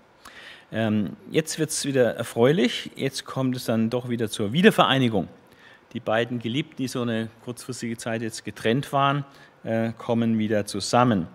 Ähm, 0.72 1.16
jetzt 1.30 1.58
wird 1.58 1.70
es 1.70 1.84
wieder 1.84 2.16
erfreulich, 2.16 2.90
jetzt 2.96 3.24
kommt 3.24 3.56
es 3.56 3.66
dann 3.66 3.90
doch 3.90 4.08
wieder 4.08 4.28
zur 4.28 4.52
Wiedervereinigung. 4.52 5.28
Die 5.92 6.00
beiden 6.00 6.40
Geliebten, 6.40 6.76
die 6.76 6.88
so 6.88 7.02
eine 7.02 7.28
kurzfristige 7.44 7.96
Zeit 7.96 8.22
jetzt 8.22 8.44
getrennt 8.44 8.92
waren, 8.92 9.24
äh, 9.62 9.92
kommen 9.96 10.38
wieder 10.38 10.66
zusammen. 10.66 11.28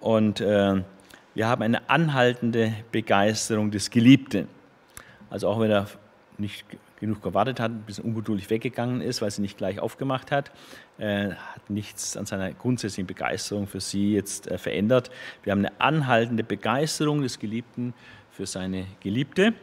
Und 0.00 0.40
äh, 0.40 0.82
wir 1.34 1.48
haben 1.48 1.62
eine 1.62 1.88
anhaltende 1.88 2.74
Begeisterung 2.92 3.70
des 3.70 3.90
Geliebten. 3.90 4.48
Also 5.30 5.48
auch 5.48 5.60
wenn 5.60 5.70
er 5.70 5.86
nicht 6.38 6.64
genug 7.00 7.22
gewartet 7.22 7.58
hat, 7.58 7.72
ein 7.72 7.82
bisschen 7.82 8.04
ungeduldig 8.04 8.50
weggegangen 8.50 9.00
ist, 9.00 9.22
weil 9.22 9.30
sie 9.30 9.42
nicht 9.42 9.56
gleich 9.56 9.80
aufgemacht 9.80 10.30
hat, 10.30 10.50
äh, 10.98 11.30
hat 11.30 11.68
nichts 11.68 12.16
an 12.16 12.26
seiner 12.26 12.52
grundsätzlichen 12.52 13.06
Begeisterung 13.06 13.66
für 13.66 13.80
sie 13.80 14.14
jetzt 14.14 14.46
äh, 14.48 14.58
verändert. 14.58 15.10
Wir 15.42 15.52
haben 15.52 15.60
eine 15.60 15.80
anhaltende 15.80 16.44
Begeisterung 16.44 17.22
des 17.22 17.38
Geliebten 17.38 17.94
für 18.30 18.46
seine 18.46 18.86
Geliebte 19.00 19.54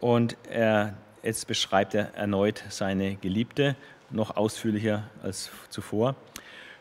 und 0.00 0.36
er, 0.50 0.94
jetzt 1.22 1.46
beschreibt 1.46 1.94
er 1.94 2.14
erneut 2.14 2.64
seine 2.68 3.16
Geliebte 3.16 3.76
noch 4.10 4.36
ausführlicher 4.36 5.04
als 5.22 5.50
zuvor. 5.68 6.16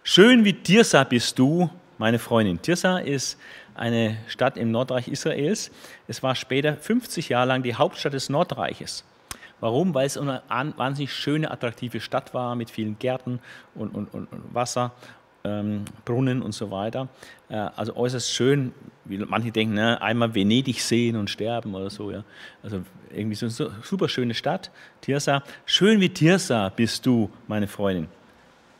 Schön 0.03 0.43
wie 0.43 0.53
Tirsa 0.53 1.03
bist 1.03 1.37
du, 1.37 1.69
meine 1.97 2.17
Freundin. 2.17 2.61
Tirsa 2.61 2.97
ist 2.97 3.37
eine 3.75 4.17
Stadt 4.27 4.57
im 4.57 4.71
Nordreich 4.71 5.07
Israels. 5.07 5.71
Es 6.07 6.23
war 6.23 6.35
später 6.35 6.75
50 6.75 7.29
Jahre 7.29 7.47
lang 7.47 7.63
die 7.63 7.75
Hauptstadt 7.75 8.13
des 8.13 8.29
Nordreiches. 8.29 9.03
Warum? 9.59 9.93
Weil 9.93 10.05
es 10.07 10.17
eine 10.17 10.41
wahnsinnig 10.47 11.13
schöne, 11.13 11.51
attraktive 11.51 11.99
Stadt 11.99 12.33
war 12.33 12.55
mit 12.55 12.69
vielen 12.69 12.97
Gärten 12.99 13.39
und, 13.75 13.93
und, 13.93 14.13
und 14.13 14.27
Wasser, 14.53 14.93
ähm, 15.43 15.85
Brunnen 16.05 16.41
und 16.41 16.53
so 16.53 16.71
weiter. 16.71 17.07
Äh, 17.49 17.55
also 17.55 17.95
äußerst 17.95 18.31
schön, 18.31 18.73
wie 19.05 19.17
manche 19.17 19.51
denken, 19.51 19.75
ne, 19.75 20.01
einmal 20.01 20.33
Venedig 20.35 20.81
sehen 20.81 21.15
und 21.15 21.29
sterben 21.29 21.73
oder 21.75 21.89
so. 21.89 22.11
Ja. 22.11 22.23
Also 22.63 22.81
irgendwie 23.09 23.35
so 23.35 23.45
eine 23.45 23.71
super 23.83 24.09
schöne 24.09 24.33
Stadt, 24.33 24.71
Tirsa. 25.01 25.43
Schön 25.65 25.99
wie 25.99 26.09
Tirsa 26.09 26.69
bist 26.69 27.05
du, 27.05 27.29
meine 27.47 27.67
Freundin. 27.67 28.07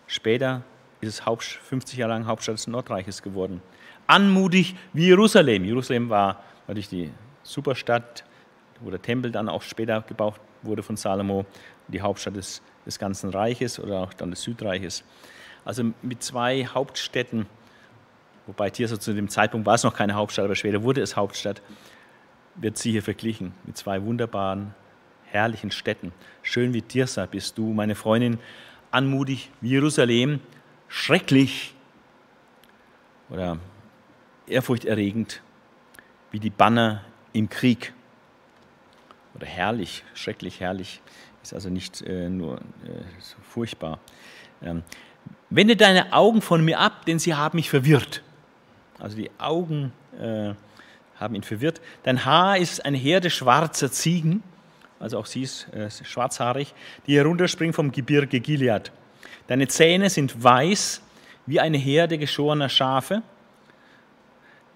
Später 0.07 0.63
ist 1.01 1.09
es 1.09 1.25
Haupt, 1.25 1.43
50 1.43 1.97
Jahre 1.97 2.13
lang 2.13 2.25
Hauptstadt 2.25 2.55
des 2.55 2.67
Nordreiches 2.67 3.21
geworden. 3.21 3.61
Anmutig 4.07 4.75
wie 4.93 5.07
Jerusalem. 5.07 5.65
Jerusalem 5.65 6.09
war 6.09 6.43
natürlich 6.67 6.89
die 6.89 7.11
Superstadt, 7.43 8.23
wo 8.81 8.89
der 8.89 9.01
Tempel 9.01 9.31
dann 9.31 9.49
auch 9.49 9.61
später 9.61 10.01
gebaut 10.01 10.39
wurde 10.61 10.83
von 10.83 10.97
Salomo, 10.97 11.45
die 11.87 12.01
Hauptstadt 12.01 12.35
des, 12.35 12.61
des 12.85 12.99
ganzen 12.99 13.29
Reiches 13.29 13.79
oder 13.79 13.99
auch 13.99 14.13
dann 14.13 14.31
des 14.31 14.41
Südreiches. 14.41 15.03
Also 15.65 15.83
mit 16.01 16.23
zwei 16.23 16.65
Hauptstädten, 16.65 17.45
wobei 18.47 18.69
Tirsa 18.69 18.99
zu 18.99 19.13
dem 19.13 19.29
Zeitpunkt 19.29 19.65
war 19.65 19.75
es 19.75 19.83
noch 19.83 19.95
keine 19.95 20.15
Hauptstadt, 20.15 20.45
aber 20.45 20.55
später 20.55 20.83
wurde 20.83 21.01
es 21.01 21.15
Hauptstadt, 21.15 21.61
wird 22.55 22.77
sie 22.77 22.91
hier 22.91 23.03
verglichen 23.03 23.53
mit 23.65 23.77
zwei 23.77 24.03
wunderbaren, 24.03 24.73
herrlichen 25.25 25.71
Städten. 25.71 26.11
Schön 26.41 26.73
wie 26.73 26.81
Tirsa 26.81 27.25
bist 27.25 27.57
du, 27.57 27.73
meine 27.73 27.95
Freundin, 27.95 28.39
anmutig 28.91 29.51
wie 29.61 29.69
Jerusalem, 29.69 30.39
schrecklich 30.87 31.75
oder 33.29 33.57
ehrfurchterregend 34.47 35.41
wie 36.31 36.39
die 36.39 36.49
Banner 36.49 37.03
im 37.33 37.49
Krieg 37.49 37.93
oder 39.35 39.45
herrlich, 39.45 40.03
schrecklich 40.13 40.59
herrlich, 40.59 41.01
ist 41.41 41.53
also 41.53 41.69
nicht 41.69 42.01
äh, 42.01 42.29
nur 42.29 42.57
äh, 42.57 43.01
so 43.19 43.37
furchtbar. 43.41 43.99
Ähm, 44.61 44.83
wende 45.49 45.75
deine 45.75 46.13
Augen 46.13 46.41
von 46.41 46.63
mir 46.63 46.79
ab, 46.79 47.05
denn 47.05 47.19
sie 47.19 47.33
haben 47.33 47.57
mich 47.57 47.69
verwirrt. 47.69 48.21
Also 48.97 49.15
die 49.15 49.31
Augen 49.37 49.93
äh, 50.19 50.53
haben 51.19 51.35
ihn 51.35 51.43
verwirrt. 51.43 51.81
Dein 52.03 52.25
Haar 52.25 52.57
ist 52.57 52.85
eine 52.85 52.97
Herde 52.97 53.29
schwarzer 53.29 53.91
Ziegen, 53.91 54.43
also 54.99 55.17
auch 55.17 55.25
sie 55.25 55.43
ist 55.43 55.71
äh, 55.73 55.89
schwarzhaarig, 55.89 56.73
die 57.07 57.17
herunterspringen 57.17 57.73
vom 57.73 57.91
Gebirge 57.91 58.39
Gilead. 58.39 58.91
Deine 59.47 59.67
Zähne 59.67 60.09
sind 60.09 60.43
weiß 60.43 61.01
wie 61.45 61.59
eine 61.59 61.77
Herde 61.77 62.17
geschorener 62.17 62.69
Schafe, 62.69 63.23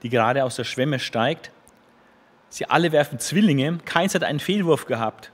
die 0.02 0.10
gerade 0.10 0.44
aus 0.44 0.56
der 0.56 0.64
Schwemme 0.64 1.00
steigt. 1.00 1.52
Sie 2.54 2.68
alle 2.70 2.92
werfen 2.92 3.18
Zwillinge. 3.18 3.80
Keins 3.84 4.14
hat 4.14 4.24
einen 4.24 4.40
Fehlwurf 4.40 4.86
gehabt. 4.86 5.32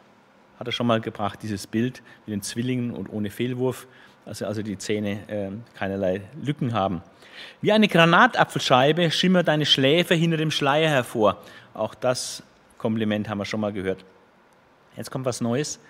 Hat 0.57 0.67
er 0.67 0.71
schon 0.71 0.87
mal 0.87 1.01
gebracht, 1.01 1.39
dieses 1.43 1.67
Bild 1.67 2.01
mit 2.25 2.31
den 2.31 2.41
Zwillingen 2.41 2.91
und 2.91 3.09
ohne 3.09 3.29
Fehlwurf. 3.29 3.87
Also, 4.25 4.45
also 4.45 4.61
die 4.61 4.77
Zähne 4.77 5.19
äh, 5.27 5.49
keinerlei 5.77 6.21
Lücken 6.41 6.71
haben. 6.71 7.01
Wie 7.59 7.73
eine 7.73 7.89
Granatapfelscheibe 7.89 9.11
schimmert 9.11 9.49
deine 9.49 9.65
Schläfe 9.65 10.15
hinter 10.15 10.37
dem 10.37 10.49
Schleier 10.49 10.89
hervor. 10.89 11.41
Auch 11.73 11.93
das 11.93 12.41
Kompliment 12.77 13.27
haben 13.27 13.39
wir 13.39 13.45
schon 13.45 13.59
mal 13.59 13.73
gehört. 13.73 14.05
Jetzt 14.95 15.11
kommt 15.11 15.25
was 15.25 15.41
Neues. 15.41 15.81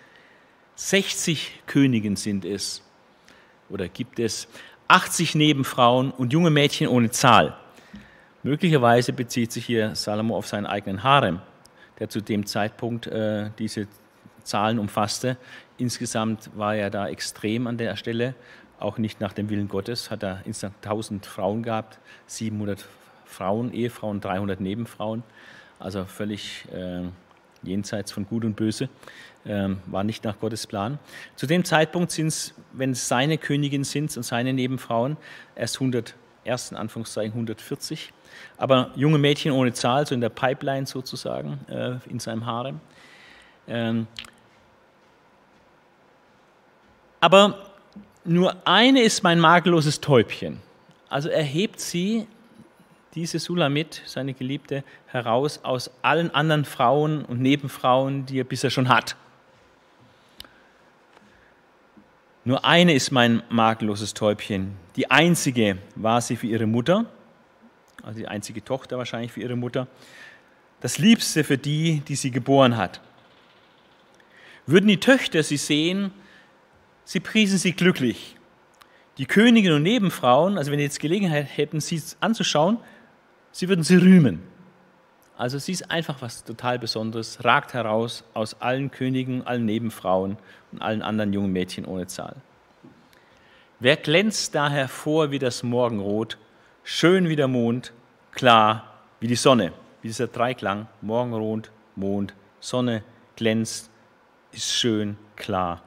60 0.78 1.62
Königen 1.68 2.16
sind 2.16 2.44
es 2.44 2.82
oder 3.70 3.88
gibt 3.88 4.18
es 4.18 4.48
80 4.88 5.36
Nebenfrauen 5.36 6.10
und 6.10 6.34
junge 6.34 6.50
Mädchen 6.50 6.88
ohne 6.88 7.12
Zahl. 7.12 7.56
Möglicherweise 8.42 9.12
bezieht 9.12 9.52
sich 9.52 9.66
hier 9.66 9.96
Salomo 9.96 10.38
auf 10.38 10.48
seinen 10.48 10.66
eigenen 10.66 11.04
Harem, 11.04 11.42
der 12.00 12.08
zu 12.08 12.22
dem 12.22 12.46
Zeitpunkt 12.46 13.06
äh, 13.08 13.50
diese 13.60 13.88
Zahlen 14.44 14.80
umfasste. 14.80 15.36
Insgesamt 15.78 16.50
war 16.56 16.74
er 16.74 16.90
da 16.90 17.10
extrem 17.10 17.68
an 17.68 17.78
der 17.78 17.98
Stelle, 17.98 18.36
auch 18.80 18.98
nicht 18.98 19.20
nach 19.20 19.34
dem 19.34 19.50
Willen 19.50 19.68
Gottes, 19.68 20.10
hat 20.10 20.24
er 20.24 20.42
insgesamt 20.46 20.78
1000 20.86 21.26
Frauen 21.26 21.64
gehabt, 21.64 22.00
700 22.28 22.86
Frauen, 23.26 23.74
Ehefrauen, 23.74 24.22
300 24.22 24.62
Nebenfrauen, 24.62 25.24
also 25.78 26.06
völlig 26.06 26.66
äh, 26.74 27.02
jenseits 27.62 28.14
von 28.14 28.26
Gut 28.26 28.46
und 28.46 28.56
Böse, 28.56 28.88
äh, 29.44 29.68
war 29.88 30.06
nicht 30.06 30.24
nach 30.24 30.40
Gottes 30.40 30.66
Plan. 30.66 30.98
Zu 31.36 31.46
dem 31.46 31.66
Zeitpunkt 31.66 32.12
sind 32.12 32.28
es, 32.28 32.54
wenn 32.72 32.92
es 32.92 33.10
seine 33.10 33.38
Königin 33.38 33.84
sind 33.84 34.16
und 34.16 34.24
seine 34.24 34.54
Nebenfrauen, 34.54 35.18
erst 35.56 35.76
100, 35.76 36.16
ersten 36.46 36.78
Anführungszeichen 36.78 37.34
140 37.34 38.14
aber 38.58 38.92
junge 38.96 39.18
Mädchen 39.18 39.52
ohne 39.52 39.74
Zahl, 39.74 40.06
so 40.06 40.14
in 40.14 40.22
der 40.22 40.30
Pipeline 40.30 40.86
sozusagen, 40.86 41.60
äh, 41.70 41.96
in 42.10 42.20
seinem 42.20 42.46
Harem. 42.46 42.80
Ähm, 43.68 44.08
aber 47.20 47.60
nur 48.24 48.56
eine 48.66 49.02
ist 49.02 49.24
mein 49.24 49.40
makelloses 49.40 50.02
Täubchen. 50.02 50.60
Also 51.10 51.30
er 51.30 51.44
hebt 51.44 51.80
sie, 51.80 52.28
diese 53.16 53.40
Sulamit, 53.40 54.02
seine 54.06 54.34
Geliebte, 54.34 54.84
heraus 55.08 55.62
aus 55.64 55.92
allen 56.02 56.34
anderen 56.34 56.66
Frauen 56.66 57.26
und 57.26 57.42
Nebenfrauen, 57.42 58.26
die 58.26 58.40
er 58.40 58.44
bisher 58.44 58.70
schon 58.70 58.90
hat. 58.90 59.16
Nur 62.46 62.66
eine 62.66 62.94
ist 62.94 63.12
mein 63.12 63.44
makelloses 63.50 64.14
Täubchen. 64.14 64.78
Die 64.96 65.12
einzige 65.12 65.78
war 65.96 66.22
sie 66.22 66.36
für 66.36 66.48
ihre 66.48 66.66
Mutter 66.66 67.06
also 68.04 68.20
die 68.20 68.28
einzige 68.28 68.64
Tochter 68.64 68.98
wahrscheinlich 68.98 69.32
für 69.32 69.42
ihre 69.42 69.56
Mutter, 69.56 69.88
das 70.82 70.98
Liebste 70.98 71.44
für 71.44 71.58
die, 71.58 72.02
die 72.08 72.16
sie 72.16 72.32
geboren 72.32 72.78
hat. 72.78 73.02
Würden 74.66 74.88
die 74.88 75.00
Töchter 75.00 75.44
sie 75.44 75.58
sehen, 75.58 76.12
sie 77.04 77.20
priesen 77.20 77.58
sie 77.58 77.74
glücklich. 77.74 78.38
Die 79.18 79.26
Königin 79.26 79.74
und 79.74 79.84
Nebenfrauen, 79.84 80.58
also 80.58 80.72
wenn 80.72 80.78
die 80.78 80.86
jetzt 80.86 81.00
Gelegenheit 81.00 81.48
hätten, 81.58 81.82
sie 81.82 82.02
anzuschauen, 82.22 82.78
sie 83.52 83.68
würden 83.68 83.84
sie 83.84 83.98
rühmen. 83.98 84.42
Also 85.38 85.58
sie 85.58 85.72
ist 85.72 85.90
einfach 85.90 86.22
was 86.22 86.44
total 86.44 86.80
Besonderes, 86.80 87.44
ragt 87.44 87.74
heraus 87.74 88.24
aus 88.34 88.62
allen 88.62 88.92
Königen, 88.92 89.48
allen 89.48 89.66
Nebenfrauen 89.66 90.38
und 90.72 90.82
allen 90.82 91.02
anderen 91.02 91.34
jungen 91.34 91.52
Mädchen 91.52 91.86
ohne 91.86 92.08
Zahl. 92.08 92.36
Wer 93.80 93.96
glänzt 93.96 94.54
da 94.56 94.70
hervor 94.70 95.32
wie 95.32 95.40
das 95.40 95.64
Morgenrot, 95.64 96.38
schön 96.92 97.30
wie 97.30 97.36
der 97.36 97.48
Mond, 97.48 97.94
klar 98.32 99.00
wie 99.20 99.28
die 99.28 99.36
Sonne, 99.36 99.74
wie 100.02 100.08
dieser 100.08 100.26
Dreiklang, 100.26 100.88
Morgenrot, 101.02 101.72
Mond, 101.96 102.34
Sonne, 102.60 103.04
glänzt, 103.36 103.92
ist 104.52 104.74
schön, 104.74 105.16
klar. 105.36 105.84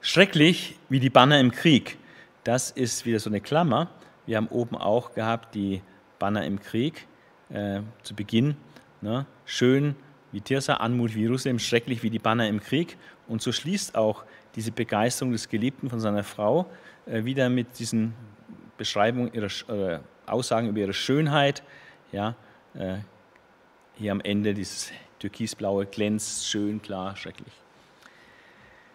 Schrecklich 0.00 0.78
wie 0.88 1.00
die 1.00 1.10
Banner 1.10 1.38
im 1.38 1.50
Krieg, 1.50 1.98
das 2.44 2.70
ist 2.70 3.04
wieder 3.04 3.20
so 3.20 3.28
eine 3.28 3.42
Klammer. 3.42 3.90
Wir 4.24 4.38
haben 4.38 4.48
oben 4.48 4.74
auch 4.74 5.12
gehabt 5.12 5.54
die 5.54 5.82
Banner 6.18 6.46
im 6.46 6.58
Krieg 6.58 7.06
äh, 7.50 7.82
zu 8.02 8.14
Beginn. 8.14 8.56
Ne? 9.02 9.26
Schön 9.44 9.96
wie 10.32 10.40
Tirsa, 10.40 10.74
Anmut 10.74 11.14
wie 11.14 11.20
Jerusalem, 11.20 11.58
schrecklich 11.58 12.02
wie 12.02 12.10
die 12.10 12.18
Banner 12.18 12.48
im 12.48 12.60
Krieg. 12.60 12.96
Und 13.28 13.42
so 13.42 13.52
schließt 13.52 13.96
auch 13.96 14.24
diese 14.54 14.72
Begeisterung 14.72 15.32
des 15.32 15.50
Geliebten 15.50 15.90
von 15.90 16.00
seiner 16.00 16.24
Frau 16.24 16.70
äh, 17.04 17.24
wieder 17.24 17.50
mit 17.50 17.78
diesen 17.78 18.14
Beschreibungen 18.80 19.30
ihrer 19.34 19.50
äh, 19.68 19.98
Aussagen 20.24 20.68
über 20.68 20.78
ihre 20.78 20.94
Schönheit. 20.94 21.62
Ja, 22.12 22.34
äh, 22.72 22.96
hier 23.94 24.12
am 24.12 24.22
Ende 24.22 24.54
dieses 24.54 24.90
türkisblaue 25.18 25.84
glänzt 25.84 26.48
schön, 26.48 26.80
klar, 26.80 27.14
schrecklich. 27.14 27.52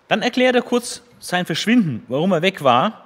Dann 0.07 0.23
erklärt 0.23 0.55
er 0.55 0.63
kurz 0.63 1.03
sein 1.19 1.45
Verschwinden, 1.45 2.03
warum 2.07 2.31
er 2.31 2.41
weg 2.41 2.63
war. 2.63 3.05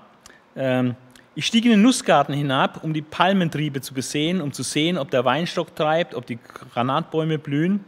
Ähm, 0.56 0.96
ich 1.36 1.46
stieg 1.46 1.66
in 1.66 1.72
den 1.72 1.82
Nussgarten 1.82 2.34
hinab, 2.34 2.82
um 2.82 2.94
die 2.94 3.02
Palmentriebe 3.02 3.82
zu 3.82 3.94
besehen, 3.94 4.40
um 4.40 4.54
zu 4.54 4.64
sehen, 4.64 4.98
ob 4.98 5.12
der 5.12 5.26
Weinstock 5.26 5.76
treibt, 5.76 6.16
ob 6.16 6.26
die 6.26 6.40
Granatbäume 6.74 7.40
blühen. 7.40 7.84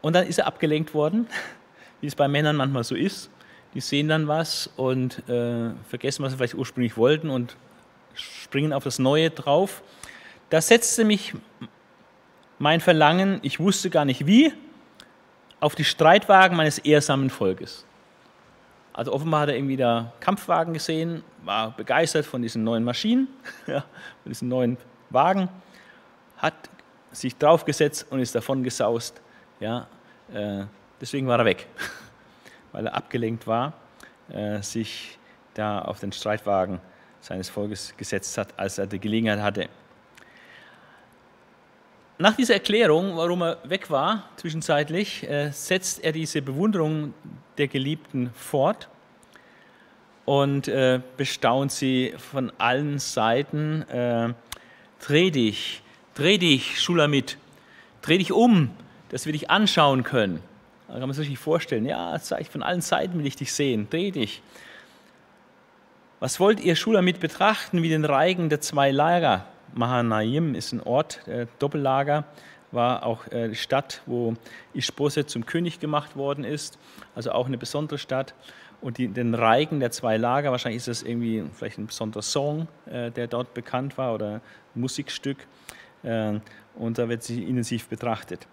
Und 0.00 0.14
dann 0.14 0.28
ist 0.28 0.38
er 0.38 0.46
abgelenkt 0.46 0.94
worden, 0.94 1.26
wie 2.00 2.06
es 2.06 2.14
bei 2.14 2.28
Männern 2.28 2.54
manchmal 2.54 2.84
so 2.84 2.94
ist. 2.94 3.30
Die 3.74 3.80
sehen 3.80 4.06
dann 4.06 4.28
was 4.28 4.68
und 4.76 5.28
äh, 5.28 5.70
vergessen, 5.88 6.22
was 6.22 6.30
sie 6.30 6.36
vielleicht 6.36 6.54
ursprünglich 6.54 6.96
wollten 6.96 7.30
und 7.30 7.56
springen 8.14 8.72
auf 8.72 8.84
das 8.84 8.98
Neue 8.98 9.30
drauf. 9.30 9.82
Da 10.50 10.60
setzte 10.60 11.04
mich 11.04 11.34
mein 12.58 12.80
Verlangen, 12.80 13.38
ich 13.42 13.60
wusste 13.60 13.90
gar 13.90 14.04
nicht 14.04 14.26
wie, 14.26 14.52
auf 15.60 15.74
die 15.74 15.84
Streitwagen 15.84 16.56
meines 16.56 16.78
ehrsamen 16.78 17.30
Volkes. 17.30 17.84
Also 18.92 19.12
offenbar 19.12 19.42
hat 19.42 19.48
er 19.50 19.56
irgendwie 19.56 19.76
da 19.76 20.12
Kampfwagen 20.20 20.74
gesehen, 20.74 21.22
war 21.44 21.70
begeistert 21.70 22.26
von 22.26 22.42
diesen 22.42 22.64
neuen 22.64 22.84
Maschinen, 22.84 23.28
von 23.64 23.82
diesen 24.26 24.48
neuen 24.48 24.76
Wagen, 25.10 25.48
hat 26.36 26.54
sich 27.12 27.36
draufgesetzt 27.36 28.06
und 28.10 28.20
ist 28.20 28.34
davon 28.34 28.62
gesaust. 28.62 29.20
Ja, 29.58 29.86
äh, 30.32 30.64
deswegen 31.00 31.26
war 31.28 31.38
er 31.38 31.44
weg, 31.44 31.66
weil 32.72 32.86
er 32.86 32.94
abgelenkt 32.94 33.46
war, 33.46 33.74
äh, 34.28 34.60
sich 34.62 35.18
da 35.54 35.80
auf 35.80 36.00
den 36.00 36.12
Streitwagen 36.12 36.80
seines 37.20 37.48
Volkes 37.48 37.94
gesetzt 37.96 38.36
hat, 38.38 38.48
als 38.56 38.78
er 38.78 38.86
die 38.86 38.98
Gelegenheit 38.98 39.40
hatte. 39.40 39.68
Nach 42.18 42.36
dieser 42.36 42.54
Erklärung, 42.54 43.16
warum 43.16 43.42
er 43.42 43.58
weg 43.64 43.90
war, 43.90 44.28
zwischenzeitlich, 44.36 45.26
äh, 45.28 45.50
setzt 45.52 46.04
er 46.04 46.12
diese 46.12 46.42
Bewunderung 46.42 47.14
der 47.56 47.66
Geliebten 47.66 48.30
fort 48.34 48.88
und 50.26 50.68
äh, 50.68 51.00
bestaunt 51.16 51.72
sie 51.72 52.12
von 52.18 52.52
allen 52.58 52.98
Seiten. 52.98 53.88
Äh, 53.88 54.34
dreh 55.00 55.30
dich, 55.30 55.82
dreh 56.14 56.36
dich, 56.36 56.80
Schulamit, 56.80 57.38
dreh 58.02 58.18
dich 58.18 58.32
um, 58.32 58.70
dass 59.08 59.24
wir 59.24 59.32
dich 59.32 59.48
anschauen 59.50 60.04
können. 60.04 60.42
Da 60.88 60.98
kann 60.98 61.08
man 61.08 61.12
sich 61.12 61.38
vorstellen, 61.38 61.86
ja, 61.86 62.18
von 62.18 62.62
allen 62.62 62.80
Seiten 62.80 63.18
will 63.18 63.26
ich 63.26 63.36
dich 63.36 63.52
sehen, 63.52 63.88
dreh 63.88 64.10
dich. 64.10 64.42
Was 66.22 66.38
wollt 66.38 66.60
ihr 66.60 66.76
Schulamit 66.76 67.18
betrachten 67.18 67.82
wie 67.82 67.88
den 67.88 68.04
Reigen 68.04 68.50
der 68.50 68.60
zwei 68.60 68.90
Lager? 68.90 69.46
Mahanaim 69.72 70.54
ist 70.54 70.70
ein 70.72 70.82
Ort, 70.82 71.26
äh, 71.26 71.46
Doppellager, 71.58 72.24
war 72.72 73.06
auch 73.06 73.26
äh, 73.28 73.48
die 73.48 73.54
Stadt, 73.54 74.02
wo 74.04 74.34
Ishboset 74.74 75.30
zum 75.30 75.46
König 75.46 75.80
gemacht 75.80 76.16
worden 76.16 76.44
ist, 76.44 76.78
also 77.14 77.32
auch 77.32 77.46
eine 77.46 77.56
besondere 77.56 77.96
Stadt. 77.96 78.34
Und 78.82 78.98
die, 78.98 79.08
den 79.08 79.34
Reigen 79.34 79.80
der 79.80 79.92
zwei 79.92 80.18
Lager, 80.18 80.50
wahrscheinlich 80.50 80.80
ist 80.80 80.88
das 80.88 81.02
irgendwie 81.02 81.42
vielleicht 81.54 81.78
ein 81.78 81.86
besonderer 81.86 82.20
Song, 82.20 82.68
äh, 82.84 83.10
der 83.10 83.26
dort 83.26 83.54
bekannt 83.54 83.96
war 83.96 84.12
oder 84.12 84.42
Musikstück. 84.74 85.38
Äh, 86.02 86.38
und 86.74 86.98
da 86.98 87.08
wird 87.08 87.22
sie 87.22 87.44
intensiv 87.44 87.88
betrachtet. 87.88 88.46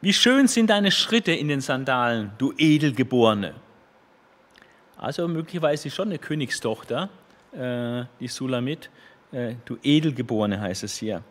Wie 0.00 0.12
schön 0.12 0.46
sind 0.46 0.70
deine 0.70 0.92
Schritte 0.92 1.32
in 1.32 1.48
den 1.48 1.62
Sandalen, 1.62 2.30
du 2.38 2.52
Edelgeborene. 2.56 3.54
Also 5.02 5.26
möglicherweise 5.26 5.90
schon 5.90 6.10
eine 6.10 6.18
Königstochter, 6.20 7.08
äh, 7.52 8.04
die 8.20 8.28
Sulamit, 8.28 8.88
äh, 9.32 9.56
du 9.64 9.76
Edelgeborene 9.82 10.60
heißt 10.60 10.84
es 10.84 10.96
hier. 10.96 11.24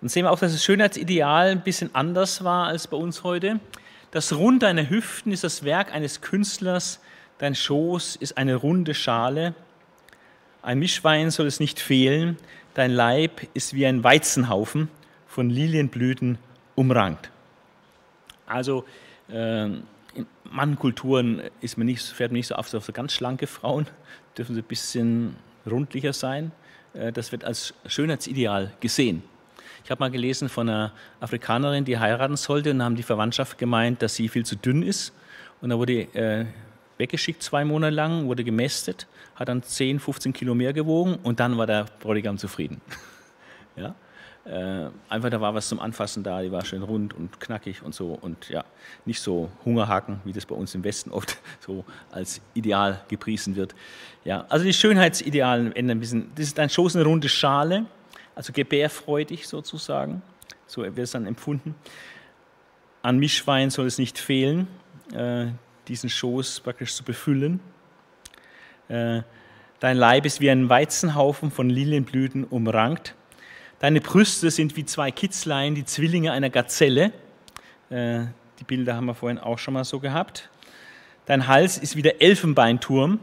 Dann 0.00 0.08
sehen 0.08 0.24
wir 0.24 0.32
auch, 0.32 0.40
dass 0.40 0.50
das 0.50 0.64
Schönheitsideal 0.64 1.52
ein 1.52 1.62
bisschen 1.62 1.94
anders 1.94 2.42
war 2.42 2.66
als 2.66 2.88
bei 2.88 2.96
uns 2.96 3.22
heute. 3.22 3.60
Das 4.10 4.32
Rund 4.32 4.64
deiner 4.64 4.90
Hüften 4.90 5.30
ist 5.30 5.44
das 5.44 5.62
Werk 5.62 5.94
eines 5.94 6.20
Künstlers, 6.20 7.00
dein 7.38 7.54
Schoß 7.54 8.16
ist 8.16 8.36
eine 8.36 8.56
runde 8.56 8.94
Schale, 8.94 9.54
ein 10.60 10.80
Mischwein 10.80 11.30
soll 11.30 11.46
es 11.46 11.60
nicht 11.60 11.78
fehlen, 11.78 12.38
dein 12.74 12.90
Leib 12.90 13.40
ist 13.54 13.72
wie 13.74 13.86
ein 13.86 14.02
Weizenhaufen 14.02 14.88
von 15.28 15.48
Lilienblüten 15.48 16.38
umrankt. 16.74 17.30
Also 18.46 18.84
äh, 19.28 19.68
in 20.14 20.26
manchen 20.44 20.78
Kulturen 20.78 21.42
ist 21.60 21.78
man 21.78 21.86
nicht, 21.86 22.02
fährt 22.02 22.30
man 22.30 22.36
nicht 22.38 22.48
so 22.48 22.54
auf, 22.54 22.68
so 22.68 22.80
ganz 22.92 23.12
schlanke 23.12 23.46
Frauen, 23.46 23.86
dürfen 24.36 24.54
sie 24.54 24.62
ein 24.62 24.68
bisschen 24.68 25.36
rundlicher 25.66 26.12
sein. 26.12 26.52
Äh, 26.94 27.12
das 27.12 27.32
wird 27.32 27.44
als 27.44 27.74
Schönheitsideal 27.86 28.72
gesehen. 28.80 29.22
Ich 29.84 29.90
habe 29.90 30.00
mal 30.00 30.10
gelesen 30.10 30.48
von 30.48 30.68
einer 30.68 30.92
Afrikanerin, 31.20 31.84
die 31.84 31.98
heiraten 31.98 32.36
sollte, 32.36 32.70
und 32.70 32.82
haben 32.82 32.96
die 32.96 33.02
Verwandtschaft 33.02 33.58
gemeint, 33.58 34.02
dass 34.02 34.14
sie 34.14 34.28
viel 34.28 34.44
zu 34.44 34.56
dünn 34.56 34.82
ist. 34.82 35.12
Und 35.60 35.70
da 35.70 35.78
wurde 35.78 36.02
äh, 36.14 36.46
weggeschickt 36.98 37.42
zwei 37.42 37.64
Monate 37.64 37.94
lang, 37.94 38.26
wurde 38.26 38.44
gemästet, 38.44 39.06
hat 39.34 39.48
dann 39.48 39.62
10, 39.62 40.00
15 40.00 40.32
Kilo 40.32 40.54
mehr 40.54 40.72
gewogen 40.72 41.18
und 41.22 41.40
dann 41.40 41.56
war 41.56 41.66
der 41.66 41.86
Bräutigam 42.00 42.38
zufrieden. 42.38 42.80
ja? 43.76 43.94
Äh, 44.48 44.88
einfach 45.10 45.28
da 45.28 45.42
war 45.42 45.54
was 45.54 45.68
zum 45.68 45.78
Anfassen 45.78 46.22
da, 46.22 46.40
die 46.40 46.50
war 46.50 46.64
schön 46.64 46.82
rund 46.82 47.12
und 47.12 47.38
knackig 47.38 47.82
und 47.82 47.94
so 47.94 48.18
und 48.18 48.48
ja, 48.48 48.64
nicht 49.04 49.20
so 49.20 49.50
Hungerhaken, 49.66 50.20
wie 50.24 50.32
das 50.32 50.46
bei 50.46 50.54
uns 50.54 50.74
im 50.74 50.82
Westen 50.84 51.10
oft 51.10 51.36
so 51.60 51.84
als 52.10 52.40
Ideal 52.54 53.02
gepriesen 53.08 53.56
wird. 53.56 53.74
Ja, 54.24 54.46
also 54.48 54.64
die 54.64 54.72
Schönheitsidealen 54.72 55.76
ändern 55.76 55.98
ein 55.98 56.00
bisschen. 56.00 56.30
Das 56.34 56.46
ist 56.46 56.58
ein 56.58 56.70
Schoß 56.70 56.96
eine 56.96 57.04
runde 57.04 57.28
Schale, 57.28 57.84
also 58.34 58.54
gebärfreudig 58.54 59.46
sozusagen, 59.46 60.22
so 60.66 60.82
wird 60.82 60.98
es 60.98 61.10
dann 61.10 61.26
empfunden. 61.26 61.74
An 63.02 63.18
Mischwein 63.18 63.68
soll 63.68 63.86
es 63.86 63.98
nicht 63.98 64.18
fehlen, 64.18 64.66
äh, 65.12 65.48
diesen 65.88 66.08
Schoß 66.08 66.60
praktisch 66.60 66.94
zu 66.94 67.04
befüllen. 67.04 67.60
Äh, 68.88 69.22
dein 69.78 69.98
Leib 69.98 70.24
ist 70.24 70.40
wie 70.40 70.50
ein 70.50 70.70
Weizenhaufen 70.70 71.50
von 71.50 71.68
Lilienblüten 71.68 72.44
umrankt. 72.44 73.14
Deine 73.80 74.00
Brüste 74.00 74.50
sind 74.50 74.74
wie 74.74 74.84
zwei 74.84 75.12
Kitzlein, 75.12 75.76
die 75.76 75.84
Zwillinge 75.84 76.32
einer 76.32 76.50
Gazelle. 76.50 77.12
Äh, 77.90 78.24
die 78.58 78.64
Bilder 78.64 78.96
haben 78.96 79.06
wir 79.06 79.14
vorhin 79.14 79.38
auch 79.38 79.58
schon 79.58 79.74
mal 79.74 79.84
so 79.84 80.00
gehabt. 80.00 80.50
Dein 81.26 81.46
Hals 81.46 81.78
ist 81.78 81.94
wie 81.94 82.02
der 82.02 82.20
Elfenbeinturm. 82.20 83.20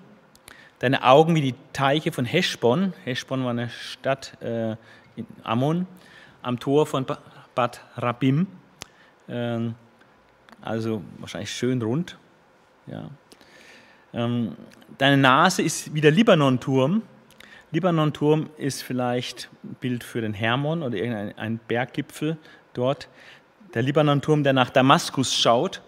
Deine 0.79 1.03
Augen 1.03 1.35
wie 1.35 1.41
die 1.41 1.55
Teiche 1.73 2.13
von 2.13 2.23
Heschbon. 2.23 2.93
Heschbon 3.03 3.43
war 3.43 3.49
eine 3.49 3.69
Stadt 3.69 4.41
äh, 4.41 4.77
in 5.17 5.25
Ammon, 5.43 5.87
am 6.41 6.57
Tor 6.57 6.85
von 6.85 7.05
Bad 7.53 7.81
Rabim. 7.97 8.47
Ähm, 9.27 9.75
also 10.61 11.01
wahrscheinlich 11.19 11.51
schön 11.51 11.81
rund. 11.81 12.17
Ähm, 14.13 14.55
deine 14.97 15.17
Nase 15.17 15.63
ist 15.63 15.93
wie 15.93 15.99
der 15.99 16.11
Libanon-Turm. 16.11 17.01
Libanon-Turm 17.71 18.49
ist 18.57 18.83
vielleicht 18.83 19.49
ein 19.63 19.75
Bild 19.79 20.03
für 20.03 20.21
den 20.21 20.33
Hermon 20.33 20.83
oder 20.83 20.95
irgendein 20.95 21.59
Berggipfel 21.67 22.37
dort. 22.73 23.09
Der 23.73 23.81
Libanon-Turm, 23.81 24.43
der 24.43 24.53
nach 24.53 24.69
Damaskus 24.69 25.35
schaut, 25.35 25.81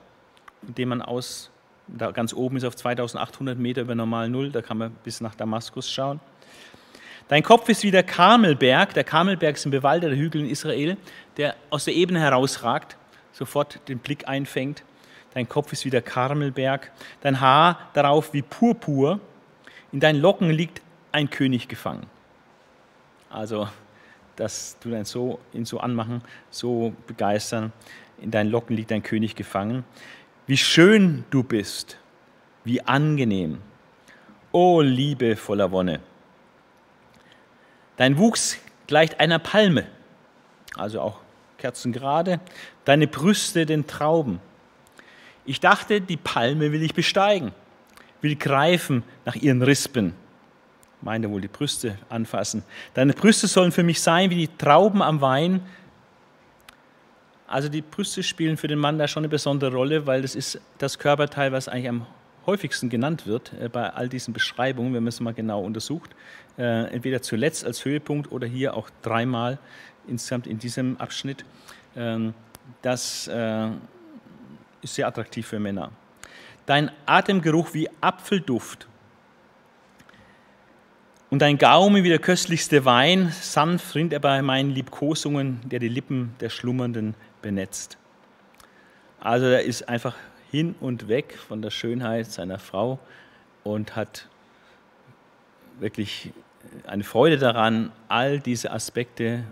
den 0.61 0.89
man 0.89 1.01
aus, 1.01 1.51
da 1.87 2.11
ganz 2.11 2.33
oben 2.33 2.57
ist 2.57 2.65
auf 2.65 2.75
2800 2.75 3.57
Meter 3.57 3.81
über 3.81 3.95
normal 3.95 4.29
Null, 4.29 4.51
da 4.51 4.61
kann 4.61 4.77
man 4.77 4.91
bis 5.03 5.21
nach 5.21 5.35
Damaskus 5.35 5.89
schauen. 5.89 6.19
Dein 7.29 7.43
Kopf 7.43 7.67
ist 7.67 7.83
wie 7.83 7.91
der 7.91 8.03
Karmelberg. 8.03 8.93
Der 8.93 9.03
Karmelberg 9.03 9.55
ist 9.55 9.65
ein 9.65 9.71
bewaldeter 9.71 10.15
Hügel 10.15 10.41
in 10.41 10.49
Israel, 10.49 10.97
der 11.35 11.55
aus 11.69 11.85
der 11.85 11.93
Ebene 11.93 12.21
herausragt, 12.21 12.97
sofort 13.33 13.87
den 13.89 13.99
Blick 13.99 14.27
einfängt. 14.27 14.83
Dein 15.33 15.47
Kopf 15.47 15.73
ist 15.73 15.83
wie 15.83 15.89
der 15.89 16.01
Karmelberg. 16.01 16.91
Dein 17.21 17.41
Haar 17.41 17.89
darauf 17.93 18.33
wie 18.33 18.41
Purpur. 18.41 19.19
In 19.91 19.99
deinen 19.99 20.21
Locken 20.21 20.49
liegt 20.49 20.81
ein 21.17 21.29
König 21.29 21.67
gefangen. 21.67 22.05
Also 23.29 23.67
dass 24.37 24.77
du 24.79 24.95
ihn 24.95 25.03
so, 25.03 25.39
ihn 25.51 25.65
so 25.65 25.79
anmachen, 25.79 26.21
so 26.49 26.93
begeistern. 27.07 27.73
In 28.21 28.31
deinen 28.31 28.49
Locken 28.49 28.75
liegt 28.75 28.91
dein 28.91 29.03
König 29.03 29.35
gefangen. 29.35 29.83
Wie 30.45 30.57
schön 30.57 31.25
du 31.29 31.43
bist, 31.43 31.97
wie 32.63 32.81
angenehm. 32.81 33.59
O 34.53 34.81
Liebe 34.81 35.35
voller 35.35 35.71
Wonne. 35.71 35.99
Dein 37.97 38.17
Wuchs 38.17 38.57
gleicht 38.85 39.19
einer 39.19 39.39
Palme, 39.39 39.87
also 40.75 41.01
auch 41.01 41.19
kerzengerade, 41.57 42.39
deine 42.85 43.07
Brüste 43.07 43.65
den 43.65 43.87
Trauben. 43.87 44.39
Ich 45.45 45.59
dachte, 45.59 45.99
die 45.99 46.17
Palme 46.17 46.71
will 46.71 46.83
ich 46.83 46.93
besteigen, 46.93 47.51
will 48.21 48.35
greifen 48.35 49.03
nach 49.25 49.35
ihren 49.35 49.63
Rispen, 49.63 50.13
meine 51.01 51.29
wohl 51.29 51.41
die 51.41 51.47
Brüste 51.47 51.97
anfassen. 52.09 52.63
Deine 52.93 53.13
Brüste 53.13 53.47
sollen 53.47 53.71
für 53.71 53.83
mich 53.83 54.01
sein 54.01 54.29
wie 54.29 54.35
die 54.35 54.57
Trauben 54.57 55.01
am 55.01 55.21
Wein. 55.21 55.61
Also 57.47 57.69
die 57.69 57.81
Brüste 57.81 58.23
spielen 58.23 58.57
für 58.57 58.67
den 58.67 58.79
Mann 58.79 58.97
da 58.97 59.07
schon 59.07 59.21
eine 59.21 59.29
besondere 59.29 59.71
Rolle, 59.71 60.05
weil 60.05 60.21
das 60.21 60.35
ist 60.35 60.59
das 60.79 60.99
Körperteil, 60.99 61.51
was 61.51 61.67
eigentlich 61.67 61.89
am 61.89 62.05
häufigsten 62.45 62.89
genannt 62.89 63.27
wird 63.27 63.53
äh, 63.61 63.69
bei 63.69 63.89
all 63.89 64.09
diesen 64.09 64.33
Beschreibungen, 64.33 64.93
wenn 64.93 65.03
man 65.03 65.09
es 65.09 65.19
mal 65.19 65.33
genau 65.33 65.61
untersucht. 65.61 66.15
Äh, 66.57 66.93
entweder 66.93 67.21
zuletzt 67.21 67.65
als 67.65 67.85
Höhepunkt 67.85 68.31
oder 68.31 68.47
hier 68.47 68.75
auch 68.75 68.89
dreimal 69.01 69.59
insgesamt 70.07 70.47
in 70.47 70.57
diesem 70.57 70.97
Abschnitt. 70.97 71.45
Ähm, 71.95 72.33
das 72.81 73.27
äh, 73.27 73.67
ist 74.81 74.95
sehr 74.95 75.07
attraktiv 75.07 75.47
für 75.47 75.59
Männer. 75.59 75.91
Dein 76.65 76.91
Atemgeruch 77.05 77.73
wie 77.73 77.89
Apfelduft 78.01 78.87
und 81.29 81.41
dein 81.41 81.57
Gaumen 81.57 82.03
wie 82.03 82.09
der 82.09 82.19
köstlichste 82.19 82.85
Wein, 82.85 83.33
sanft 83.41 83.95
rinnt 83.95 84.13
er 84.13 84.19
bei 84.19 84.41
meinen 84.41 84.71
Liebkosungen, 84.71 85.59
der 85.65 85.79
die 85.79 85.89
Lippen 85.89 86.33
der 86.39 86.49
Schlummernden 86.49 87.15
benetzt. 87.41 87.97
Also 89.19 89.45
er 89.45 89.63
ist 89.63 89.89
einfach 89.89 90.15
hin 90.51 90.75
und 90.79 91.09
weg 91.09 91.37
von 91.37 91.61
der 91.61 91.69
Schönheit 91.69 92.27
seiner 92.27 92.59
Frau 92.59 92.99
und 93.63 93.95
hat 93.95 94.27
wirklich 95.79 96.31
eine 96.85 97.03
Freude 97.03 97.37
daran, 97.37 97.91
all 98.07 98.39
diese 98.39 98.71
Aspekte, 98.71 99.43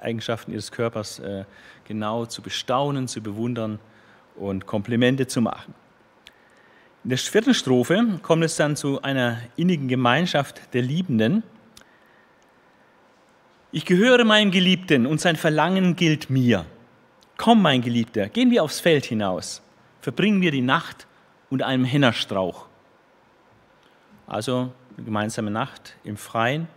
Eigenschaften 0.00 0.52
ihres 0.52 0.72
Körpers 0.72 1.18
äh, 1.18 1.44
genau 1.86 2.26
zu 2.26 2.42
bestaunen, 2.42 3.08
zu 3.08 3.20
bewundern 3.20 3.78
und 4.36 4.66
Komplimente 4.66 5.26
zu 5.26 5.40
machen. 5.40 5.74
In 7.04 7.10
der 7.10 7.18
vierten 7.18 7.54
Strophe 7.54 8.20
kommt 8.22 8.44
es 8.44 8.56
dann 8.56 8.76
zu 8.76 9.02
einer 9.02 9.40
innigen 9.56 9.88
Gemeinschaft 9.88 10.60
der 10.72 10.82
Liebenden. 10.82 11.42
Ich 13.72 13.84
gehöre 13.84 14.24
meinem 14.24 14.50
Geliebten 14.50 15.06
und 15.06 15.20
sein 15.20 15.36
Verlangen 15.36 15.96
gilt 15.96 16.30
mir. 16.30 16.64
Komm, 17.36 17.62
mein 17.62 17.82
Geliebter, 17.82 18.28
gehen 18.28 18.50
wir 18.50 18.62
aufs 18.62 18.80
Feld 18.80 19.04
hinaus 19.04 19.62
verbringen 20.02 20.42
wir 20.42 20.50
die 20.50 20.60
Nacht 20.62 21.06
unter 21.48 21.66
einem 21.66 21.84
Hennerstrauch. 21.84 22.66
Also 24.26 24.72
eine 24.96 25.04
gemeinsame 25.04 25.50
Nacht 25.50 25.96
im 26.04 26.16
Freien. 26.16 26.68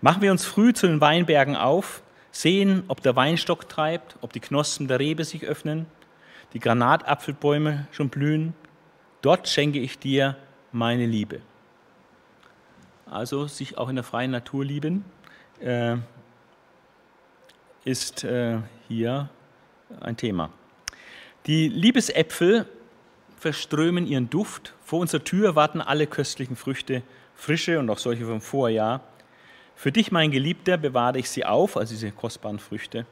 Machen 0.00 0.22
wir 0.22 0.30
uns 0.30 0.44
früh 0.44 0.72
zu 0.72 0.86
den 0.86 1.00
Weinbergen 1.00 1.56
auf, 1.56 2.02
sehen, 2.30 2.84
ob 2.88 3.02
der 3.02 3.16
Weinstock 3.16 3.68
treibt, 3.68 4.16
ob 4.20 4.32
die 4.32 4.40
Knospen 4.40 4.86
der 4.86 5.00
Rebe 5.00 5.24
sich 5.24 5.44
öffnen, 5.44 5.86
die 6.52 6.60
Granatapfelbäume 6.60 7.86
schon 7.90 8.10
blühen. 8.10 8.54
Dort 9.24 9.48
schenke 9.48 9.78
ich 9.78 9.98
dir 9.98 10.36
meine 10.70 11.06
Liebe. 11.06 11.40
Also 13.06 13.46
sich 13.46 13.78
auch 13.78 13.88
in 13.88 13.94
der 13.94 14.04
freien 14.04 14.30
Natur 14.30 14.66
lieben, 14.66 15.02
äh, 15.60 15.96
ist 17.86 18.22
äh, 18.22 18.58
hier 18.86 19.30
ein 20.00 20.18
Thema. 20.18 20.50
Die 21.46 21.68
Liebesäpfel 21.68 22.66
verströmen 23.38 24.06
ihren 24.06 24.28
Duft. 24.28 24.74
Vor 24.84 24.98
unserer 24.98 25.24
Tür 25.24 25.56
warten 25.56 25.80
alle 25.80 26.06
köstlichen 26.06 26.54
Früchte, 26.54 27.02
frische 27.34 27.78
und 27.78 27.88
auch 27.88 27.98
solche 27.98 28.26
vom 28.26 28.42
Vorjahr. 28.42 29.00
Für 29.74 29.90
dich, 29.90 30.12
mein 30.12 30.32
Geliebter, 30.32 30.76
bewahre 30.76 31.18
ich 31.18 31.30
sie 31.30 31.46
auf, 31.46 31.78
also 31.78 31.94
diese 31.94 32.12
kostbaren 32.12 32.58
Früchte. 32.58 33.06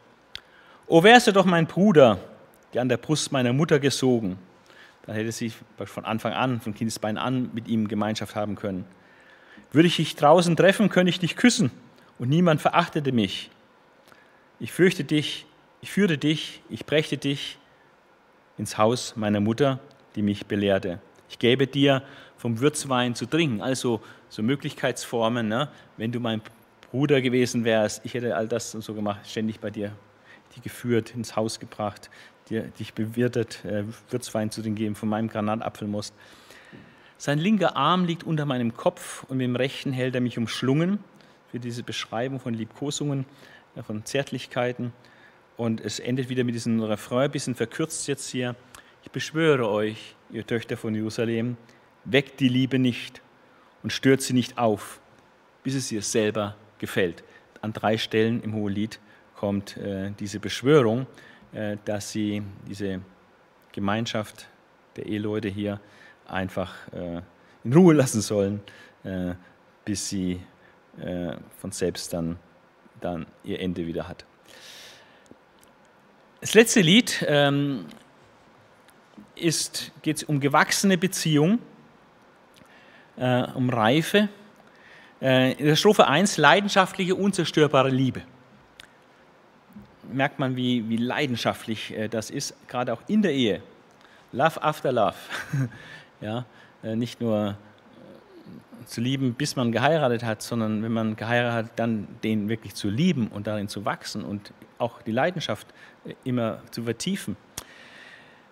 O 0.87 1.03
wärst 1.03 1.29
du 1.29 1.33
doch 1.33 1.47
mein 1.47 1.67
Bruder, 1.67 2.19
der 2.75 2.83
an 2.83 2.91
der 2.91 2.99
Brust 2.99 3.33
meiner 3.33 3.55
Mutter 3.55 3.79
gesogen. 3.79 4.37
Dann 5.07 5.17
hätte 5.17 5.33
sie 5.33 5.53
von 5.85 6.05
Anfang 6.05 6.33
an, 6.33 6.61
von 6.61 6.75
Kindesbein 6.75 7.19
an, 7.19 7.51
mit 7.53 7.69
ihm 7.69 7.89
Gemeinschaft 7.89 8.37
haben 8.37 8.55
können. 8.55 8.85
Würde 9.73 9.89
ich 9.89 9.97
dich 9.97 10.17
draußen 10.17 10.57
treffen, 10.57 10.89
könnte 10.91 11.11
ich 11.11 11.19
dich 11.19 11.37
küssen 11.37 11.71
und 12.19 12.29
niemand 12.29 12.61
verachtete 12.61 13.13
mich. 13.13 13.51
Ich 14.61 14.71
fürchte 14.71 15.03
dich, 15.03 15.47
ich 15.81 15.91
führte 15.91 16.19
dich, 16.19 16.63
ich 16.69 16.87
brächte 16.87 17.17
dich 17.17 17.59
ins 18.59 18.79
Haus 18.79 19.17
meiner 19.17 19.41
Mutter, 19.41 19.81
die 20.15 20.23
mich 20.23 20.47
belehrte. 20.47 21.01
Ich 21.29 21.39
gebe 21.39 21.67
dir 21.67 22.03
vom 22.37 22.61
Würzwein 22.61 23.15
zu 23.15 23.27
trinken. 23.27 23.63
Also 23.63 24.01
so 24.29 24.43
Möglichkeitsformen. 24.43 25.49
Ne? 25.49 25.69
Wenn 25.97 26.13
du 26.13 26.21
mein 26.21 26.43
Bruder 26.91 27.21
gewesen 27.21 27.65
wärst, 27.65 28.05
ich 28.05 28.15
hätte 28.15 28.37
all 28.37 28.47
das 28.47 28.73
so 28.73 28.95
gemacht, 28.95 29.21
ständig 29.29 29.59
bei 29.59 29.71
dir 29.71 29.93
die 30.55 30.61
geführt, 30.61 31.15
ins 31.15 31.37
Haus 31.37 31.59
gebracht, 31.59 32.11
dir, 32.53 32.63
dich 32.79 32.95
bewirtet, 32.95 33.65
äh, 33.65 33.85
Würzwein 34.11 34.51
zu 34.51 34.61
trinken 34.63 34.77
geben 34.77 34.95
von 34.95 35.09
meinem 35.09 35.29
Granatapfelmost. 35.29 36.15
Sein 37.17 37.39
linker 37.39 37.77
Arm 37.77 38.05
liegt 38.05 38.25
unter 38.25 38.45
meinem 38.45 38.75
Kopf 38.75 39.25
und 39.25 39.39
mit 39.39 39.45
dem 39.45 39.57
rechten 39.57 39.93
hält 39.93 40.15
er 40.15 40.21
mich 40.21 40.39
umschlungen 40.39 40.99
für 41.51 41.59
diese 41.59 41.83
Beschreibung 41.83 42.41
von 42.41 42.55
Liebkosungen, 42.55 43.25
äh, 43.75 43.83
von 43.83 44.05
Zärtlichkeiten. 44.05 44.93
Und 45.57 45.81
es 45.81 45.99
endet 45.99 46.29
wieder 46.29 46.45
mit 46.45 46.55
diesem 46.55 46.83
Refrain, 46.83 47.25
ein 47.25 47.31
bisschen 47.31 47.55
verkürzt 47.55 48.09
jetzt 48.09 48.29
hier. 48.31 48.57
Ich 49.03 49.11
beschwöre 49.11 49.69
euch, 49.69 50.17
ihr 50.31 50.47
Töchter 50.47 50.77
von 50.77 50.95
Jerusalem, 50.95 51.57
weckt 52.05 52.41
die 52.41 52.49
Liebe 52.49 52.79
nicht 52.79 53.21
und 53.83 53.93
stört 53.93 54.23
sie 54.23 54.33
nicht 54.33 54.59
auf, 54.59 55.01
bis 55.63 55.75
es 55.75 55.93
ihr 55.93 56.03
selber 56.03 56.57
gefällt. 56.79 57.23
An 57.61 57.73
drei 57.73 57.99
Stellen 57.99 58.43
im 58.43 58.55
Hohelied 58.55 58.99
kommt 59.37 59.77
äh, 59.77 60.11
diese 60.19 60.41
Beschwörung, 60.41 61.07
dass 61.85 62.11
sie 62.11 62.43
diese 62.67 63.03
Gemeinschaft 63.73 64.49
der 64.97 65.07
Eheleute 65.07 65.49
hier 65.49 65.81
einfach 66.27 66.75
äh, 66.93 67.23
in 67.65 67.73
Ruhe 67.73 67.95
lassen 67.95 68.21
sollen, 68.21 68.61
äh, 69.05 69.35
bis 69.85 70.09
sie 70.09 70.41
äh, 71.01 71.35
von 71.59 71.73
selbst 71.73 72.13
dann, 72.13 72.39
dann 73.01 73.27
ihr 73.45 73.61
Ende 73.61 73.87
wieder 73.87 74.09
hat. 74.09 74.25
Das 76.41 76.55
letzte 76.55 76.81
Lied 76.81 77.25
ähm, 77.29 77.87
geht 79.37 80.17
es 80.17 80.25
um 80.25 80.41
gewachsene 80.41 80.99
Beziehung, 80.99 81.61
äh, 83.17 83.43
um 83.53 83.71
Reife. 83.71 84.29
Äh, 85.21 85.53
in 85.53 85.67
der 85.67 85.77
Strophe 85.77 86.09
1 86.09 86.37
leidenschaftliche, 86.37 87.15
unzerstörbare 87.15 87.91
Liebe. 87.91 88.23
Merkt 90.13 90.39
man, 90.39 90.57
wie, 90.57 90.89
wie 90.89 90.97
leidenschaftlich 90.97 91.97
äh, 91.97 92.09
das 92.09 92.31
ist, 92.31 92.55
gerade 92.69 92.93
auch 92.93 93.03
in 93.09 93.23
der 93.23 93.33
Ehe. 93.33 93.63
Love 94.33 94.63
after 94.63 94.93
love. 94.93 95.17
ja, 96.21 96.45
äh, 96.83 96.97
nicht 96.97 97.21
nur 97.21 97.51
äh, 97.51 98.87
zu 98.87 99.01
lieben, 99.01 99.35
bis 99.35 99.57
man 99.57 99.73
geheiratet 99.73 100.25
hat, 100.25 100.43
sondern 100.43 100.83
wenn 100.83 100.93
man 100.93 101.17
geheiratet 101.17 101.71
hat, 101.71 101.79
dann 101.79 102.09
den 102.23 102.49
wirklich 102.49 102.75
zu 102.75 102.89
lieben 102.89 103.29
und 103.29 103.47
darin 103.47 103.69
zu 103.69 103.85
wachsen 103.85 104.25
und 104.25 104.53
auch 104.79 105.03
die 105.03 105.13
Leidenschaft 105.13 105.67
immer 106.25 106.59
zu 106.71 106.83
vertiefen. 106.83 107.37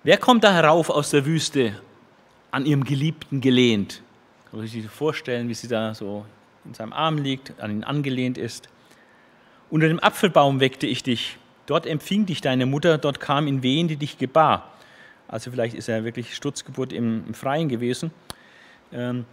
Wer 0.02 0.16
kommt 0.16 0.44
da 0.44 0.52
herauf 0.52 0.88
aus 0.88 1.11
der 1.11 1.26
Wüste 1.26 1.74
an 2.50 2.64
ihrem 2.64 2.84
Geliebten 2.84 3.40
gelehnt? 3.40 4.02
Kann 4.50 4.61
man 4.61 4.68
sich 4.68 4.86
vorstellen, 4.86 5.48
wie 5.48 5.54
sie 5.54 5.68
da 5.68 5.94
so 5.94 6.24
in 6.64 6.74
seinem 6.74 6.92
Arm 6.92 7.18
liegt, 7.18 7.58
an 7.61 7.70
ihn 7.70 7.84
angelehnt 7.84 8.38
ist. 8.38 8.68
Unter 9.70 9.88
dem 9.88 10.00
Apfelbaum 10.00 10.61
weckte 10.61 10.86
ich 10.86 11.02
dich. 11.02 11.36
Dort 11.71 11.87
empfing 11.87 12.27
dich 12.27 12.41
deine 12.41 12.66
Mutter, 12.66 12.99
dort 12.99 13.21
kam 13.21 13.47
in 13.47 13.62
Wehen, 13.62 13.87
die 13.87 13.95
dich 13.95 14.18
gebar. 14.18 14.73
Also 15.29 15.53
vielleicht 15.53 15.77
ist 15.77 15.89
er 15.89 16.03
wirklich 16.03 16.35
Sturzgeburt 16.35 16.93
im, 16.93 17.23
im 17.29 17.33
Freien 17.33 17.68
gewesen. 17.68 18.11
Ähm, 18.93 19.25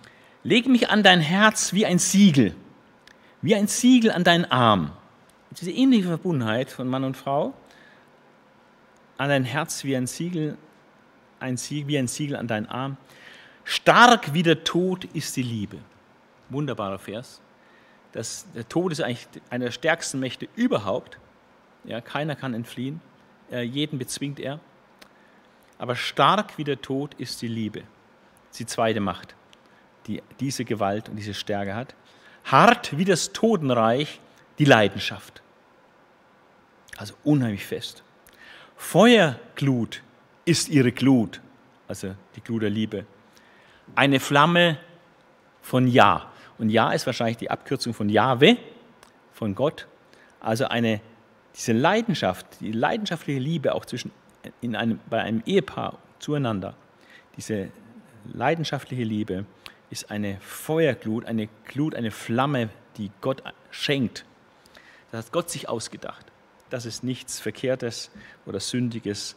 leg 0.43 0.67
mich 0.67 0.91
an 0.91 1.01
dein 1.01 1.19
Herz 1.19 1.73
wie 1.73 1.87
ein 1.87 1.97
Siegel, 1.97 2.53
wie 3.41 3.55
ein 3.55 3.65
Siegel 3.65 4.11
an 4.11 4.23
deinen 4.23 4.45
Arm. 4.45 4.91
Diese 5.59 5.71
ähnliche 5.71 6.09
Verbundenheit 6.09 6.69
von 6.69 6.87
Mann 6.87 7.05
und 7.05 7.17
Frau 7.17 7.55
an 9.17 9.29
dein 9.29 9.43
Herz 9.43 9.83
wie 9.83 9.97
ein 9.97 10.05
Siegel, 10.05 10.59
ein 11.39 11.57
Siegel, 11.57 11.87
wie 11.87 11.97
ein 11.97 12.07
Siegel 12.07 12.35
an 12.35 12.47
deinen 12.47 12.67
Arm. 12.67 12.97
Stark 13.63 14.35
wie 14.35 14.43
der 14.43 14.63
Tod 14.63 15.05
ist 15.05 15.35
die 15.37 15.41
Liebe. 15.41 15.79
Wunderbarer 16.49 16.99
Vers. 16.99 17.41
Das, 18.11 18.45
der 18.53 18.69
Tod 18.69 18.91
ist 18.91 19.01
eigentlich 19.01 19.27
einer 19.49 19.65
der 19.65 19.71
stärksten 19.71 20.19
Mächte 20.19 20.47
überhaupt. 20.55 21.17
Ja, 21.87 22.01
keiner 22.01 22.35
kann 22.35 22.53
entfliehen. 22.53 23.01
Äh, 23.49 23.61
jeden 23.61 23.97
bezwingt 23.97 24.39
er. 24.39 24.59
Aber 25.79 25.95
stark 25.95 26.57
wie 26.57 26.63
der 26.63 26.81
Tod 26.81 27.13
ist 27.15 27.41
die 27.41 27.47
Liebe. 27.47 27.83
Die 28.59 28.65
zweite 28.65 28.99
Macht, 28.99 29.35
die 30.07 30.21
diese 30.39 30.65
Gewalt 30.65 31.09
und 31.09 31.15
diese 31.15 31.33
Stärke 31.33 31.75
hat. 31.75 31.95
Hart 32.43 32.97
wie 32.97 33.05
das 33.05 33.31
Totenreich 33.33 34.19
die 34.59 34.65
Leidenschaft. 34.65 35.41
Also 36.97 37.13
unheimlich 37.23 37.65
fest. 37.65 38.03
Feuerglut 38.75 40.01
ist 40.45 40.69
ihre 40.69 40.91
Glut, 40.91 41.41
also 41.87 42.15
die 42.35 42.41
Glut 42.41 42.63
der 42.63 42.69
Liebe. 42.69 43.05
Eine 43.95 44.19
Flamme 44.19 44.77
von 45.61 45.87
Ja. 45.87 46.31
Und 46.57 46.69
Ja 46.69 46.91
ist 46.91 47.05
wahrscheinlich 47.05 47.37
die 47.37 47.51
Abkürzung 47.51 47.93
von 47.93 48.09
Jahwe, 48.09 48.57
von 49.33 49.53
Gott. 49.53 49.87
Also 50.39 50.65
eine, 50.65 51.01
diese 51.57 51.73
Leidenschaft, 51.73 52.45
die 52.61 52.71
leidenschaftliche 52.71 53.39
Liebe 53.39 53.73
auch 53.73 53.85
zwischen, 53.85 54.11
in 54.61 54.75
einem, 54.75 54.99
bei 55.09 55.21
einem 55.21 55.41
Ehepaar 55.45 55.97
zueinander, 56.19 56.75
diese 57.35 57.69
leidenschaftliche 58.31 59.03
Liebe 59.03 59.45
ist 59.89 60.11
eine 60.11 60.39
Feuerglut, 60.41 61.25
eine 61.25 61.49
Glut, 61.65 61.95
eine 61.95 62.11
Flamme, 62.11 62.69
die 62.97 63.11
Gott 63.21 63.41
schenkt. 63.71 64.25
Das 65.11 65.25
hat 65.25 65.31
Gott 65.31 65.49
sich 65.49 65.67
ausgedacht. 65.67 66.25
Das 66.69 66.85
ist 66.85 67.03
nichts 67.03 67.39
Verkehrtes 67.39 68.11
oder 68.45 68.59
Sündiges. 68.59 69.35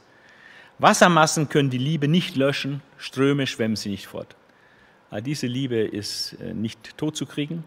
Wassermassen 0.79 1.49
können 1.49 1.71
die 1.71 1.79
Liebe 1.79 2.09
nicht 2.09 2.37
löschen, 2.37 2.83
Ströme 2.99 3.47
schwemmen 3.47 3.77
sie 3.77 3.91
nicht 3.91 4.09
fort. 4.09 4.35
Aber 5.11 5.21
diese 5.21 5.47
Liebe 5.47 5.77
ist 5.77 6.35
äh, 6.41 6.55
nicht 6.55 6.97
totzukriegen. 6.99 7.65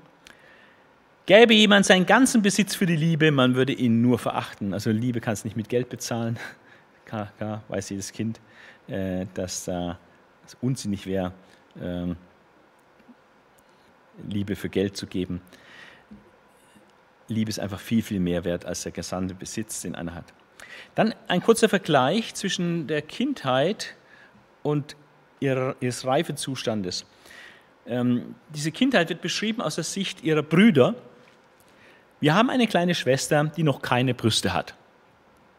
Gäbe 1.26 1.54
jemand 1.54 1.86
seinen 1.86 2.06
ganzen 2.06 2.42
Besitz 2.42 2.76
für 2.76 2.86
die 2.86 2.96
Liebe, 2.96 3.32
man 3.32 3.56
würde 3.56 3.74
ihn 3.74 4.02
nur 4.02 4.20
verachten. 4.20 4.74
Also 4.74 4.92
Liebe 4.92 5.22
kann 5.22 5.34
es 5.34 5.46
nicht 5.46 5.56
mit 5.56 5.70
Geld 5.70 5.90
bezahlen. 5.90 6.38
Klar, 7.06 7.32
klar 7.38 7.64
weiß 7.68 7.90
jedes 7.90 8.12
Kind, 8.12 8.40
äh, 8.88 9.28
dass 9.36 9.68
es 9.68 10.58
unsinnig 10.62 11.06
wäre, 11.06 11.32
ähm, 11.80 12.16
Liebe 14.28 14.56
für 14.56 14.70
Geld 14.70 14.98
zu 14.98 15.06
geben. 15.06 15.42
Liebe 17.28 17.50
ist 17.50 17.60
einfach 17.60 17.80
viel, 17.80 18.02
viel 18.02 18.20
mehr 18.20 18.44
wert 18.44 18.66
als 18.66 18.84
der 18.84 18.92
gesamte 18.92 19.34
Besitz, 19.34 19.82
den 19.82 19.96
einer 19.96 20.16
hat. 20.16 20.26
Dann 20.96 21.14
ein 21.28 21.42
kurzer 21.42 21.70
Vergleich 21.70 22.34
zwischen 22.34 22.88
der 22.88 23.02
Kindheit 23.02 23.96
und 24.62 24.96
ihres 25.40 26.06
Reifezustandes. 26.06 27.06
Ähm, 27.86 28.36
diese 28.50 28.72
Kindheit 28.72 29.10
wird 29.10 29.22
beschrieben 29.22 29.62
aus 29.62 29.76
der 29.76 29.84
Sicht 29.84 30.24
ihrer 30.24 30.44
Brüder. 30.44 30.96
Wir 32.24 32.36
haben 32.36 32.50
eine 32.50 32.68
kleine 32.68 32.96
Schwester, 32.96 33.44
die 33.44 33.64
noch 33.64 33.82
keine 33.82 34.14
Brüste 34.14 34.54
hat. 34.54 34.76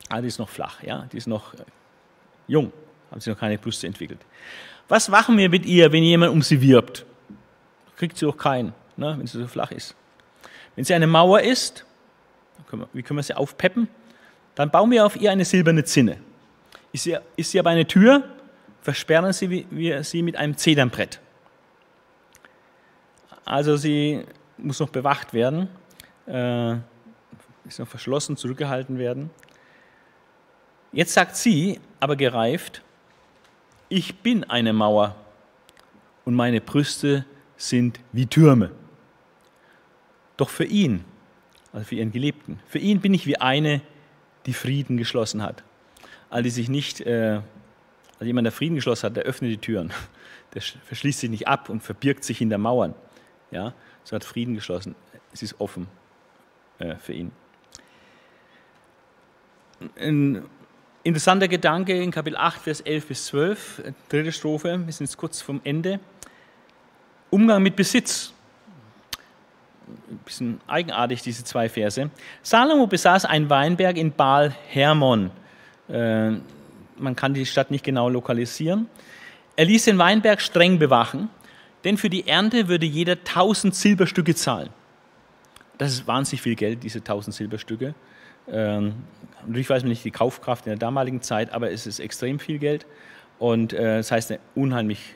Ah, 0.09 0.23
die 0.23 0.29
ist 0.29 0.39
noch 0.39 0.49
flach, 0.49 0.83
ja, 0.83 1.07
die 1.13 1.19
ist 1.19 1.27
noch 1.27 1.53
äh, 1.53 1.59
jung, 2.47 2.73
haben 3.11 3.21
sie 3.21 3.29
noch 3.29 3.39
keine 3.39 3.59
Brüste 3.59 3.87
entwickelt. 3.87 4.21
Was 4.89 5.11
machen 5.11 5.37
wir 5.37 5.51
mit 5.51 5.67
ihr, 5.67 5.93
wenn 5.93 6.03
jemand 6.03 6.33
um 6.33 6.41
sie 6.41 6.63
wirbt? 6.63 7.05
Kriegt 7.99 8.17
sie 8.17 8.25
auch 8.25 8.39
keinen, 8.39 8.73
ne, 8.97 9.15
wenn 9.19 9.27
sie 9.27 9.43
so 9.43 9.47
flach 9.47 9.73
ist. 9.73 9.95
Wenn 10.75 10.87
sie 10.87 10.95
eine 10.95 11.07
Mauer 11.07 11.43
ist, 11.43 11.85
wie 12.95 13.03
können 13.03 13.19
wir 13.19 13.23
sie 13.23 13.37
aufpeppen? 13.37 13.87
Dann 14.55 14.71
bauen 14.71 14.91
wir 14.91 15.05
auf 15.05 15.17
ihr 15.17 15.33
eine 15.33 15.45
silberne 15.45 15.85
Zinne. 15.85 16.17
Ist 16.93 17.05
sie, 17.05 17.19
ist 17.37 17.51
sie 17.51 17.59
aber 17.59 17.69
eine 17.69 17.87
Tür, 17.87 18.23
versperren 18.81 19.35
sie 19.35 19.67
wir 19.71 20.03
sie 20.03 20.23
mit 20.23 20.37
einem 20.37 20.57
Zedernbrett. 20.57 21.21
Also 23.45 23.77
sie 23.77 24.25
muss 24.57 24.81
noch 24.81 24.89
bewacht 24.89 25.35
werden, 25.35 25.69
äh, 26.27 26.77
noch 27.79 27.89
verschlossen, 27.89 28.37
zurückgehalten 28.37 28.99
werden. 28.99 29.31
Jetzt 30.93 31.15
sagt 31.15 31.37
sie, 31.37 31.81
aber 31.99 32.17
gereift, 32.17 32.83
ich 33.89 34.17
bin 34.17 34.45
eine 34.45 34.73
Mauer 34.73 35.17
und 36.25 36.35
meine 36.35 36.61
Brüste 36.61 37.25
sind 37.57 38.01
wie 38.13 38.27
Türme. 38.27 38.71
Doch 40.37 40.51
für 40.51 40.65
ihn, 40.65 41.05
also 41.73 41.87
für 41.87 41.97
ihren 41.97 42.13
Geliebten, 42.13 42.61
für 42.67 42.79
ihn 42.79 43.01
bin 43.01 43.15
ich 43.15 43.27
wie 43.27 43.39
eine, 43.39 43.81
die 44.47 44.53
Frieden 44.53 44.97
geschlossen 44.97 45.43
hat. 45.43 45.63
All 46.31 46.43
die 46.43 46.51
sich 46.51 46.69
nicht, 46.69 47.01
äh, 47.01 47.41
also 48.15 48.27
jemand, 48.27 48.45
der 48.45 48.53
Frieden 48.53 48.75
geschlossen 48.75 49.07
hat, 49.07 49.17
der 49.17 49.25
öffnet 49.25 49.51
die 49.51 49.59
Türen. 49.59 49.93
Der 50.55 50.63
verschließt 50.63 51.19
sich 51.19 51.31
nicht 51.31 51.49
ab 51.49 51.69
und 51.69 51.83
verbirgt 51.83 52.23
sich 52.23 52.39
hinter 52.39 52.59
Mauern. 52.59 52.95
Ja, 53.51 53.75
so 54.05 54.15
hat 54.15 54.23
Frieden 54.23 54.55
geschlossen. 54.55 54.95
Es 55.33 55.43
ist 55.43 55.61
offen 55.61 55.89
äh, 56.79 56.97
für 56.97 57.13
ihn. 57.13 57.33
Ein 59.99 60.45
interessanter 61.03 61.49
Gedanke 61.49 62.01
in 62.01 62.11
Kapitel 62.11 62.37
8, 62.37 62.61
Vers 62.63 62.81
11 62.81 63.07
bis 63.07 63.27
12, 63.27 63.79
äh, 63.79 63.93
dritte 64.09 64.33
Strophe, 64.33 64.81
wir 64.85 64.93
sind 64.93 65.07
jetzt 65.07 65.17
kurz 65.17 65.43
vom 65.43 65.61
Ende. 65.65 66.01
Umgang 67.31 67.63
mit 67.63 67.77
Besitz 67.77 68.33
ein 69.89 70.19
bisschen 70.25 70.61
eigenartig, 70.67 71.23
diese 71.23 71.45
zwei 71.45 71.69
Verse. 71.69 72.11
Salomo 72.43 72.87
besaß 72.87 73.25
einen 73.25 73.51
Weinberg 73.51 73.97
in 73.97 74.13
Baal 74.13 74.55
Hermon. 74.69 75.31
Äh, 75.89 76.31
man 76.97 77.17
kann 77.17 77.35
die 77.35 77.45
Stadt 77.45 77.71
nicht 77.71 77.85
genau 77.85 78.09
lokalisieren. 78.09 78.89
Er 79.57 79.67
ließ 79.67 79.85
den 79.85 79.99
Weinberg 79.99 80.41
streng 80.41 80.79
bewachen, 80.79 81.29
denn 81.85 81.97
für 81.97 82.11
die 82.11 82.27
Ernte 82.27 82.69
würde 82.69 82.87
jeder 82.87 83.13
1000 83.13 83.75
Silberstücke 83.75 84.35
zahlen. 84.35 84.71
Das 85.79 85.93
ist 85.93 86.07
wahnsinnig 86.07 86.43
viel 86.43 86.55
Geld, 86.55 86.83
diese 86.83 86.99
1000 86.99 87.35
Silberstücke. 87.35 87.95
Ähm, 88.49 88.95
natürlich 89.47 89.69
weiß 89.71 89.83
man 89.83 89.91
nicht 89.91 90.05
die 90.05 90.11
Kaufkraft 90.11 90.67
in 90.67 90.71
der 90.71 90.79
damaligen 90.79 91.23
Zeit, 91.23 91.53
aber 91.53 91.71
es 91.71 91.87
ist 91.87 91.99
extrem 91.99 92.39
viel 92.39 92.59
Geld. 92.59 92.87
Und 93.39 93.73
äh, 93.73 93.97
das 93.97 94.11
heißt, 94.11 94.33
ein 94.33 94.39
unheimlich 94.55 95.15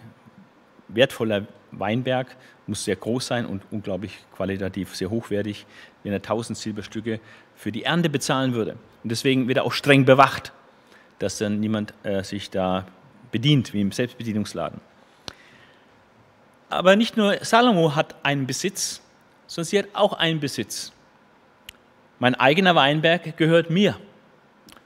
wertvoller 0.89 1.47
Weinberg 1.71 2.35
muss 2.67 2.85
sehr 2.85 2.97
groß 2.97 3.27
sein 3.27 3.47
und 3.47 3.63
unglaublich 3.71 4.19
qualitativ 4.35 4.95
sehr 4.95 5.11
hochwertig, 5.11 5.67
wenn 6.03 6.13
er 6.13 6.19
1000 6.19 6.59
Silberstücke 6.59 7.21
für 7.55 7.73
die 7.73 7.85
Ernte 7.85 8.09
bezahlen 8.09 8.55
würde. 8.55 8.73
Und 9.03 9.11
deswegen 9.11 9.49
wird 9.49 9.59
er 9.59 9.65
auch 9.65 9.73
streng 9.73 10.05
bewacht, 10.05 10.53
dass 11.19 11.39
dann 11.39 11.61
niemand 11.61 11.95
äh, 12.03 12.23
sich 12.23 12.51
da 12.51 12.87
bedient, 13.31 13.73
wie 13.75 13.81
im 13.81 13.93
Selbstbedienungsladen. 13.93 14.81
Aber 16.71 16.97
nicht 16.97 17.17
nur 17.17 17.37
Salomo 17.43 17.95
hat 17.95 18.15
einen 18.23 18.47
Besitz, 18.47 19.01
sondern 19.49 19.69
sie 19.69 19.79
hat 19.81 19.87
auch 19.95 20.13
einen 20.13 20.39
Besitz. 20.39 20.93
Mein 22.21 22.37
eigener 22.37 22.77
Weinberg 22.77 23.37
gehört 23.37 23.71
mir. 23.71 23.97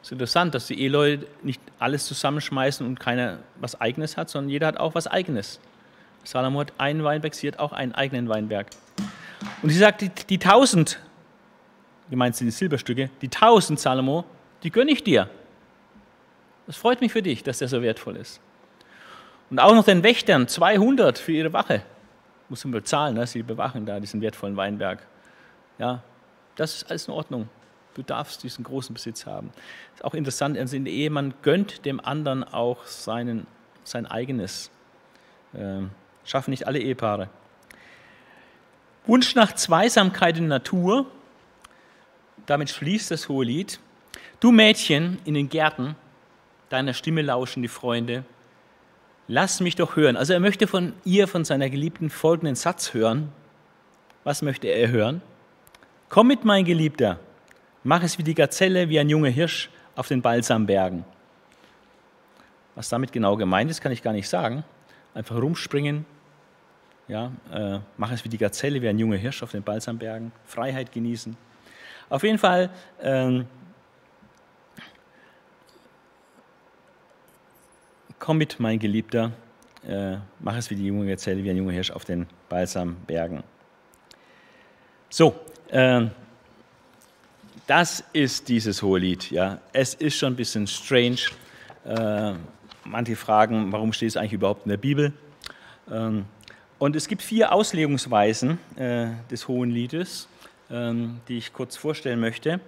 Es 0.00 0.08
ist 0.08 0.12
interessant, 0.12 0.54
dass 0.54 0.66
die 0.66 0.80
Eheleute 0.80 1.26
nicht 1.42 1.60
alles 1.78 2.06
zusammenschmeißen 2.06 2.86
und 2.86 2.98
keiner 2.98 3.38
was 3.56 3.80
Eigenes 3.80 4.16
hat, 4.16 4.30
sondern 4.30 4.50
jeder 4.50 4.68
hat 4.68 4.78
auch 4.78 4.94
was 4.94 5.06
Eigenes. 5.06 5.60
Salomo 6.24 6.60
hat 6.60 6.72
einen 6.78 7.04
Weinberg, 7.04 7.34
sie 7.34 7.48
hat 7.48 7.58
auch 7.58 7.72
einen 7.72 7.94
eigenen 7.94 8.28
Weinberg. 8.28 8.68
Und 9.62 9.70
sie 9.70 9.78
sagt, 9.78 10.00
die, 10.00 10.08
die 10.08 10.38
tausend, 10.38 11.00
gemeint 12.10 12.36
sind 12.36 12.46
die 12.46 12.52
Silberstücke, 12.52 13.10
die 13.20 13.28
tausend 13.28 13.80
Salomo, 13.80 14.24
die 14.62 14.70
gönne 14.70 14.92
ich 14.92 15.02
dir. 15.02 15.28
Das 16.66 16.76
freut 16.76 17.00
mich 17.00 17.12
für 17.12 17.22
dich, 17.22 17.42
dass 17.42 17.58
der 17.58 17.68
so 17.68 17.82
wertvoll 17.82 18.16
ist. 18.16 18.40
Und 19.50 19.58
auch 19.58 19.74
noch 19.74 19.84
den 19.84 20.02
Wächtern 20.02 20.46
200 20.48 21.18
für 21.18 21.32
ihre 21.32 21.52
Wache. 21.52 21.82
Muss 22.48 22.64
man 22.64 22.72
bezahlen, 22.72 23.14
ne? 23.14 23.26
sie 23.26 23.42
bewachen 23.42 23.86
da 23.86 23.98
diesen 24.00 24.20
wertvollen 24.20 24.56
Weinberg. 24.56 25.06
Ja, 25.78 26.02
das 26.56 26.76
ist 26.76 26.90
alles 26.90 27.08
in 27.08 27.14
Ordnung. 27.14 27.48
Du 27.94 28.02
darfst 28.02 28.42
diesen 28.42 28.64
großen 28.64 28.94
Besitz 28.94 29.26
haben. 29.26 29.50
Ist 29.94 30.04
auch 30.04 30.14
interessant, 30.14 30.56
also 30.58 30.76
in 30.76 30.84
der 30.84 30.94
Ehe, 30.94 31.10
man 31.10 31.34
gönnt 31.42 31.84
dem 31.84 32.00
anderen 32.00 32.44
auch 32.44 32.84
seinen, 32.86 33.46
sein 33.84 34.06
eigenes. 34.06 34.70
Ähm, 35.54 35.90
Schaffen 36.24 36.50
nicht 36.50 36.66
alle 36.66 36.78
Ehepaare. 36.78 37.28
Wunsch 39.06 39.34
nach 39.34 39.52
Zweisamkeit 39.54 40.38
in 40.38 40.46
Natur, 40.46 41.06
damit 42.46 42.70
schließt 42.70 43.10
das 43.10 43.28
hohe 43.28 43.44
Lied. 43.44 43.80
Du 44.40 44.52
Mädchen 44.52 45.18
in 45.24 45.34
den 45.34 45.48
Gärten, 45.48 45.96
deiner 46.68 46.94
Stimme 46.94 47.22
lauschen 47.22 47.62
die 47.62 47.68
Freunde. 47.68 48.24
Lass 49.32 49.60
mich 49.60 49.76
doch 49.76 49.96
hören. 49.96 50.18
Also 50.18 50.34
er 50.34 50.40
möchte 50.40 50.66
von 50.66 50.92
ihr, 51.04 51.26
von 51.26 51.46
seiner 51.46 51.70
Geliebten 51.70 52.10
folgenden 52.10 52.54
Satz 52.54 52.92
hören. 52.92 53.32
Was 54.24 54.42
möchte 54.42 54.66
er 54.66 54.90
hören? 54.90 55.22
Komm 56.10 56.26
mit, 56.26 56.44
mein 56.44 56.66
Geliebter, 56.66 57.18
mach 57.82 58.02
es 58.02 58.18
wie 58.18 58.22
die 58.22 58.34
Gazelle, 58.34 58.90
wie 58.90 59.00
ein 59.00 59.08
junger 59.08 59.30
Hirsch 59.30 59.70
auf 59.96 60.08
den 60.08 60.20
Balsambergen. 60.20 61.06
Was 62.74 62.90
damit 62.90 63.10
genau 63.10 63.38
gemeint 63.38 63.70
ist, 63.70 63.80
kann 63.80 63.90
ich 63.92 64.02
gar 64.02 64.12
nicht 64.12 64.28
sagen 64.28 64.64
einfach 65.14 65.36
rumspringen. 65.36 66.04
Ja, 67.08 67.32
äh, 67.52 67.78
mach 67.96 68.12
es 68.12 68.24
wie 68.24 68.28
die 68.28 68.38
Gazelle, 68.38 68.80
wie 68.80 68.88
ein 68.88 68.98
junger 68.98 69.16
Hirsch 69.16 69.42
auf 69.42 69.50
den 69.50 69.62
Balsambergen, 69.62 70.32
Freiheit 70.44 70.92
genießen. 70.92 71.36
Auf 72.08 72.22
jeden 72.22 72.38
Fall, 72.38 72.70
ähm, 73.00 73.46
komm 78.22 78.38
mit, 78.38 78.60
mein 78.60 78.78
Geliebter, 78.78 79.32
äh, 79.84 80.16
mach 80.38 80.56
es 80.56 80.70
wie 80.70 80.76
die 80.76 80.86
junge 80.86 81.08
Gazelle, 81.08 81.42
wie 81.42 81.50
ein 81.50 81.56
junger 81.56 81.72
Hirsch 81.72 81.90
auf 81.90 82.04
den 82.04 82.26
Balsambergen. 82.48 83.42
So, 85.10 85.34
äh, 85.70 86.06
das 87.66 88.04
ist 88.12 88.48
dieses 88.48 88.80
hohe 88.80 89.00
Lied. 89.00 89.32
Ja. 89.32 89.58
Es 89.72 89.94
ist 89.94 90.16
schon 90.16 90.34
ein 90.34 90.36
bisschen 90.36 90.68
strange. 90.68 91.18
Äh, 91.84 92.34
Manche 92.84 93.16
fragen, 93.16 93.72
warum 93.72 93.92
steht 93.92 94.10
es 94.10 94.16
eigentlich 94.16 94.34
überhaupt 94.34 94.66
in 94.66 94.70
der 94.70 94.76
Bibel? 94.76 95.12
Ähm, 95.90 96.26
und 96.78 96.94
es 96.94 97.08
gibt 97.08 97.22
vier 97.22 97.52
Auslegungsweisen 97.52 98.58
äh, 98.76 99.08
des 99.30 99.48
Hohen 99.48 99.70
Liedes, 99.70 100.28
ähm, 100.70 101.20
die 101.26 101.38
ich 101.38 101.52
kurz 101.52 101.76
vorstellen 101.76 102.20
möchte. 102.20 102.60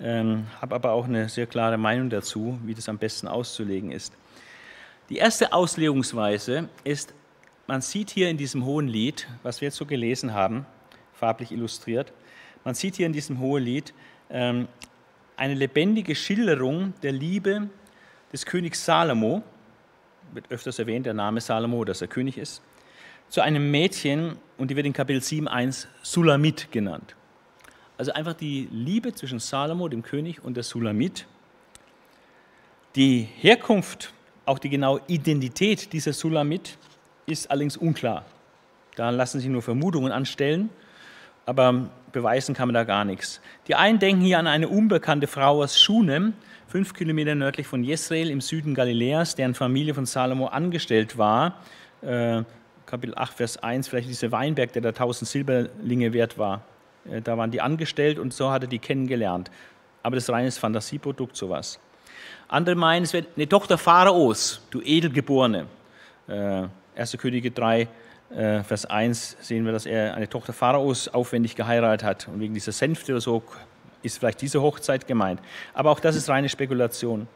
ähm, 0.00 0.46
habe 0.60 0.74
aber 0.74 0.92
auch 0.92 1.04
eine 1.04 1.28
sehr 1.28 1.46
klare 1.46 1.76
Meinung 1.76 2.08
dazu, 2.08 2.58
wie 2.64 2.74
das 2.74 2.88
am 2.88 2.96
besten 2.98 3.28
auszulegen 3.28 3.92
ist. 3.92 4.12
Die 5.08 5.16
erste 5.16 5.52
Auslegungsweise 5.52 6.68
ist, 6.84 7.12
man 7.66 7.80
sieht 7.80 8.10
hier 8.10 8.30
in 8.30 8.36
diesem 8.36 8.64
hohen 8.64 8.88
Lied, 8.88 9.28
was 9.42 9.60
wir 9.60 9.66
jetzt 9.66 9.76
so 9.76 9.86
gelesen 9.86 10.32
haben, 10.32 10.64
farblich 11.12 11.52
illustriert, 11.52 12.12
man 12.64 12.74
sieht 12.74 12.96
hier 12.96 13.06
in 13.06 13.12
diesem 13.12 13.40
hohen 13.40 13.64
Lied 13.64 13.92
ähm, 14.30 14.68
eine 15.36 15.54
lebendige 15.54 16.14
Schilderung 16.14 16.94
der 17.02 17.12
Liebe 17.12 17.68
des 18.32 18.46
Königs 18.46 18.84
Salomo, 18.84 19.42
wird 20.32 20.50
öfters 20.50 20.78
erwähnt, 20.78 21.06
der 21.06 21.14
Name 21.14 21.40
Salomo, 21.40 21.84
dass 21.84 22.00
er 22.00 22.08
König 22.08 22.38
ist, 22.38 22.62
zu 23.28 23.40
einem 23.40 23.70
Mädchen 23.70 24.36
und 24.56 24.70
die 24.70 24.76
wird 24.76 24.86
in 24.86 24.92
Kapitel 24.92 25.20
7.1 25.20 25.86
Sulamit 26.02 26.70
genannt. 26.70 27.16
Also 27.98 28.12
einfach 28.12 28.34
die 28.34 28.68
Liebe 28.70 29.12
zwischen 29.14 29.40
Salomo, 29.40 29.88
dem 29.88 30.02
König, 30.02 30.42
und 30.44 30.56
der 30.56 30.62
Sulamit. 30.62 31.26
Die 32.94 33.22
Herkunft, 33.22 34.12
auch 34.52 34.58
die 34.58 34.68
genaue 34.68 35.00
Identität 35.06 35.92
dieser 35.94 36.12
Sulamit 36.12 36.76
ist 37.24 37.50
allerdings 37.50 37.78
unklar. 37.78 38.26
Da 38.96 39.08
lassen 39.08 39.40
sich 39.40 39.48
nur 39.48 39.62
Vermutungen 39.62 40.12
anstellen, 40.12 40.68
aber 41.46 41.88
beweisen 42.12 42.54
kann 42.54 42.68
man 42.68 42.74
da 42.74 42.84
gar 42.84 43.06
nichts. 43.06 43.40
Die 43.66 43.74
einen 43.74 43.98
denken 43.98 44.20
hier 44.20 44.38
an 44.38 44.46
eine 44.46 44.68
unbekannte 44.68 45.26
Frau 45.26 45.62
aus 45.62 45.80
Schunem, 45.80 46.34
fünf 46.68 46.92
Kilometer 46.92 47.34
nördlich 47.34 47.66
von 47.66 47.82
Jezreel 47.82 48.28
im 48.28 48.42
Süden 48.42 48.74
Galiläas, 48.74 49.34
deren 49.34 49.54
Familie 49.54 49.94
von 49.94 50.04
Salomo 50.04 50.48
angestellt 50.48 51.16
war. 51.16 51.56
Äh, 52.02 52.42
Kapitel 52.84 53.14
8, 53.16 53.32
Vers 53.32 53.62
1, 53.62 53.88
vielleicht 53.88 54.10
dieser 54.10 54.32
Weinberg, 54.32 54.74
der 54.74 54.82
da 54.82 54.90
1000 54.90 55.28
Silberlinge 55.30 56.12
wert 56.12 56.36
war. 56.36 56.62
Äh, 57.10 57.22
da 57.22 57.38
waren 57.38 57.50
die 57.50 57.62
angestellt 57.62 58.18
und 58.18 58.34
so 58.34 58.50
hat 58.50 58.64
er 58.64 58.68
die 58.68 58.78
kennengelernt. 58.78 59.50
Aber 60.02 60.16
das 60.16 60.24
ist 60.24 60.30
reines 60.30 60.58
Fantasieprodukt, 60.58 61.36
sowas. 61.36 61.80
Andere 62.52 62.74
meinen, 62.74 63.04
es 63.04 63.14
wäre 63.14 63.24
eine 63.34 63.48
Tochter 63.48 63.78
Pharaos, 63.78 64.60
du 64.70 64.82
Edelgeborene. 64.82 65.68
Äh, 66.28 66.64
1. 66.94 67.16
Könige 67.16 67.50
3, 67.50 67.88
äh, 68.28 68.62
Vers 68.62 68.84
1 68.84 69.38
sehen 69.40 69.64
wir, 69.64 69.72
dass 69.72 69.86
er 69.86 70.14
eine 70.14 70.28
Tochter 70.28 70.52
Pharaos 70.52 71.08
aufwendig 71.08 71.56
geheiratet 71.56 72.06
hat. 72.06 72.28
Und 72.28 72.40
wegen 72.40 72.52
dieser 72.52 72.72
Sänfte 72.72 73.12
oder 73.12 73.22
so 73.22 73.42
ist 74.02 74.18
vielleicht 74.18 74.42
diese 74.42 74.60
Hochzeit 74.60 75.06
gemeint. 75.06 75.40
Aber 75.72 75.90
auch 75.90 75.98
das 75.98 76.14
ist 76.14 76.28
reine 76.28 76.50
Spekulation. 76.50 77.26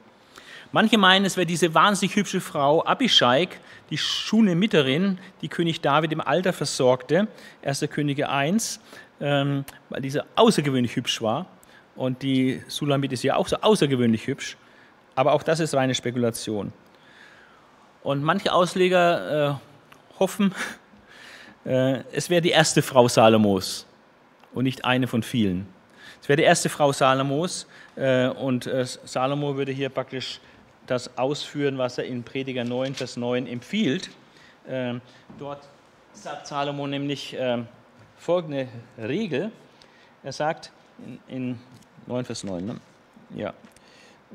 Manche 0.70 0.98
meinen, 0.98 1.24
es 1.24 1.38
wäre 1.38 1.46
diese 1.46 1.72
wahnsinnig 1.72 2.14
hübsche 2.14 2.42
Frau 2.42 2.84
Abishag, 2.84 3.48
die 3.88 3.96
Schunemiterin, 3.96 5.16
die 5.40 5.48
König 5.48 5.80
David 5.80 6.12
im 6.12 6.20
Alter 6.20 6.52
versorgte, 6.52 7.26
1. 7.64 7.86
Könige 7.90 8.28
1, 8.28 8.80
ähm, 9.22 9.64
weil 9.88 10.02
diese 10.02 10.26
außergewöhnlich 10.34 10.94
hübsch 10.94 11.22
war. 11.22 11.46
Und 11.94 12.20
die 12.20 12.62
Sulamit 12.68 13.12
ist 13.12 13.22
ja 13.22 13.36
auch 13.36 13.48
so 13.48 13.56
außergewöhnlich 13.56 14.26
hübsch. 14.26 14.58
Aber 15.16 15.32
auch 15.32 15.42
das 15.42 15.58
ist 15.58 15.74
reine 15.74 15.94
Spekulation. 15.94 16.72
Und 18.04 18.22
manche 18.22 18.52
Ausleger 18.52 19.50
äh, 19.50 19.54
hoffen, 20.20 20.54
äh, 21.64 22.04
es 22.12 22.30
wäre 22.30 22.40
die 22.40 22.50
erste 22.50 22.82
Frau 22.82 23.08
Salomos 23.08 23.86
und 24.54 24.64
nicht 24.64 24.84
eine 24.84 25.08
von 25.08 25.24
vielen. 25.24 25.66
Es 26.22 26.28
wäre 26.28 26.36
die 26.36 26.44
erste 26.44 26.68
Frau 26.68 26.92
Salomos 26.92 27.66
äh, 27.96 28.28
und 28.28 28.66
äh, 28.66 28.84
Salomo 28.84 29.56
würde 29.56 29.72
hier 29.72 29.88
praktisch 29.88 30.40
das 30.86 31.16
ausführen, 31.18 31.78
was 31.78 31.98
er 31.98 32.04
in 32.04 32.22
Prediger 32.22 32.64
9, 32.64 32.94
Vers 32.94 33.16
9 33.16 33.46
empfiehlt. 33.46 34.10
Ähm, 34.68 35.00
dort 35.38 35.66
sagt 36.12 36.46
Salomo 36.46 36.86
nämlich 36.86 37.36
ähm, 37.38 37.66
folgende 38.18 38.68
Regel. 38.98 39.50
Er 40.22 40.32
sagt 40.32 40.72
in, 41.28 41.58
9, 42.06 42.24
Vers 42.24 42.44
9, 42.44 42.64
ne? 42.64 42.76
ja, 43.34 43.52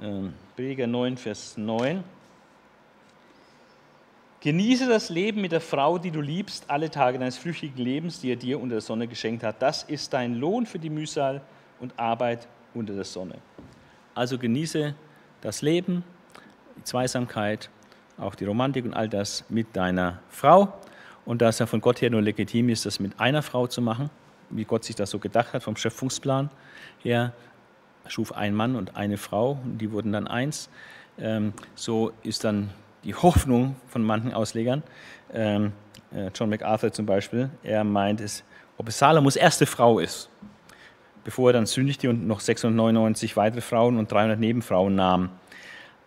ähm, 0.02 0.34
Prediger 0.62 0.86
9, 0.86 1.18
Vers 1.18 1.58
9, 1.58 2.04
Genieße 4.42 4.88
das 4.88 5.10
Leben 5.10 5.42
mit 5.42 5.54
der 5.54 5.60
Frau, 5.60 5.98
die 5.98 6.12
du 6.12 6.22
liebst, 6.22 6.70
alle 6.70 6.92
Tage 6.92 7.18
deines 7.18 7.36
flüchtigen 7.36 7.84
Lebens, 7.84 8.20
die 8.20 8.32
er 8.32 8.36
dir 8.36 8.62
unter 8.62 8.76
der 8.76 8.82
Sonne 8.82 9.08
geschenkt 9.08 9.44
hat. 9.44 9.60
Das 9.60 9.82
ist 9.82 10.14
dein 10.14 10.36
Lohn 10.36 10.68
für 10.68 10.78
die 10.78 10.92
Mühsal 10.92 11.42
und 11.80 11.98
Arbeit 11.98 12.48
unter 12.76 12.94
der 12.94 13.06
Sonne. 13.06 13.40
Also 14.14 14.38
genieße 14.38 14.94
das 15.42 15.64
Leben, 15.64 16.04
die 16.78 16.84
Zweisamkeit, 16.84 17.72
auch 18.20 18.36
die 18.36 18.46
Romantik 18.46 18.86
und 18.86 18.94
all 18.94 19.10
das 19.10 19.44
mit 19.50 19.76
deiner 19.76 20.20
Frau. 20.30 20.78
Und 21.26 21.42
da 21.42 21.50
es 21.50 21.58
ja 21.58 21.66
von 21.66 21.82
Gott 21.82 22.02
her 22.02 22.12
nur 22.12 22.22
legitim 22.22 22.70
ist, 22.70 22.86
das 22.86 23.00
mit 23.00 23.20
einer 23.20 23.42
Frau 23.42 23.66
zu 23.66 23.82
machen, 23.82 24.12
wie 24.52 24.66
Gott 24.66 24.84
sich 24.84 24.96
das 24.96 25.10
so 25.10 25.18
gedacht 25.18 25.54
hat 25.54 25.64
vom 25.64 25.76
Schöpfungsplan 25.76 26.52
her, 27.00 27.34
schuf 28.08 28.32
ein 28.34 28.56
Mann 28.56 28.76
und 28.76 28.96
eine 28.96 29.18
Frau 29.18 29.60
und 29.64 29.78
die 29.80 29.92
wurden 29.92 30.12
dann 30.12 30.28
eins. 30.28 30.70
Ähm, 31.20 31.54
so 31.76 32.12
ist 32.24 32.44
dann 32.44 32.72
die 33.04 33.16
Hoffnung 33.16 33.76
von 33.88 34.04
manchen 34.04 34.34
Auslegern. 34.34 34.84
Ähm, 35.34 35.74
äh, 36.14 36.30
John 36.34 36.50
MacArthur 36.50 36.92
zum 36.92 37.06
Beispiel, 37.06 37.50
er 37.64 37.84
meint 37.84 38.22
es, 38.22 38.44
ob 38.78 38.88
es 38.88 39.00
Salomos 39.00 39.36
erste 39.36 39.66
Frau 39.66 40.00
ist, 40.00 40.30
bevor 41.24 41.50
er 41.50 41.54
dann 41.54 41.66
sündigte 41.66 42.10
und 42.10 42.28
noch 42.28 42.40
699 42.40 43.38
weitere 43.38 43.62
Frauen 43.62 43.98
und 43.98 44.12
300 44.12 44.40
Nebenfrauen 44.40 44.96
nahm. 44.96 45.30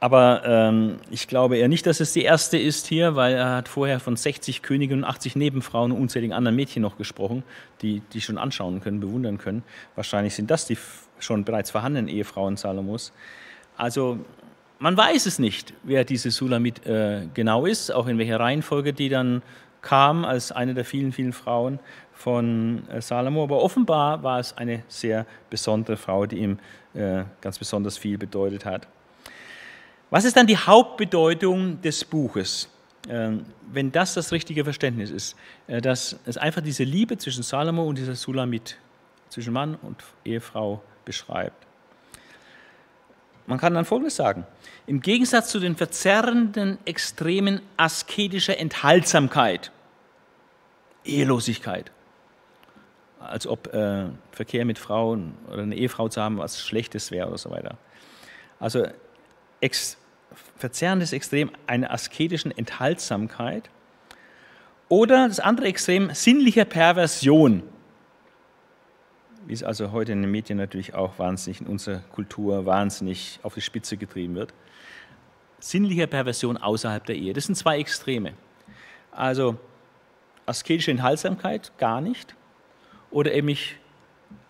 Aber 0.05 0.43
ähm, 0.45 0.99
ich 1.11 1.29
glaube 1.29 1.57
eher 1.57 1.69
nicht, 1.69 1.87
dass 1.87 1.99
es 1.99 2.13
die 2.13 2.25
erste 2.25 2.59
ist 2.59 2.87
hier, 2.87 3.17
weil 3.17 3.37
er 3.37 3.55
hat 3.55 3.69
vorher 3.69 4.01
von 4.01 4.17
60 4.17 4.61
Königen 4.61 4.99
und 4.99 5.05
80 5.05 5.35
Nebenfrauen 5.35 5.93
und 5.93 5.99
unzähligen 5.99 6.35
anderen 6.35 6.55
Mädchen 6.55 6.83
noch 6.83 6.99
gesprochen, 6.99 7.43
die 7.81 8.03
die 8.13 8.21
schon 8.21 8.37
anschauen 8.37 8.83
können, 8.83 9.01
bewundern 9.01 9.39
können. 9.39 9.63
Wahrscheinlich 9.95 10.35
sind 10.35 10.51
das 10.51 10.67
die 10.67 10.77
schon 11.21 11.47
bereits 11.47 11.71
vorhandenen 11.71 12.09
Ehefrauen 12.09 12.59
Salomos. 12.59 13.15
Also 13.79 14.19
man 14.79 14.95
weiß 14.95 15.25
es 15.25 15.39
nicht, 15.39 15.73
wer 15.85 16.05
diese 16.05 16.31
Sulamit 16.31 16.85
äh, 16.85 17.27
genau 17.33 17.65
ist, 17.65 17.91
auch 17.91 18.07
in 18.07 18.19
welcher 18.19 18.39
Reihenfolge 18.39 18.93
die 18.93 19.09
dann 19.09 19.41
kam 19.81 20.27
als 20.27 20.53
eine 20.53 20.75
der 20.75 20.85
vielen, 20.85 21.13
vielen 21.13 21.33
Frauen 21.33 21.79
von 22.13 22.87
äh, 22.91 23.01
Salomo. 23.01 23.45
Aber 23.45 23.63
offenbar 23.63 24.23
war 24.23 24.39
es 24.39 24.55
eine 24.55 24.83
sehr 24.87 25.25
besondere 25.49 25.97
Frau, 25.97 26.27
die 26.27 26.41
ihm 26.41 26.59
äh, 26.93 27.25
ganz 27.41 27.59
besonders 27.59 27.97
viel 27.97 28.19
bedeutet 28.19 28.67
hat. 28.67 28.87
Was 30.11 30.25
ist 30.25 30.37
dann 30.37 30.47
die 30.47 30.57
Hauptbedeutung 30.57 31.81
des 31.83 32.05
Buches? 32.05 32.69
Ähm, 33.09 33.45
wenn 33.71 33.93
das 33.93 34.15
das 34.15 34.33
richtige 34.33 34.65
Verständnis 34.65 35.11
ist, 35.11 35.37
äh, 35.67 35.81
dass 35.81 36.17
es 36.25 36.39
einfach 36.39 36.63
diese 36.63 36.85
Liebe 36.85 37.19
zwischen 37.19 37.43
Salomo 37.43 37.85
und 37.85 37.99
dieser 37.99 38.15
Sulamit, 38.15 38.79
zwischen 39.29 39.53
Mann 39.53 39.75
und 39.83 40.03
Ehefrau 40.25 40.83
beschreibt. 41.05 41.67
Man 43.47 43.59
kann 43.59 43.75
dann 43.75 43.85
Folgendes 43.85 44.17
sagen. 44.17 44.47
Im 44.87 45.01
Gegensatz 45.01 45.51
zu 45.51 45.59
den 45.59 45.77
verzerrenden 45.77 46.79
Extremen 46.85 47.61
asketischer 47.77 48.59
Enthaltsamkeit, 48.59 49.71
Ehelosigkeit, 51.05 51.91
als 53.21 53.47
ob 53.47 53.73
äh, 53.75 54.07
Verkehr 54.33 54.65
mit 54.65 54.79
Frauen 54.79 55.35
oder 55.49 55.63
eine 55.63 55.75
Ehefrau 55.75 56.09
zu 56.09 56.23
haben 56.23 56.39
was 56.39 56.63
Schlechtes 56.63 57.11
wäre 57.11 57.29
oder 57.29 57.39
so 57.39 57.51
weiter. 57.51 57.77
Also 58.61 58.87
ex, 59.65 59.97
verzerrendes 60.57 61.13
Extrem 61.13 61.51
einer 61.67 61.91
asketischen 61.91 62.57
Enthaltsamkeit 62.57 63.71
oder 64.89 65.29
das 65.29 65.41
andere 65.41 65.67
Extrem 65.67 66.11
sinnlicher 66.15 66.65
Perversion 66.65 67.63
wie 69.47 69.53
es 69.53 69.63
also 69.63 69.93
heute 69.93 70.13
in 70.13 70.23
den 70.23 70.31
Medien 70.31 70.59
natürlich 70.59 70.95
auch 70.95 71.19
wahnsinnig 71.19 71.61
in 71.61 71.67
unserer 71.67 71.99
Kultur 72.13 72.67
wahnsinnig 72.67 73.39
auf 73.43 73.55
die 73.55 73.61
Spitze 73.61 73.97
getrieben 73.97 74.35
wird. 74.35 74.55
Sinnliche 75.61 76.07
Perversion 76.07 76.57
außerhalb 76.57 77.05
der 77.05 77.17
Ehe. 77.17 77.33
Das 77.33 77.45
sind 77.45 77.55
zwei 77.55 77.79
Extreme. 77.79 78.35
Also 79.11 79.59
asketische 80.47 80.91
Enthaltsamkeit 80.91 81.73
gar 81.79 82.01
nicht 82.01 82.35
oder 83.11 83.33
eben, 83.33 83.57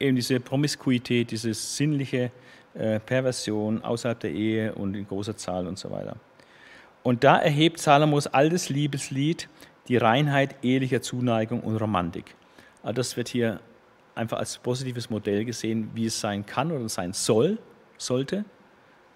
eben 0.01 0.17
diese 0.17 0.41
Promiskuität, 0.41 1.31
diese 1.31 1.55
sinnliche 1.55 2.31
äh, 2.75 3.01
Perversion 3.01 3.83
außerhalb 3.83 4.19
der 4.21 4.33
Ehe 4.33 4.75
und 4.75 4.95
in 4.95 5.07
großer 5.07 5.37
Zahl 5.37 5.67
und 5.67 5.79
so 5.79 5.91
weiter. 5.91 6.17
Und 7.03 7.23
da 7.23 7.39
erhebt 7.39 7.79
Salomos 7.79 8.27
altes 8.27 8.69
Liebeslied 8.69 9.49
die 9.89 9.97
Reinheit 9.97 10.57
ehelicher 10.63 11.03
Zuneigung 11.03 11.61
und 11.61 11.77
Romantik. 11.77 12.35
Also 12.83 12.95
das 12.95 13.17
wird 13.17 13.29
hier 13.29 13.61
einfach 14.15 14.39
als 14.39 14.59
positives 14.59 15.11
Modell 15.11 15.45
gesehen, 15.45 15.91
wie 15.95 16.07
es 16.07 16.19
sein 16.19 16.47
kann 16.47 16.73
oder 16.73 16.89
sein 16.89 17.13
soll, 17.13 17.59
sollte. 17.99 18.45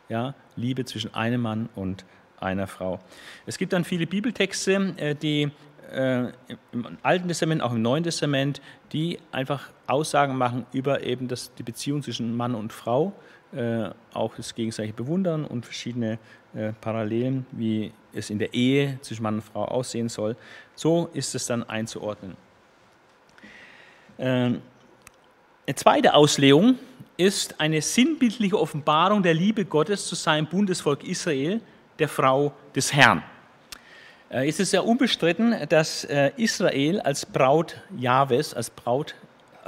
Ja, 0.09 0.35
Liebe 0.57 0.85
zwischen 0.85 1.15
einem 1.15 1.43
Mann 1.43 1.69
und 1.75 2.05
einer 2.41 2.67
Frau. 2.67 2.99
Es 3.47 3.59
gibt 3.59 3.73
dann 3.73 3.85
viele 3.85 4.07
Bibeltexte, 4.07 4.95
äh, 4.97 5.15
die 5.15 5.51
äh, 5.93 6.29
im 6.73 6.99
Alten 7.03 7.29
Testament, 7.29 7.63
auch 7.63 7.73
im 7.73 7.83
Neuen 7.83 8.05
Testament, 8.05 8.61
die 8.93 9.19
einfach 9.33 9.71
Aussagen 9.87 10.37
machen 10.37 10.67
über 10.73 11.03
eben 11.03 11.29
das, 11.29 11.55
die 11.55 11.63
Beziehung 11.63 12.03
zwischen 12.03 12.37
Mann 12.37 12.55
und 12.55 12.73
Frau, 12.73 13.13
äh, 13.55 13.91
auch 14.13 14.35
das 14.37 14.55
gegenseitige 14.55 14.95
Bewundern 14.95 15.45
und 15.45 15.65
verschiedene 15.65 16.19
Parallelen, 16.81 17.45
wie 17.53 17.93
es 18.15 18.31
in 18.31 18.39
der 18.39 18.55
Ehe 18.55 18.99
zwischen 19.03 19.23
Mann 19.23 19.35
und 19.35 19.43
Frau 19.43 19.67
aussehen 19.67 20.09
soll. 20.09 20.35
So 20.75 21.11
ist 21.13 21.35
es 21.35 21.47
dann 21.47 21.63
einzuordnen. 21.63 22.37
Ähm, 24.19 24.63
eine 25.67 25.75
zweite 25.75 26.15
Auslegung 26.15 26.79
ist 27.17 27.61
eine 27.61 27.83
sinnbildliche 27.83 28.59
Offenbarung 28.59 29.23
der 29.23 29.35
Liebe 29.35 29.65
Gottes 29.65 30.07
zu 30.07 30.15
seinem 30.15 30.47
Bundesvolk 30.47 31.05
Israel, 31.05 31.61
der 31.99 32.09
Frau 32.09 32.53
des 32.75 32.93
Herrn. 32.93 33.23
Äh, 34.31 34.49
es 34.49 34.61
ist 34.61 34.73
ja 34.73 34.81
unbestritten, 34.81 35.55
dass 35.69 36.05
äh, 36.05 36.33
Israel 36.37 37.01
als 37.01 37.27
Braut 37.27 37.81
Jahwes, 37.97 38.55
als 38.55 38.71
Braut, 38.71 39.15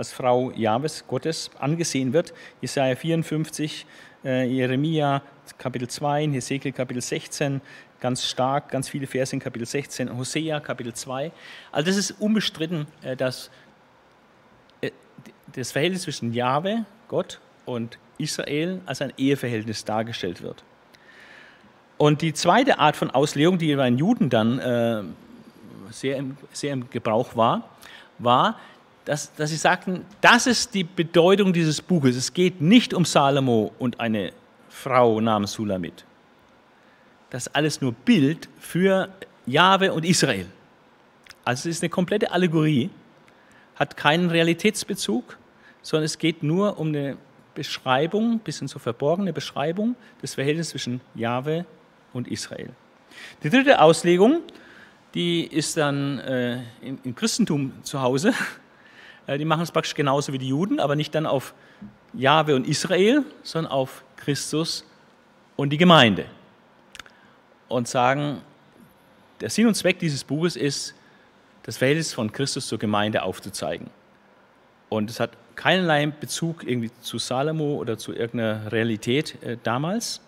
als 0.00 0.12
Frau 0.12 0.50
Jahwes 0.52 1.06
Gottes 1.06 1.50
angesehen 1.58 2.14
wird. 2.14 2.32
Jesaja 2.62 2.96
54, 2.96 3.84
äh, 4.24 4.46
Jeremia 4.46 5.20
Kapitel 5.58 5.88
2, 5.88 6.28
Hesekiel 6.28 6.72
Kapitel 6.72 7.02
16, 7.02 7.60
ganz 8.00 8.24
stark, 8.24 8.70
ganz 8.70 8.88
viele 8.88 9.06
Verse 9.06 9.36
in 9.36 9.40
Kapitel 9.40 9.66
16, 9.66 10.16
Hosea 10.16 10.58
Kapitel 10.60 10.94
2. 10.94 11.30
Also 11.70 11.86
das 11.86 11.96
ist 11.98 12.12
unbestritten, 12.12 12.86
dass 13.18 13.50
das 15.54 15.72
Verhältnis 15.72 16.02
zwischen 16.02 16.32
Jahwe, 16.32 16.86
Gott, 17.08 17.38
und 17.66 17.98
Israel 18.16 18.80
als 18.86 19.02
ein 19.02 19.12
Eheverhältnis 19.18 19.84
dargestellt 19.84 20.40
wird. 20.40 20.64
Und 21.98 22.22
die 22.22 22.32
zweite 22.32 22.78
Art 22.78 22.96
von 22.96 23.10
Auslegung, 23.10 23.58
die 23.58 23.76
bei 23.76 23.84
den 23.84 23.98
Juden 23.98 24.30
dann 24.30 24.58
äh, 24.60 25.02
sehr, 25.92 26.16
im, 26.16 26.38
sehr 26.54 26.72
im 26.72 26.88
Gebrauch 26.88 27.36
war, 27.36 27.68
war, 28.18 28.58
dass, 29.04 29.32
dass 29.34 29.50
sie 29.50 29.56
sagten, 29.56 30.04
das 30.20 30.46
ist 30.46 30.74
die 30.74 30.84
Bedeutung 30.84 31.52
dieses 31.52 31.80
Buches. 31.80 32.16
Es 32.16 32.32
geht 32.32 32.60
nicht 32.60 32.94
um 32.94 33.04
Salomo 33.04 33.72
und 33.78 34.00
eine 34.00 34.32
Frau 34.68 35.20
namens 35.20 35.52
Sulamit. 35.52 36.04
Das 37.30 37.46
ist 37.46 37.56
alles 37.56 37.80
nur 37.80 37.92
Bild 37.92 38.48
für 38.58 39.08
Jahwe 39.46 39.92
und 39.92 40.04
Israel. 40.04 40.46
Also 41.44 41.68
es 41.68 41.76
ist 41.76 41.82
eine 41.82 41.90
komplette 41.90 42.32
Allegorie, 42.32 42.90
hat 43.76 43.96
keinen 43.96 44.30
Realitätsbezug, 44.30 45.38
sondern 45.82 46.04
es 46.04 46.18
geht 46.18 46.42
nur 46.42 46.78
um 46.78 46.88
eine 46.88 47.16
Beschreibung, 47.54 48.32
ein 48.32 48.38
bisschen 48.40 48.68
so 48.68 48.78
verborgene 48.78 49.32
Beschreibung 49.32 49.96
des 50.22 50.34
Verhältnisses 50.34 50.70
zwischen 50.70 51.00
Jahwe 51.14 51.64
und 52.12 52.28
Israel. 52.28 52.70
Die 53.42 53.50
dritte 53.50 53.80
Auslegung, 53.80 54.40
die 55.14 55.44
ist 55.44 55.76
dann 55.76 56.18
äh, 56.20 56.62
im, 56.82 56.98
im, 57.02 57.14
Christentum 57.14 57.72
zu 57.82 58.00
Hause. 58.00 58.32
Äh, 59.30 59.38
die 59.38 59.44
machen 59.44 59.62
es 59.62 59.70
praktisch 59.70 59.94
genauso 59.94 60.32
wie 60.32 60.38
die 60.38 60.48
Juden, 60.48 60.80
aber 60.80 60.96
nicht 60.96 61.14
dann 61.14 61.24
auf 61.24 61.54
Jahwe 62.12 62.56
und 62.56 62.66
Israel, 62.66 63.24
sondern 63.44 63.70
auf 63.70 64.02
Christus 64.16 64.84
und 65.56 65.70
die 65.70 65.76
Gemeinde. 65.76 66.26
Und 67.68 67.86
sagen, 67.86 68.42
der 69.40 69.48
Sinn 69.48 69.68
und 69.68 69.74
Zweck 69.74 70.00
dieses 70.00 70.24
Buches 70.24 70.56
ist, 70.56 70.94
das 71.62 71.76
Verhältnis 71.76 72.12
von 72.12 72.32
Christus 72.32 72.66
zur 72.66 72.78
Gemeinde 72.78 73.22
aufzuzeigen. 73.22 73.88
Und 74.88 75.08
es 75.08 75.20
hat 75.20 75.30
keinerlei 75.54 76.06
Bezug 76.06 76.64
irgendwie 76.64 76.90
zu 77.00 77.18
Salomo 77.18 77.76
oder 77.76 77.96
zu 77.96 78.12
irgendeiner 78.12 78.72
Realität 78.72 79.40
äh, 79.44 79.56
damals, 79.62 80.20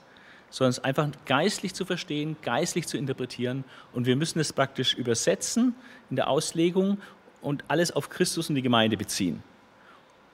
sondern 0.50 0.70
es 0.70 0.84
einfach 0.84 1.08
geistlich 1.26 1.74
zu 1.74 1.84
verstehen, 1.84 2.36
geistlich 2.42 2.86
zu 2.86 2.96
interpretieren. 2.96 3.64
Und 3.92 4.06
wir 4.06 4.14
müssen 4.14 4.38
es 4.38 4.52
praktisch 4.52 4.94
übersetzen 4.94 5.74
in 6.10 6.16
der 6.16 6.28
Auslegung 6.28 6.98
und 7.42 7.64
alles 7.68 7.90
auf 7.90 8.08
Christus 8.08 8.48
und 8.48 8.54
die 8.54 8.62
Gemeinde 8.62 8.96
beziehen. 8.96 9.42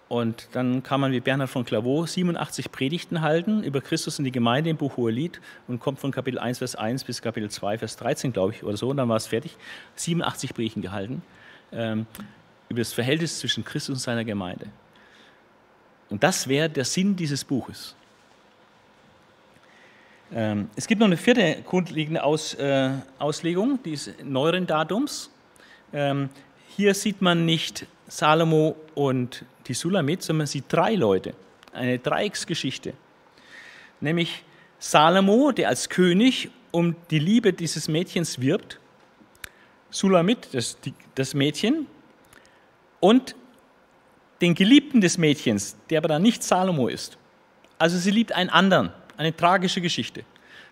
Und 0.09 0.48
dann 0.52 0.82
kann 0.82 1.00
man 1.00 1.12
wie 1.12 1.20
Bernhard 1.20 1.50
von 1.50 1.66
Clairvaux 1.66 2.11
87 2.11 2.72
Predigten 2.72 3.20
halten 3.20 3.62
über 3.62 3.82
Christus 3.82 4.18
und 4.18 4.24
die 4.24 4.32
Gemeinde 4.32 4.70
im 4.70 4.78
Buch 4.78 4.96
Hohelied 4.96 5.38
und 5.66 5.80
kommt 5.80 5.98
von 5.98 6.12
Kapitel 6.12 6.38
1, 6.38 6.59
Vers 6.59 6.76
1 6.76 7.04
bis 7.04 7.20
Kapitel 7.20 7.50
2, 7.50 7.78
Vers 7.78 7.96
13, 7.96 8.32
glaube 8.32 8.54
ich, 8.54 8.64
oder 8.64 8.76
so, 8.76 8.88
und 8.88 8.96
dann 8.96 9.09
war 9.11 9.16
es 9.16 9.26
fertig. 9.26 9.56
87 9.96 10.54
Predigten 10.54 10.80
gehalten 10.80 11.22
ähm, 11.72 12.06
über 12.70 12.80
das 12.80 12.94
Verhältnis 12.94 13.38
zwischen 13.38 13.64
Christus 13.64 13.96
und 13.96 14.00
seiner 14.00 14.24
Gemeinde. 14.24 14.66
Und 16.09 16.22
das 16.22 16.48
wäre 16.48 16.70
der 16.70 16.86
Sinn 16.86 17.14
dieses 17.14 17.44
Buches. 17.44 17.94
Ähm, 20.32 20.70
es 20.74 20.86
gibt 20.86 21.00
noch 21.00 21.06
eine 21.06 21.18
vierte 21.18 21.62
grundlegende 21.66 22.22
Aus, 22.22 22.54
äh, 22.54 22.90
Auslegung, 23.18 23.78
die 23.82 23.92
ist 23.92 24.24
neueren 24.24 24.66
Datums. 24.66 25.30
Ähm, 25.92 26.30
hier 26.78 26.94
sieht 26.94 27.20
man 27.20 27.44
nicht 27.44 27.86
Salomo 28.06 28.76
und 28.94 29.44
die 29.66 29.74
Sulamit, 29.74 30.22
sondern 30.22 30.38
man 30.38 30.46
sieht 30.46 30.66
drei 30.68 30.94
Leute, 30.94 31.34
eine 31.72 31.98
Dreiecksgeschichte. 31.98 32.94
Nämlich 34.00 34.44
Salomo, 34.78 35.50
der 35.50 35.70
als 35.70 35.88
König 35.88 36.50
um 36.70 36.94
die 37.10 37.18
Liebe 37.18 37.52
dieses 37.52 37.88
Mädchens 37.88 38.40
wirbt, 38.40 38.78
Sulamit, 39.90 40.50
das, 40.52 40.78
die, 40.80 40.94
das 41.16 41.34
Mädchen, 41.34 41.88
und 43.00 43.34
den 44.40 44.54
Geliebten 44.54 45.00
des 45.00 45.18
Mädchens, 45.18 45.76
der 45.90 45.98
aber 45.98 46.06
dann 46.06 46.22
nicht 46.22 46.44
Salomo 46.44 46.86
ist. 46.86 47.18
Also 47.78 47.98
sie 47.98 48.12
liebt 48.12 48.30
einen 48.30 48.50
anderen 48.50 48.92
eine 49.16 49.34
tragische 49.34 49.80
Geschichte. 49.80 50.22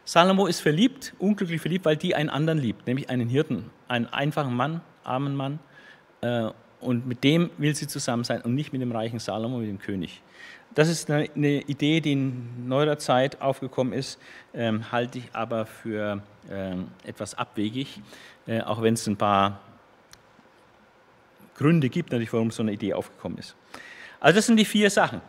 Salomo 0.04 0.46
ist 0.46 0.61
verliebt, 0.61 1.14
unglücklich 1.18 1.61
verliebt, 1.61 1.84
weil 1.84 1.96
die 1.96 2.14
einen 2.14 2.30
anderen 2.30 2.61
liebt, 2.61 2.86
nämlich 2.86 3.11
einen 3.11 3.28
Hirten, 3.28 3.72
einen 3.88 4.07
einfachen 4.07 4.54
Mann, 4.54 4.82
armen 5.02 5.34
Mann. 5.34 5.59
Äh, 6.21 6.51
und 6.81 7.07
mit 7.07 7.25
dem 7.25 7.51
will 7.59 7.75
sie 7.75 7.87
zusammen 7.87 8.25
sein 8.25 8.43
und 8.43 8.55
nicht 8.55 8.73
mit 8.73 8.83
dem 8.83 8.93
reichen 8.93 9.19
Salomo, 9.19 9.59
mit 9.59 9.69
dem 9.69 9.79
König. 9.79 10.23
Das 10.75 10.89
ist 10.89 11.11
eine, 11.11 11.27
Idee, 11.62 12.01
die 12.01 12.12
in 12.12 12.69
neuerer 12.69 12.99
Zeit 12.99 13.41
aufgekommen 13.41 13.95
ist, 13.95 14.19
ähm, 14.53 14.93
halte 14.93 15.19
ich 15.19 15.25
aber 15.33 15.64
für 15.64 16.23
ähm, 16.51 16.89
etwas 17.03 17.35
abwegig, 17.35 18.01
äh, 18.47 18.61
auch 18.61 18.83
wenn 18.83 18.95
es 18.95 19.07
ein 19.07 19.17
paar 19.17 19.61
Gründe 21.57 21.89
gibt, 21.89 22.11
natürlich, 22.11 22.33
warum 22.33 22.51
so 22.51 22.62
eine 22.62 22.73
Idee 22.73 22.93
aufgekommen 22.93 23.39
ist. 23.39 23.57
Also 24.21 24.37
das 24.37 24.47
sind 24.47 24.59
die 24.59 24.67
vier 24.67 24.91
Sachen. 24.91 25.23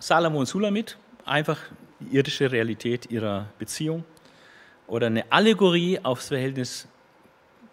Salomo 0.00 0.40
und 0.40 0.46
Sulamit, 0.46 0.96
einfach 1.24 1.58
die 2.00 2.16
irdische 2.16 2.50
Realität 2.50 3.10
ihrer 3.10 3.46
Beziehung 3.58 4.02
oder 4.88 5.06
eine 5.06 5.30
Allegorie 5.30 6.00
aufs 6.02 6.28
Verhältnis 6.28 6.88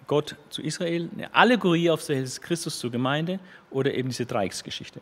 Gott 0.09 0.35
zu 0.49 0.63
Israel, 0.63 1.07
eine 1.13 1.31
Allegorie 1.35 1.91
aufs 1.91 2.07
Verhältnis 2.07 2.41
Christus 2.41 2.79
zur 2.79 2.89
Gemeinde 2.89 3.39
oder 3.69 3.93
eben 3.93 4.09
diese 4.09 4.25
Dreiecksgeschichte. 4.25 5.01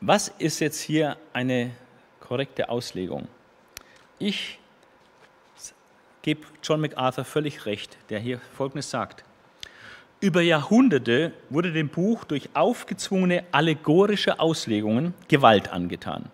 Was 0.00 0.28
ist 0.38 0.60
jetzt 0.60 0.80
hier 0.80 1.16
eine 1.32 1.72
korrekte 2.20 2.68
Auslegung? 2.68 3.26
Ich 4.20 4.60
gebe 6.22 6.46
John 6.62 6.80
MacArthur 6.80 7.24
völlig 7.24 7.66
recht, 7.66 7.98
der 8.08 8.20
hier 8.20 8.40
Folgendes 8.56 8.88
sagt. 8.88 9.24
Über 10.20 10.42
Jahrhunderte 10.42 11.32
wurde 11.50 11.72
dem 11.72 11.88
Buch 11.88 12.22
durch 12.22 12.50
aufgezwungene 12.54 13.42
allegorische 13.50 14.38
Auslegungen 14.38 15.12
Gewalt 15.26 15.72
angetan 15.72 16.30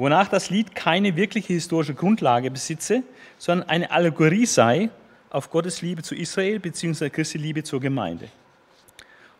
wonach 0.00 0.28
das 0.28 0.48
Lied 0.48 0.74
keine 0.74 1.14
wirkliche 1.14 1.52
historische 1.52 1.92
Grundlage 1.92 2.50
besitze, 2.50 3.02
sondern 3.36 3.68
eine 3.68 3.90
Allegorie 3.90 4.46
sei 4.46 4.88
auf 5.30 5.50
Gottes 5.50 5.82
Liebe 5.82 6.02
zu 6.02 6.14
Israel 6.14 6.58
bzw. 6.58 7.08
Christi 7.10 7.38
Liebe 7.38 7.62
zur 7.62 7.80
Gemeinde. 7.80 8.26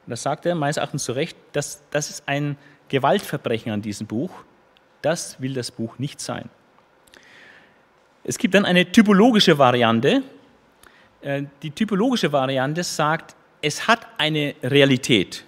Und 0.06 0.10
das 0.10 0.22
sagt 0.22 0.46
er 0.46 0.54
meines 0.54 0.76
Erachtens 0.76 1.04
zu 1.04 1.12
Recht, 1.12 1.36
dass 1.52 1.82
das 1.90 2.10
ist 2.10 2.22
ein 2.26 2.56
Gewaltverbrechen 2.88 3.72
an 3.72 3.82
diesem 3.82 4.06
Buch. 4.06 4.30
Das 5.02 5.40
will 5.40 5.54
das 5.54 5.70
Buch 5.70 5.98
nicht 5.98 6.20
sein. 6.20 6.48
Es 8.24 8.38
gibt 8.38 8.54
dann 8.54 8.64
eine 8.64 8.90
typologische 8.90 9.58
Variante. 9.58 10.22
Äh, 11.20 11.44
die 11.62 11.70
typologische 11.70 12.32
Variante 12.32 12.82
sagt, 12.84 13.34
es 13.62 13.86
hat 13.86 14.06
eine 14.18 14.54
Realität 14.62 15.44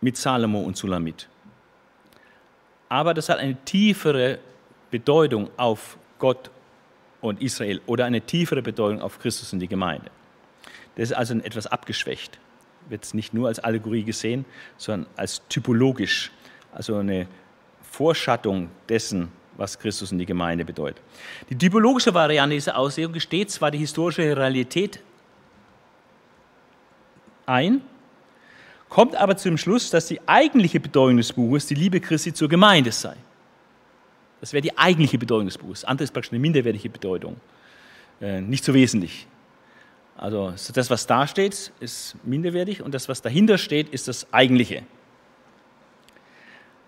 mit 0.00 0.16
Salomo 0.16 0.60
und 0.60 0.76
Sulamit 0.76 1.28
aber 2.88 3.14
das 3.14 3.28
hat 3.28 3.38
eine 3.38 3.56
tiefere 3.64 4.38
Bedeutung 4.90 5.50
auf 5.56 5.96
Gott 6.18 6.50
und 7.28 7.42
Israel 7.42 7.80
oder 7.86 8.04
eine 8.04 8.20
tiefere 8.20 8.62
Bedeutung 8.62 9.00
auf 9.00 9.18
Christus 9.18 9.52
und 9.52 9.60
die 9.60 9.68
Gemeinde. 9.68 10.10
Das 10.96 11.10
ist 11.10 11.16
also 11.16 11.34
etwas 11.34 11.66
abgeschwächt, 11.66 12.38
wird 12.88 13.04
es 13.04 13.14
nicht 13.14 13.34
nur 13.34 13.48
als 13.48 13.58
Allegorie 13.58 14.02
gesehen, 14.02 14.44
sondern 14.76 15.10
als 15.16 15.42
typologisch, 15.48 16.32
also 16.72 16.96
eine 16.96 17.26
Vorschattung 17.82 18.70
dessen, 18.88 19.30
was 19.56 19.78
Christus 19.78 20.12
und 20.12 20.18
die 20.18 20.26
Gemeinde 20.26 20.64
bedeutet. 20.64 21.02
Die 21.48 21.56
typologische 21.56 22.12
Variante 22.12 22.54
dieser 22.54 22.76
Auslegung 22.76 23.12
gesteht 23.12 23.50
zwar 23.50 23.70
die 23.70 23.78
historische 23.78 24.36
Realität 24.36 25.00
ein, 27.46 27.80
kommt 28.88 29.16
aber 29.16 29.36
zum 29.36 29.56
Schluss, 29.56 29.90
dass 29.90 30.06
die 30.06 30.20
eigentliche 30.26 30.80
Bedeutung 30.80 31.16
des 31.16 31.32
Buches 31.32 31.66
die 31.66 31.74
Liebe 31.74 32.00
Christi 32.00 32.32
zur 32.32 32.48
Gemeinde 32.48 32.92
sei. 32.92 33.16
Das 34.40 34.52
wäre 34.52 34.62
die 34.62 34.76
eigentliche 34.76 35.18
Bedeutung 35.18 35.46
des 35.46 35.58
Buches. 35.58 35.84
Andere 35.84 36.04
ist 36.04 36.12
praktisch 36.12 36.32
eine 36.32 36.40
minderwertige 36.40 36.88
Bedeutung. 36.88 37.40
Äh, 38.20 38.40
nicht 38.40 38.64
so 38.64 38.74
wesentlich. 38.74 39.26
Also 40.16 40.54
das, 40.72 40.88
was 40.88 41.06
da 41.06 41.26
steht, 41.26 41.72
ist 41.80 42.16
minderwertig 42.24 42.82
und 42.82 42.94
das, 42.94 43.08
was 43.08 43.20
dahinter 43.20 43.58
steht, 43.58 43.90
ist 43.90 44.08
das 44.08 44.32
Eigentliche. 44.32 44.82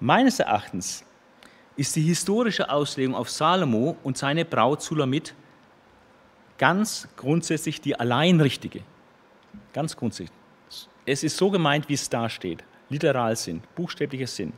Meines 0.00 0.38
Erachtens 0.38 1.04
ist 1.76 1.94
die 1.96 2.02
historische 2.02 2.70
Auslegung 2.70 3.14
auf 3.14 3.28
Salomo 3.28 3.96
und 4.02 4.16
seine 4.16 4.44
Braut 4.44 4.82
Sulamit 4.82 5.34
ganz 6.56 7.08
grundsätzlich 7.16 7.80
die 7.80 7.98
allein 7.98 8.40
richtige. 8.40 8.80
Ganz 9.72 9.96
grundsätzlich 9.96 10.32
es 11.08 11.24
ist 11.24 11.36
so 11.36 11.50
gemeint, 11.50 11.88
wie 11.88 11.94
es 11.94 12.08
da 12.08 12.28
steht. 12.28 12.62
Literal 12.90 13.34
Sinn, 13.36 13.62
buchstäblicher 13.74 14.26
Sinn. 14.26 14.52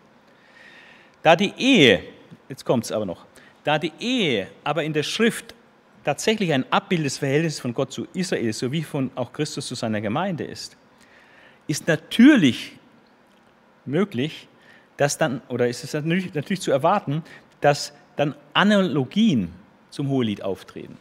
Da 1.22 1.36
die 1.36 1.52
Ehe, 1.56 2.02
jetzt 2.50 2.66
kommt 2.66 2.84
es 2.84 2.92
aber 2.92 3.06
noch, 3.06 3.24
da 3.64 3.78
die 3.78 3.92
Ehe 3.98 4.48
aber 4.64 4.84
in 4.84 4.92
der 4.92 5.04
Schrift 5.04 5.54
tatsächlich 6.04 6.52
ein 6.52 6.70
Abbild 6.70 7.04
des 7.04 7.18
Verhältnisses 7.18 7.60
von 7.60 7.72
Gott 7.72 7.92
zu 7.92 8.06
Israel, 8.12 8.52
sowie 8.52 8.82
von 8.82 9.10
auch 9.14 9.32
Christus 9.32 9.66
zu 9.66 9.74
seiner 9.74 10.00
Gemeinde 10.00 10.44
ist, 10.44 10.76
ist 11.66 11.86
natürlich 11.86 12.76
möglich, 13.86 14.48
dass 14.96 15.16
dann, 15.16 15.40
oder 15.48 15.68
ist 15.68 15.84
es 15.84 15.94
natürlich, 15.94 16.34
natürlich 16.34 16.60
zu 16.60 16.72
erwarten, 16.72 17.22
dass 17.60 17.92
dann 18.16 18.34
Analogien 18.52 19.52
zum 19.90 20.08
Hohelied 20.08 20.42
auftreten. 20.42 20.98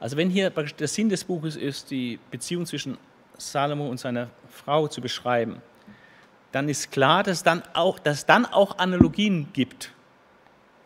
Also 0.00 0.16
wenn 0.16 0.30
hier 0.30 0.50
der 0.50 0.88
Sinn 0.88 1.08
des 1.08 1.24
Buches 1.24 1.56
ist, 1.56 1.90
die 1.90 2.18
Beziehung 2.30 2.66
zwischen 2.66 2.98
Salomo 3.38 3.88
und 3.88 3.98
seiner 3.98 4.28
Frau 4.48 4.88
zu 4.88 5.00
beschreiben, 5.00 5.60
dann 6.52 6.68
ist 6.68 6.90
klar, 6.90 7.22
dass 7.22 7.42
dann 7.42 7.62
auch, 7.74 7.98
dass 7.98 8.26
dann 8.26 8.46
auch 8.46 8.78
Analogien 8.78 9.48
gibt 9.52 9.92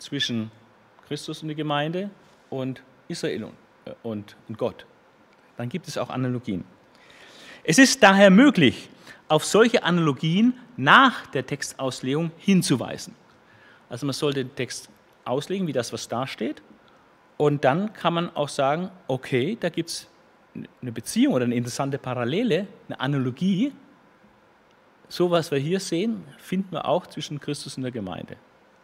zwischen 0.00 0.50
Christus 1.06 1.42
und 1.42 1.48
der 1.48 1.56
Gemeinde 1.56 2.10
und 2.48 2.82
Israel 3.08 3.44
und, 3.44 3.54
äh, 3.84 3.92
und 4.02 4.36
Gott. 4.56 4.86
Dann 5.56 5.68
gibt 5.68 5.88
es 5.88 5.98
auch 5.98 6.10
Analogien. 6.10 6.64
Es 7.64 7.78
ist 7.78 8.02
daher 8.02 8.30
möglich, 8.30 8.88
auf 9.28 9.44
solche 9.44 9.82
Analogien 9.82 10.54
nach 10.76 11.26
der 11.26 11.46
Textauslegung 11.46 12.32
hinzuweisen. 12.38 13.14
Also 13.88 14.06
man 14.06 14.12
sollte 14.12 14.44
den 14.44 14.54
Text 14.54 14.88
auslegen, 15.24 15.66
wie 15.66 15.72
das, 15.72 15.92
was 15.92 16.08
da 16.08 16.26
steht. 16.26 16.62
Und 17.36 17.64
dann 17.64 17.92
kann 17.92 18.14
man 18.14 18.34
auch 18.34 18.48
sagen, 18.48 18.90
okay, 19.06 19.56
da 19.58 19.68
gibt 19.68 19.90
es 19.90 20.08
eine 20.54 20.92
Beziehung 20.92 21.34
oder 21.34 21.44
eine 21.44 21.54
interessante 21.54 21.98
Parallele, 21.98 22.66
eine 22.88 23.00
Analogie. 23.00 23.72
So 25.08 25.30
was 25.30 25.50
wir 25.50 25.58
hier 25.58 25.80
sehen, 25.80 26.24
finden 26.38 26.72
wir 26.72 26.86
auch 26.86 27.06
zwischen 27.06 27.40
Christus 27.40 27.76
und 27.76 27.82
der 27.82 27.92
Gemeinde. 27.92 28.36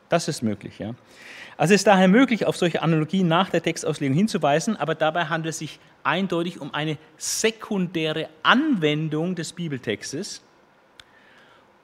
Das 0.09 0.29
ist 0.29 0.43
möglich. 0.43 0.79
Ja. 0.79 0.95
Also 1.57 1.75
es 1.75 1.81
ist 1.81 1.87
daher 1.87 2.09
möglich, 2.09 2.47
auf 2.47 2.57
solche 2.57 2.83
Analogien 2.83 3.29
nach 3.29 3.51
der 3.51 3.63
Textauslegung 3.63 4.17
hinzuweisen, 4.17 4.77
aber 4.77 4.95
dabei 4.95 5.27
handelt 5.27 5.55
es 5.55 5.59
sich 5.59 5.81
eindeutig 6.05 6.61
um 6.61 6.75
eine 6.75 6.99
sekundäre 7.17 8.29
Anwendung 8.43 9.35
des 9.35 9.53
Bibeltextes. 9.53 10.43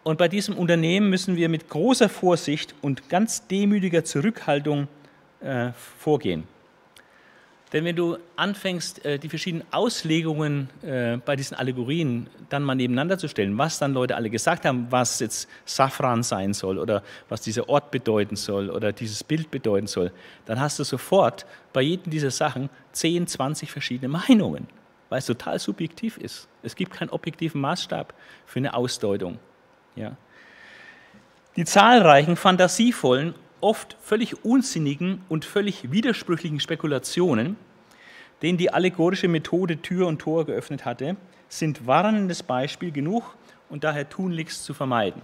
Und 0.04 0.18
bei 0.18 0.28
diesem 0.28 0.56
Unternehmen 0.56 1.10
müssen 1.10 1.36
wir 1.36 1.48
mit 1.48 1.68
großer 1.68 2.08
Vorsicht 2.08 2.74
und 2.82 3.08
ganz 3.08 3.46
demütiger 3.46 4.04
Zurückhaltung 4.04 4.88
äh, 5.40 5.70
vorgehen. 5.98 6.44
Denn 7.72 7.86
wenn 7.86 7.96
du 7.96 8.18
anfängst, 8.36 9.04
äh, 9.04 9.18
die 9.18 9.30
verschiedenen 9.30 9.66
Auslegungen 9.72 10.68
äh, 10.82 11.16
bei 11.16 11.36
diesen 11.36 11.56
Allegorien 11.56 12.28
dann 12.50 12.62
mal 12.64 12.74
nebeneinander 12.74 13.16
zu 13.16 13.28
stellen, 13.28 13.56
was 13.56 13.78
dann 13.78 13.94
Leute 13.94 14.14
alle 14.14 14.28
gesagt 14.28 14.66
haben, 14.66 14.88
was 14.90 15.20
jetzt 15.20 15.48
Safran 15.64 16.22
sein 16.22 16.52
soll 16.52 16.78
oder 16.78 17.02
was 17.30 17.40
dieser 17.40 17.68
Ort 17.70 17.90
bedeuten 17.90 18.36
soll 18.36 18.68
oder 18.68 18.92
dieses 18.92 19.24
Bild 19.24 19.50
bedeuten 19.50 19.86
soll, 19.86 20.12
dann 20.44 20.60
hast 20.60 20.78
du 20.78 20.84
sofort 20.84 21.46
bei 21.72 21.80
jedem 21.80 22.10
dieser 22.10 22.30
Sachen 22.30 22.68
10, 22.92 23.26
20 23.26 23.70
verschiedene 23.72 24.08
Meinungen, 24.08 24.68
weil 25.08 25.20
es 25.20 25.26
total 25.26 25.58
subjektiv 25.58 26.18
ist. 26.18 26.48
Es 26.62 26.76
gibt 26.76 26.92
keinen 26.92 27.08
objektiven 27.08 27.60
Maßstab 27.62 28.12
für 28.44 28.58
eine 28.58 28.74
Ausdeutung. 28.74 29.38
Ja. 29.96 30.16
Die 31.56 31.64
zahlreichen, 31.64 32.36
fantasievollen 32.36 33.34
oft 33.62 33.96
völlig 34.00 34.44
unsinnigen 34.44 35.22
und 35.28 35.44
völlig 35.44 35.90
widersprüchlichen 35.90 36.60
Spekulationen, 36.60 37.56
denen 38.42 38.58
die 38.58 38.72
allegorische 38.72 39.28
Methode 39.28 39.80
Tür 39.80 40.08
und 40.08 40.18
Tor 40.18 40.44
geöffnet 40.44 40.84
hatte, 40.84 41.16
sind 41.48 41.86
warnendes 41.86 42.42
Beispiel 42.42 42.90
genug 42.90 43.36
und 43.70 43.84
daher 43.84 44.08
tunlichst 44.08 44.64
zu 44.64 44.74
vermeiden. 44.74 45.22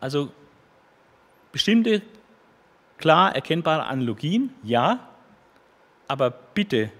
Also 0.00 0.30
bestimmte 1.50 2.02
klar 2.98 3.34
erkennbare 3.34 3.84
Analogien, 3.84 4.54
ja, 4.62 5.08
aber 6.06 6.30
bitte 6.30 6.90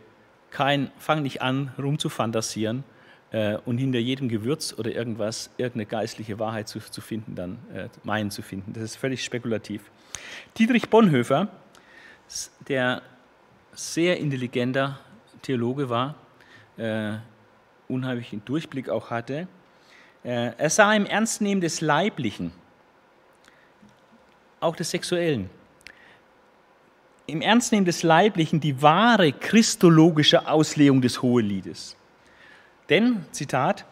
kein, 0.50 0.90
fang 0.98 1.22
nicht 1.22 1.42
an, 1.42 1.72
rumzufantasieren 1.78 2.82
äh, 3.30 3.56
und 3.64 3.78
hinter 3.78 3.98
jedem 3.98 4.28
Gewürz 4.28 4.74
oder 4.76 4.90
irgendwas 4.90 5.50
irgendeine 5.58 5.86
geistliche 5.86 6.38
Wahrheit 6.38 6.68
zu, 6.68 6.80
zu 6.80 7.00
finden, 7.00 7.34
dann 7.34 7.58
äh, 7.72 7.88
meinen 8.02 8.30
zu 8.30 8.42
finden. 8.42 8.72
Das 8.72 8.82
ist 8.82 8.96
völlig 8.96 9.24
spekulativ. 9.24 9.90
Dietrich 10.56 10.88
Bonhoeffer, 10.90 11.48
der 12.68 13.02
sehr 13.72 14.18
intelligenter 14.18 14.98
Theologe 15.42 15.88
war, 15.88 16.14
äh, 16.76 17.14
unheimlichen 17.88 18.44
Durchblick 18.44 18.88
auch 18.88 19.10
hatte, 19.10 19.48
äh, 20.24 20.52
er 20.56 20.70
sah 20.70 20.92
im 20.94 21.06
Ernstnehmen 21.06 21.60
des 21.60 21.80
Leiblichen, 21.80 22.52
auch 24.60 24.76
des 24.76 24.90
Sexuellen, 24.90 25.48
im 27.26 27.42
Ernstnehmen 27.42 27.84
des 27.84 28.02
Leiblichen 28.02 28.58
die 28.58 28.80
wahre 28.82 29.32
christologische 29.32 30.48
Auslegung 30.48 31.00
des 31.00 31.22
Hoheliedes. 31.22 31.96
Denn, 32.88 33.26
Zitat, 33.32 33.84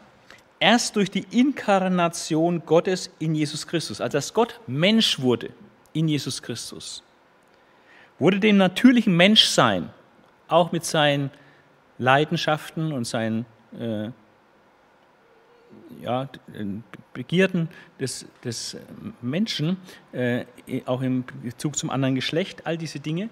erst 0.58 0.96
durch 0.96 1.10
die 1.10 1.26
Inkarnation 1.30 2.64
Gottes 2.64 3.10
in 3.18 3.34
Jesus 3.34 3.66
Christus, 3.66 4.00
also 4.00 4.16
dass 4.16 4.32
Gott 4.32 4.58
Mensch 4.66 5.20
wurde 5.20 5.50
in 5.96 6.08
Jesus 6.08 6.42
Christus, 6.42 7.02
wurde 8.18 8.38
dem 8.38 8.56
natürlichen 8.56 9.16
Menschsein, 9.16 9.90
auch 10.48 10.72
mit 10.72 10.84
seinen 10.84 11.30
Leidenschaften 11.98 12.92
und 12.92 13.04
seinen 13.04 13.46
äh, 13.78 14.10
ja, 16.00 16.28
Begierden 17.12 17.68
des, 17.98 18.26
des 18.44 18.76
Menschen, 19.22 19.78
äh, 20.12 20.44
auch 20.84 21.00
im 21.00 21.24
Bezug 21.42 21.76
zum 21.76 21.90
anderen 21.90 22.14
Geschlecht, 22.14 22.66
all 22.66 22.76
diese 22.76 23.00
Dinge, 23.00 23.28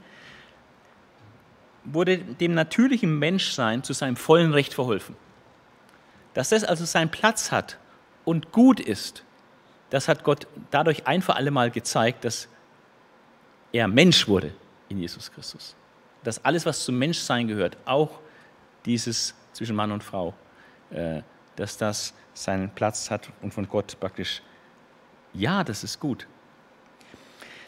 wurde 1.85 2.19
dem 2.19 2.55
natürlichen 2.55 3.19
Menschsein 3.19 3.83
zu 3.83 3.93
seinem 3.93 4.17
vollen 4.17 4.53
Recht 4.53 4.73
verholfen. 4.73 5.17
Dass 6.33 6.49
das 6.49 6.65
also 6.65 6.85
seinen 6.85 7.11
Platz 7.11 7.53
hat 7.53 7.79
und 8.25 8.53
gut 8.53 8.81
ist, 8.81 9.25
das 9.91 10.09
hat 10.09 10.25
Gott 10.25 10.47
dadurch 10.71 11.07
ein 11.07 11.23
für 11.23 11.37
alle 11.37 11.51
Mal 11.51 11.71
gezeigt, 11.71 12.25
dass 12.25 12.49
er 13.75 13.89
Mensch 13.89 14.29
wurde 14.29 14.53
in 14.89 15.01
Jesus 15.01 15.31
Christus. 15.33 15.75
Dass 16.23 16.43
alles, 16.45 16.65
was 16.65 16.85
zum 16.85 16.97
Menschsein 16.97 17.49
gehört, 17.49 17.77
auch 17.85 18.21
dieses 18.87 19.35
zwischen 19.53 19.75
Mann 19.75 19.91
und 19.91 20.03
Frau, 20.03 20.33
äh, 20.91 21.23
dass 21.57 21.77
das 21.77 22.15
seinen 22.35 22.71
Platz 22.71 23.11
hat 23.11 23.29
und 23.43 23.53
von 23.53 23.69
Gott 23.69 23.99
praktisch, 23.99 24.43
ja, 25.33 25.65
das 25.65 25.83
ist 25.83 25.99
gut. 25.99 26.29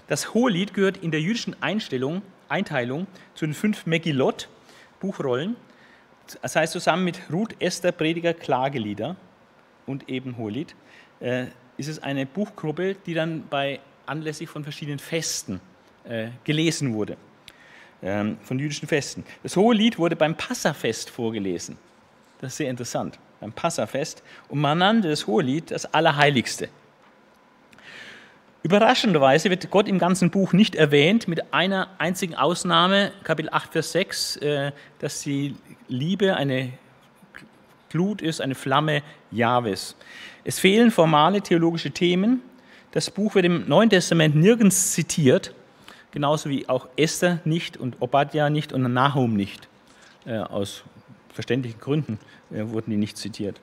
Das 0.07 0.33
Hohelied 0.33 0.75
gehört 0.75 0.99
in 0.99 1.11
der 1.11 1.21
jüdischen 1.21 1.61
Einstellung, 1.61 2.23
Einteilung 2.49 3.09
zu 3.35 3.45
den 3.45 3.55
fünf 3.55 3.85
Megillot, 3.87 4.49
Buchrollen, 5.01 5.57
das 6.41 6.55
heißt 6.55 6.73
zusammen 6.73 7.05
mit 7.05 7.21
Ruth, 7.33 7.57
Esther, 7.59 7.91
Prediger, 7.91 8.33
Klagelieder 8.33 9.17
und 9.87 10.09
eben 10.09 10.37
Hohelied, 10.37 10.77
äh, 11.19 11.47
ist 11.77 11.89
es 11.89 12.01
eine 12.01 12.27
Buchgruppe, 12.27 12.95
die 12.95 13.15
dann 13.15 13.49
bei 13.49 13.81
anlässlich 14.07 14.49
von 14.49 14.63
verschiedenen 14.63 15.01
Festen 15.01 15.61
äh, 16.09 16.29
gelesen 16.45 16.95
wurde, 16.95 17.17
ähm, 18.03 18.39
von 18.43 18.59
jüdischen 18.59 18.89
Festen. 18.89 19.25
Das 19.43 19.57
Hohelied 19.57 19.99
wurde 19.99 20.17
beim 20.17 20.37
Passafest 20.37 21.11
vorgelesen. 21.11 21.79
Das 22.41 22.53
ist 22.53 22.57
sehr 22.59 22.71
interessant, 22.71 23.19
beim 23.41 23.53
Passafest. 23.53 24.23
Und 24.49 24.61
man 24.61 24.79
nannte 24.79 25.09
das 25.09 25.27
Hohelied 25.27 25.71
das 25.71 25.87
Allerheiligste. 25.93 26.69
Überraschenderweise 28.63 29.49
wird 29.49 29.71
Gott 29.71 29.87
im 29.87 30.01
ganzen 30.01 30.31
Buch 30.31 30.53
nicht 30.53 30.75
erwähnt, 30.75 31.29
mit 31.29 31.55
einer 31.55 31.89
einzigen 31.99 32.35
Ausnahme, 32.35 33.13
Kapitel 33.23 33.49
8, 33.53 33.73
Vers 33.73 33.93
6, 33.93 34.37
äh, 34.39 34.73
dass 34.99 35.23
die 35.23 35.55
Liebe 35.87 36.37
eine 36.37 36.73
Glut 37.91 38.21
ist, 38.21 38.41
eine 38.41 38.57
Flamme 38.57 39.03
Jahwes. 39.31 39.95
Es 40.43 40.59
fehlen 40.59 40.91
formale 40.91 41.43
theologische 41.43 41.93
Themen. 41.93 42.43
Das 42.91 43.11
Buch 43.11 43.37
wird 43.37 43.45
im 43.45 43.69
Neuen 43.69 43.89
Testament 43.89 44.35
nirgends 44.35 44.93
zitiert, 44.93 45.55
genauso 46.17 46.49
wie 46.49 46.67
auch 46.67 46.89
Esther 46.97 47.41
nicht 47.45 47.77
und 47.77 48.01
Obadja 48.01 48.49
nicht 48.49 48.73
und 48.73 48.91
Nahum 48.91 49.35
nicht. 49.37 49.69
Äh, 50.25 50.39
aus 50.39 50.83
verständlichen 51.29 51.79
Gründen 51.79 52.19
äh, 52.51 52.67
wurden 52.69 52.91
die 52.91 52.97
nicht 52.97 53.19
zitiert. 53.19 53.61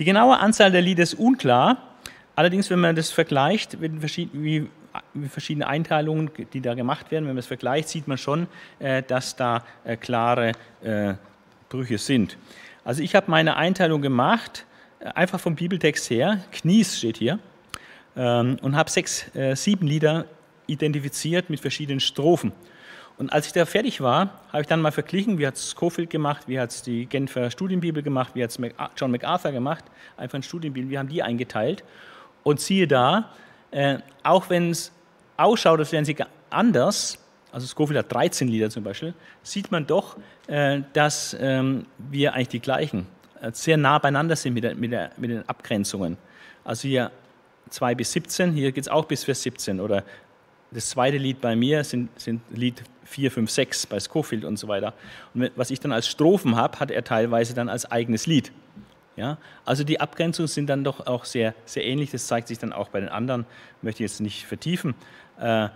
Die 0.00 0.04
genaue 0.04 0.40
Anzahl 0.40 0.72
der 0.72 0.82
Lieder 0.82 1.04
ist 1.04 1.14
unklar. 1.14 1.76
Allerdings, 2.34 2.68
wenn 2.68 2.80
man 2.80 2.96
das 2.96 3.12
vergleicht, 3.12 3.78
wie 3.80 4.68
verschiedene 5.28 5.68
Einteilungen, 5.68 6.32
die 6.52 6.60
da 6.60 6.74
gemacht 6.74 7.12
werden, 7.12 7.26
wenn 7.26 7.34
man 7.34 7.38
es 7.38 7.46
vergleicht, 7.46 7.88
sieht 7.88 8.08
man 8.08 8.18
schon, 8.18 8.48
äh, 8.80 9.04
dass 9.04 9.36
da 9.36 9.62
klare 10.00 10.52
Brüche 11.68 11.98
sind. 11.98 12.38
Also 12.84 13.04
ich 13.04 13.14
habe 13.14 13.30
meine 13.30 13.56
Einteilung 13.56 14.02
gemacht, 14.02 14.66
einfach 15.14 15.38
vom 15.38 15.54
Bibeltext 15.54 16.10
her, 16.10 16.40
Knies 16.50 16.98
steht 16.98 17.18
hier, 17.18 17.38
ähm, 18.16 18.56
und 18.62 18.74
habe 18.74 18.90
sechs, 18.90 19.26
sieben 19.54 19.86
Lieder 19.86 20.24
identifiziert 20.68 21.50
mit 21.50 21.58
verschiedenen 21.58 21.98
Strophen. 21.98 22.52
Und 23.16 23.32
als 23.32 23.48
ich 23.48 23.52
da 23.52 23.66
fertig 23.66 24.00
war, 24.00 24.40
habe 24.52 24.60
ich 24.60 24.68
dann 24.68 24.80
mal 24.80 24.92
verglichen, 24.92 25.38
wie 25.38 25.46
hat 25.46 25.56
es 25.56 25.72
Schofield 25.72 26.08
gemacht, 26.08 26.44
wie 26.46 26.60
hat 26.60 26.70
es 26.70 26.82
die 26.82 27.06
Genfer 27.06 27.50
Studienbibel 27.50 28.02
gemacht, 28.02 28.30
wie 28.34 28.44
hat 28.44 28.50
es 28.50 28.60
John 28.96 29.10
MacArthur 29.10 29.50
gemacht, 29.50 29.84
einfach 30.16 30.38
ein 30.38 30.44
Studienbibel, 30.44 30.88
wie 30.88 30.98
haben 30.98 31.08
die 31.08 31.22
eingeteilt. 31.22 31.82
Und 32.44 32.60
siehe 32.60 32.86
da, 32.86 33.32
äh, 33.72 33.98
auch 34.22 34.48
wenn 34.50 34.70
es 34.70 34.92
ausschaut, 35.36 35.80
als 35.80 35.90
wären 35.90 36.04
sie 36.04 36.16
anders, 36.50 37.18
also 37.50 37.66
Scofield 37.66 37.98
hat 37.98 38.12
13 38.12 38.46
Lieder 38.46 38.70
zum 38.70 38.84
Beispiel, 38.84 39.14
sieht 39.42 39.72
man 39.72 39.84
doch, 39.84 40.16
äh, 40.46 40.82
dass 40.92 41.36
ähm, 41.40 41.86
wir 41.98 42.34
eigentlich 42.34 42.48
die 42.48 42.60
gleichen, 42.60 43.06
äh, 43.40 43.50
sehr 43.52 43.76
nah 43.76 43.98
beieinander 43.98 44.36
sind 44.36 44.54
mit, 44.54 44.62
der, 44.62 44.76
mit, 44.76 44.92
der, 44.92 45.10
mit 45.16 45.30
den 45.30 45.48
Abgrenzungen. 45.48 46.16
Also 46.64 46.86
hier 46.86 47.10
2 47.70 47.94
bis 47.96 48.12
17, 48.12 48.52
hier 48.52 48.72
geht 48.72 48.84
es 48.84 48.88
auch 48.88 49.06
bis 49.06 49.24
Vers 49.24 49.42
17. 49.42 49.80
Oder 49.80 50.04
das 50.70 50.90
zweite 50.90 51.16
Lied 51.16 51.40
bei 51.40 51.56
mir 51.56 51.84
sind, 51.84 52.08
sind 52.20 52.42
Lied 52.50 52.82
4, 53.04 53.30
5, 53.30 53.50
6 53.50 53.86
bei 53.86 53.98
Scofield 53.98 54.44
und 54.44 54.58
so 54.58 54.68
weiter. 54.68 54.92
Und 55.34 55.50
was 55.56 55.70
ich 55.70 55.80
dann 55.80 55.92
als 55.92 56.08
Strophen 56.08 56.56
habe, 56.56 56.78
hat 56.78 56.90
er 56.90 57.04
teilweise 57.04 57.54
dann 57.54 57.68
als 57.68 57.90
eigenes 57.90 58.26
Lied. 58.26 58.52
Ja? 59.16 59.38
Also 59.64 59.84
die 59.84 60.00
Abgrenzungen 60.00 60.48
sind 60.48 60.68
dann 60.68 60.84
doch 60.84 61.06
auch 61.06 61.24
sehr, 61.24 61.54
sehr 61.64 61.84
ähnlich. 61.84 62.10
Das 62.10 62.26
zeigt 62.26 62.48
sich 62.48 62.58
dann 62.58 62.72
auch 62.72 62.88
bei 62.88 63.00
den 63.00 63.08
anderen. 63.08 63.46
Möchte 63.82 64.04
ich 64.04 64.10
jetzt 64.10 64.20
nicht 64.20 64.46
vertiefen. 64.46 64.94
Äh, 65.40 65.68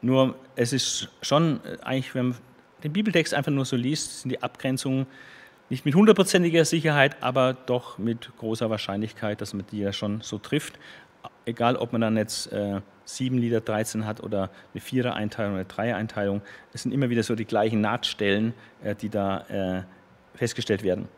nur 0.00 0.36
es 0.56 0.72
ist 0.72 1.08
schon 1.22 1.60
äh, 1.64 1.78
eigentlich, 1.82 2.14
wenn 2.14 2.28
man 2.28 2.38
den 2.84 2.92
Bibeltext 2.92 3.34
einfach 3.34 3.52
nur 3.52 3.64
so 3.64 3.76
liest, 3.76 4.22
sind 4.22 4.30
die 4.30 4.42
Abgrenzungen 4.42 5.06
nicht 5.70 5.84
mit 5.84 5.94
hundertprozentiger 5.94 6.64
Sicherheit, 6.64 7.22
aber 7.22 7.52
doch 7.52 7.98
mit 7.98 8.30
großer 8.38 8.70
Wahrscheinlichkeit, 8.70 9.40
dass 9.40 9.52
man 9.52 9.66
die 9.70 9.80
ja 9.80 9.92
schon 9.92 10.22
so 10.22 10.38
trifft. 10.38 10.78
Egal, 11.44 11.76
ob 11.76 11.92
man 11.92 12.00
dann 12.00 12.16
jetzt 12.16 12.52
äh, 12.52 12.80
sieben 13.04 13.38
Lieder 13.38 13.60
13 13.60 14.04
hat 14.06 14.22
oder 14.22 14.50
eine 14.74 14.80
Vierer-Einteilung 14.80 15.54
oder 15.54 15.64
Dreier-Einteilung, 15.64 16.42
es 16.74 16.82
sind 16.82 16.92
immer 16.92 17.08
wieder 17.08 17.22
so 17.22 17.34
die 17.34 17.46
gleichen 17.46 17.80
Nahtstellen, 17.80 18.52
äh, 18.82 18.94
die 18.94 19.08
da 19.08 19.40
äh, 19.48 19.82
festgestellt 20.36 20.82
werden. 20.82 21.08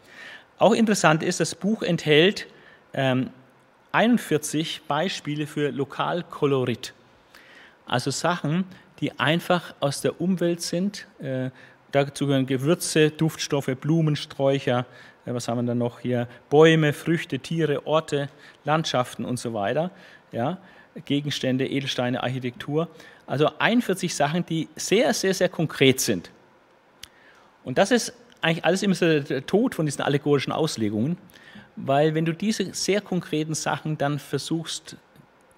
Auch 0.59 0.73
interessant 0.73 1.23
ist, 1.23 1.41
das 1.41 1.55
Buch 1.55 1.83
enthält 1.83 2.47
ähm, 2.93 3.31
41 3.93 4.83
Beispiele 4.87 5.47
für 5.47 5.71
Lokalkolorit. 5.71 6.93
Also 7.87 8.11
Sachen, 8.11 8.65
die 9.01 9.19
einfach 9.19 9.75
aus 9.81 10.01
der 10.01 10.21
Umwelt 10.21 10.63
sind. 10.63 11.07
Äh, 11.21 11.51
dazu 11.91 12.27
gehören 12.27 12.47
Gewürze, 12.47 13.11
Duftstoffe, 13.11 13.75
Blumen, 13.81 14.15
Sträucher, 14.15 14.81
äh, 14.81 15.20
was 15.35 15.48
haben 15.48 15.59
wir 15.59 15.62
dann 15.62 15.78
noch 15.78 16.01
hier? 16.01 16.28
Bäume, 16.48 16.93
Früchte, 16.93 17.39
Tiere, 17.39 17.86
Orte, 17.86 18.28
Landschaften 18.65 19.24
und 19.24 19.39
so 19.39 19.55
weiter. 19.55 19.90
Ja, 20.32 20.59
Gegenstände, 21.05 21.66
Edelsteine, 21.66 22.23
Architektur. 22.23 22.89
Also 23.27 23.51
41 23.59 24.15
Sachen, 24.15 24.44
die 24.47 24.69
sehr, 24.77 25.15
sehr, 25.15 25.35
sehr 25.35 25.48
konkret 25.48 26.01
sind. 26.01 26.31
Und 27.65 27.78
das 27.78 27.90
ist 27.90 28.12
eigentlich 28.40 28.65
alles 28.65 28.82
immer 28.82 28.94
so 28.94 29.20
der 29.20 29.47
Tod 29.47 29.74
von 29.74 29.86
diesen 29.86 30.02
allegorischen 30.02 30.52
Auslegungen, 30.52 31.16
weil 31.77 32.15
wenn 32.15 32.24
du 32.24 32.32
diese 32.32 32.74
sehr 32.74 33.01
konkreten 33.01 33.55
Sachen 33.55 33.98
dann 33.98 34.19
versuchst 34.19 34.97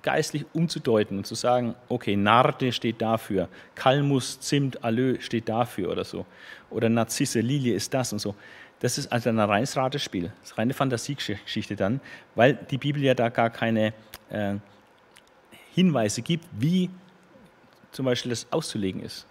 geistlich 0.03 0.45
umzudeuten 0.53 1.19
und 1.19 1.27
zu 1.27 1.35
sagen, 1.35 1.75
okay, 1.89 2.17
Narde 2.17 2.73
steht 2.73 3.01
dafür, 3.01 3.49
Kalmus, 3.75 4.41
Zimt, 4.41 4.83
Alö 4.85 5.21
steht 5.21 5.49
dafür 5.49 5.91
oder 5.91 6.05
so. 6.05 6.27
Oder 6.71 6.89
Narzisse, 6.89 7.41
Lilie 7.41 7.75
ist 7.75 7.95
das 7.95 8.13
und 8.13 8.19
so. 8.19 8.35
Das 8.83 8.99
ist 8.99 9.13
also 9.13 9.29
ein 9.29 9.39
reines 9.39 9.77
Ratespiel, 9.77 10.33
das 10.41 10.51
ist 10.51 10.59
reine 10.59 10.75
Fantasiegeschichte 10.75 11.77
dann, 11.77 12.01
weil 12.35 12.55
die 12.55 12.79
Bibel 12.79 13.01
ja 13.01 13.15
da 13.15 13.29
gar 13.29 13.49
keine 13.49 13.95
äh, 14.29 14.57
Hinweise 15.73 16.21
gibt, 16.21 16.45
wie 16.59 16.91
zum 17.93 18.07
Beispiel 18.07 18.31
das 18.31 18.49
auszulegen 18.51 19.01
ist, 19.01 19.25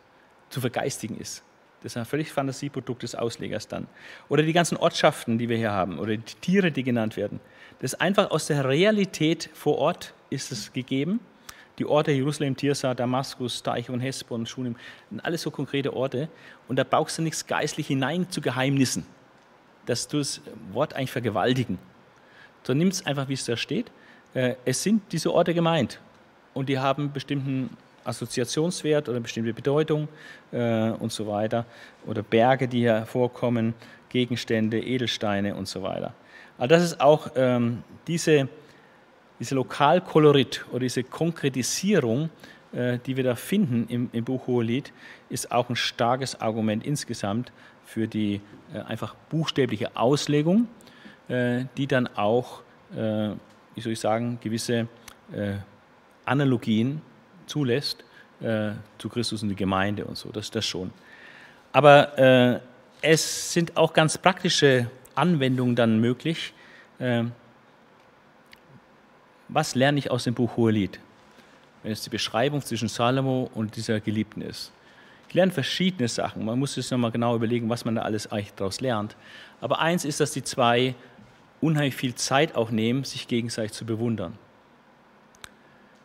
zu 0.49 0.61
vergeistigen 0.61 1.18
ist. 1.18 1.44
Das 1.84 1.91
ist 1.91 1.98
ein 1.98 2.06
völlig 2.06 2.32
Fantasieprodukt 2.32 3.03
des 3.03 3.14
Auslegers 3.14 3.68
dann. 3.68 3.88
Oder 4.30 4.44
die 4.44 4.53
ganzen 4.53 4.78
Ortschaften, 4.78 5.38
die 5.38 5.49
wir 5.49 5.57
hier 5.57 5.72
haben, 5.72 5.99
oder 5.99 6.15
die 6.15 6.36
Tiere, 6.40 6.72
die 6.72 6.84
genannt 6.84 7.18
werden. 7.18 7.41
Das 7.80 7.91
ist 7.91 7.99
einfach 7.99 8.32
aus 8.32 8.48
der 8.48 8.64
Realität 8.64 9.49
vor 9.53 9.80
Ort 9.80 10.14
ist 10.30 10.53
es 10.53 10.72
gegeben. 10.72 11.19
Die 11.78 11.86
Orte 11.86 12.14
Jerusalem, 12.14 12.56
Tirsa, 12.56 12.94
Damaskus, 12.94 13.64
Teich 13.64 13.90
und 13.90 13.99
Hesbon, 13.99 14.45
Schunim, 14.45 14.78
sind 15.10 15.19
alles 15.26 15.41
so 15.41 15.52
konkrete 15.52 15.94
Orte. 15.94 16.30
Und 16.69 16.78
da 16.78 16.86
brauchst 16.86 17.18
du 17.18 17.22
nichts 17.22 17.45
geistlich 17.45 17.88
hinein 17.88 18.30
zu 18.30 18.40
Geheimnissen, 18.40 19.06
dass 19.86 20.08
du 20.08 20.18
das 20.20 20.41
Wort 20.72 20.94
eigentlich 20.94 21.12
vergewaltigen. 21.12 21.80
So 22.64 22.74
nimm 22.74 22.90
es 22.90 23.06
einfach, 23.06 23.28
wie 23.28 23.34
es 23.34 23.45
da 23.45 23.58
steht. 23.58 23.91
Äh, 24.34 24.56
es 24.66 24.84
sind 24.84 25.02
diese 25.12 25.34
Orte 25.34 25.53
gemeint 25.53 25.99
und 26.53 26.70
die 26.70 26.80
haben 26.80 27.12
bestimmten 27.12 27.76
Assoziationswert 28.03 29.10
oder 29.10 29.20
bestimmte 29.20 29.53
Bedeutung 29.53 30.08
äh, 30.52 30.90
und 30.91 31.12
so 31.12 31.28
weiter. 31.28 31.66
Oder 32.06 32.24
Berge, 32.24 32.68
die 32.68 32.80
hier 32.80 33.06
vorkommen, 33.06 33.74
Gegenstände, 34.10 34.80
Edelsteine 34.80 35.56
und 35.56 35.68
so 35.68 35.84
weiter. 35.84 36.14
Aber 36.58 36.68
das 36.68 36.84
ist 36.84 37.02
auch 37.02 37.32
ähm, 37.36 37.84
diese, 38.08 38.48
diese 39.40 39.56
Lokalkolorit 39.56 40.66
oder 40.72 40.82
diese 40.82 41.03
Konkretisierung, 41.03 42.30
äh, 42.74 42.99
die 43.06 43.18
wir 43.18 43.24
da 43.24 43.36
finden 43.36 43.88
im, 43.88 44.10
im 44.14 44.24
Buch 44.24 44.48
Hohelied, 44.48 44.91
ist 45.30 45.52
auch 45.52 45.70
ein 45.70 45.76
starkes 45.76 46.40
Argument 46.40 46.86
insgesamt 46.86 47.52
für 47.91 48.07
die 48.07 48.39
äh, 48.73 48.80
einfach 48.80 49.15
buchstäbliche 49.30 49.95
Auslegung, 49.97 50.68
äh, 51.27 51.65
die 51.76 51.88
dann 51.88 52.07
auch, 52.07 52.61
äh, 52.95 53.31
wie 53.76 53.81
soll 53.81 53.93
ich 53.93 53.99
sagen, 53.99 54.39
gewisse 54.41 54.88
Analogien 56.26 57.01
zulässt 57.45 58.03
zu 58.97 59.07
Christus 59.07 59.41
und 59.43 59.47
die 59.47 59.55
Gemeinde 59.55 60.03
und 60.03 60.18
so, 60.18 60.27
das 60.27 60.47
ist 60.47 60.55
das 60.57 60.65
schon. 60.65 60.91
Aber 61.72 62.59
es 63.01 63.53
sind 63.53 63.77
auch 63.77 63.93
ganz 63.93 64.18
praktische 64.18 64.91
Anwendungen 65.15 65.77
dann 65.77 66.01
möglich. 66.01 66.53
Äh, 66.99 67.23
was 69.47 69.73
lerne 69.76 69.99
ich 69.99 70.11
aus 70.11 70.26
dem 70.26 70.34
Buch 70.34 70.57
Hohelied? 70.57 70.99
Wenn 71.84 71.93
es 71.93 72.01
die 72.01 72.09
Beschreibung 72.09 72.61
zwischen 72.61 72.89
Salomo 72.89 73.49
und 73.53 73.77
dieser 73.77 74.01
Geliebten 74.01 74.41
ist. 74.41 74.73
Ich 75.32 75.36
lerne 75.36 75.53
verschiedene 75.53 76.10
Sachen. 76.10 76.44
Man 76.44 76.60
muss 76.60 76.74
sich 76.74 76.91
nochmal 76.91 77.10
genau 77.10 77.38
überlegen, 77.38 77.70
was 77.70 77.86
man 77.86 77.95
da 77.95 78.02
alles 78.02 78.30
eigentlich 78.34 78.53
daraus 78.56 78.82
lernt. 78.82 79.16
Aber 79.62 79.80
eins 79.80 80.03
ist, 80.03 80.20
dass 80.20 80.34
die 80.34 80.44
zwei 80.44 80.94
unheimlich 81.62 81.95
viel 81.95 82.16
Zeit 82.16 82.58
auch 82.58 82.70
nehmen, 82.70 83.06
sich 83.06 83.30
gegenseitig 83.30 83.72
zu 83.72 83.86
bewundern. 83.86 84.38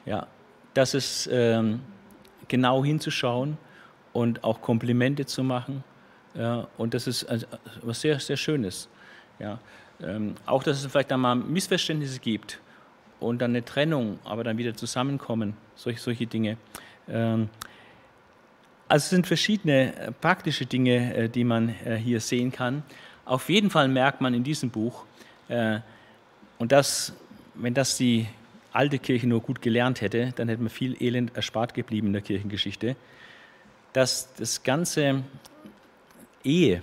Ja, 0.04 0.28
dass 0.74 0.94
es 0.94 1.28
ähm, 1.32 1.80
genau 2.46 2.84
hinzuschauen 2.84 3.58
und 4.12 4.44
auch 4.44 4.60
Komplimente 4.60 5.26
zu 5.26 5.42
machen. 5.42 5.82
Ja, 6.34 6.68
und 6.78 6.94
das 6.94 7.08
ist 7.08 7.24
also 7.24 7.48
was 7.82 8.00
sehr, 8.00 8.20
sehr 8.20 8.36
Schönes. 8.36 8.88
Ja, 9.40 9.58
ähm, 10.00 10.36
auch, 10.46 10.62
dass 10.62 10.78
es 10.78 10.86
vielleicht 10.86 11.10
einmal 11.10 11.34
Missverständnisse 11.34 12.20
gibt 12.20 12.60
und 13.18 13.42
dann 13.42 13.50
eine 13.50 13.64
Trennung, 13.64 14.20
aber 14.22 14.44
dann 14.44 14.56
wieder 14.56 14.76
zusammenkommen, 14.76 15.56
solche, 15.74 15.98
solche 15.98 16.28
Dinge. 16.28 16.58
Ähm, 17.08 17.48
also 18.88 19.04
es 19.04 19.10
sind 19.10 19.26
verschiedene 19.26 19.94
äh, 19.96 20.12
praktische 20.12 20.66
Dinge, 20.66 21.14
äh, 21.14 21.28
die 21.28 21.44
man 21.44 21.74
äh, 21.84 21.96
hier 21.96 22.20
sehen 22.20 22.52
kann. 22.52 22.82
Auf 23.24 23.48
jeden 23.48 23.70
Fall 23.70 23.88
merkt 23.88 24.20
man 24.20 24.34
in 24.34 24.44
diesem 24.44 24.70
Buch, 24.70 25.04
und 26.58 26.72
das, 26.72 27.12
wenn 27.54 27.72
das 27.72 27.96
die 27.96 28.26
alte 28.72 28.98
Kirche 28.98 29.28
nur 29.28 29.40
gut 29.40 29.62
gelernt 29.62 30.00
hätte, 30.00 30.32
dann 30.34 30.48
hätte 30.48 30.60
man 30.60 30.70
viel 30.70 31.00
Elend 31.00 31.36
erspart 31.36 31.72
geblieben 31.72 32.08
in 32.08 32.12
der 32.14 32.22
Kirchengeschichte, 32.22 32.96
dass 33.92 34.32
das 34.34 34.64
ganze 34.64 35.22
Ehe 36.42 36.82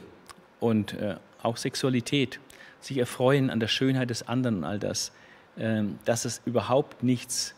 und 0.61 0.95
auch 1.41 1.57
Sexualität, 1.57 2.39
sich 2.85 2.97
erfreuen 2.97 3.49
an 3.49 3.59
der 3.59 3.67
Schönheit 3.67 4.09
des 4.09 4.27
anderen 4.27 4.57
und 4.57 4.63
all 4.63 4.79
das, 4.79 5.11
äh, 5.55 5.83
dass 6.05 6.25
es 6.25 6.41
überhaupt 6.45 7.03
nichts 7.03 7.55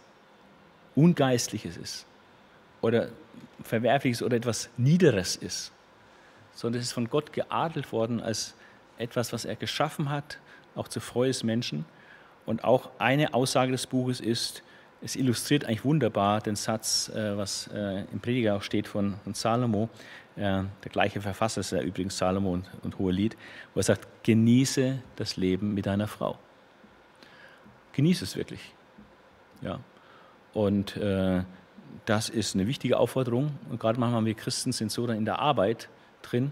Ungeistliches 0.95 1.77
ist 1.77 2.05
oder 2.81 3.09
Verwerfliches 3.63 4.21
oder 4.21 4.37
etwas 4.37 4.69
Niederes 4.77 5.35
ist, 5.35 5.71
sondern 6.53 6.81
es 6.81 6.87
ist 6.87 6.93
von 6.93 7.09
Gott 7.09 7.33
geadelt 7.33 7.91
worden 7.91 8.19
als 8.19 8.55
etwas, 8.97 9.33
was 9.33 9.45
er 9.45 9.55
geschaffen 9.55 10.09
hat, 10.09 10.39
auch 10.75 10.87
zur 10.87 11.01
Freude 11.01 11.29
des 11.29 11.43
Menschen 11.43 11.85
und 12.45 12.63
auch 12.63 12.91
eine 12.99 13.33
Aussage 13.33 13.71
des 13.71 13.87
Buches 13.87 14.19
ist, 14.19 14.63
es 15.01 15.15
illustriert 15.15 15.65
eigentlich 15.65 15.85
wunderbar 15.85 16.41
den 16.41 16.55
Satz, 16.55 17.09
äh, 17.09 17.37
was 17.37 17.67
äh, 17.67 18.05
im 18.11 18.19
Prediger 18.21 18.55
auch 18.55 18.61
steht 18.61 18.87
von, 18.87 19.15
Salomo. 19.33 19.89
Äh, 20.35 20.63
der 20.83 20.91
gleiche 20.91 21.21
Verfasser 21.21 21.61
ist 21.61 21.71
ja 21.71 21.81
übrigens 21.81 22.17
Salomo 22.17 22.53
und, 22.53 22.69
und 22.81 22.97
Hohelied, 22.97 23.37
wo 23.73 23.79
er 23.79 23.83
sagt, 23.83 24.07
genieße 24.23 24.99
das 25.15 25.37
Leben 25.37 25.73
mit 25.73 25.85
deiner 25.85 26.07
Frau. 26.07 26.39
Genieße 27.93 28.23
es 28.23 28.35
wirklich. 28.35 28.73
Ja. 29.61 29.79
Und 30.53 30.97
äh, 30.97 31.43
das 32.05 32.29
ist 32.29 32.55
eine 32.55 32.67
wichtige 32.67 32.97
Aufforderung. 32.97 33.51
Und 33.69 33.79
gerade 33.79 33.99
manchmal 33.99 34.25
wir 34.25 34.33
Christen 34.33 34.71
sind 34.71 34.91
so 34.91 35.07
dann 35.07 35.17
in 35.17 35.25
der 35.25 35.39
Arbeit 35.39 35.89
drin 36.21 36.51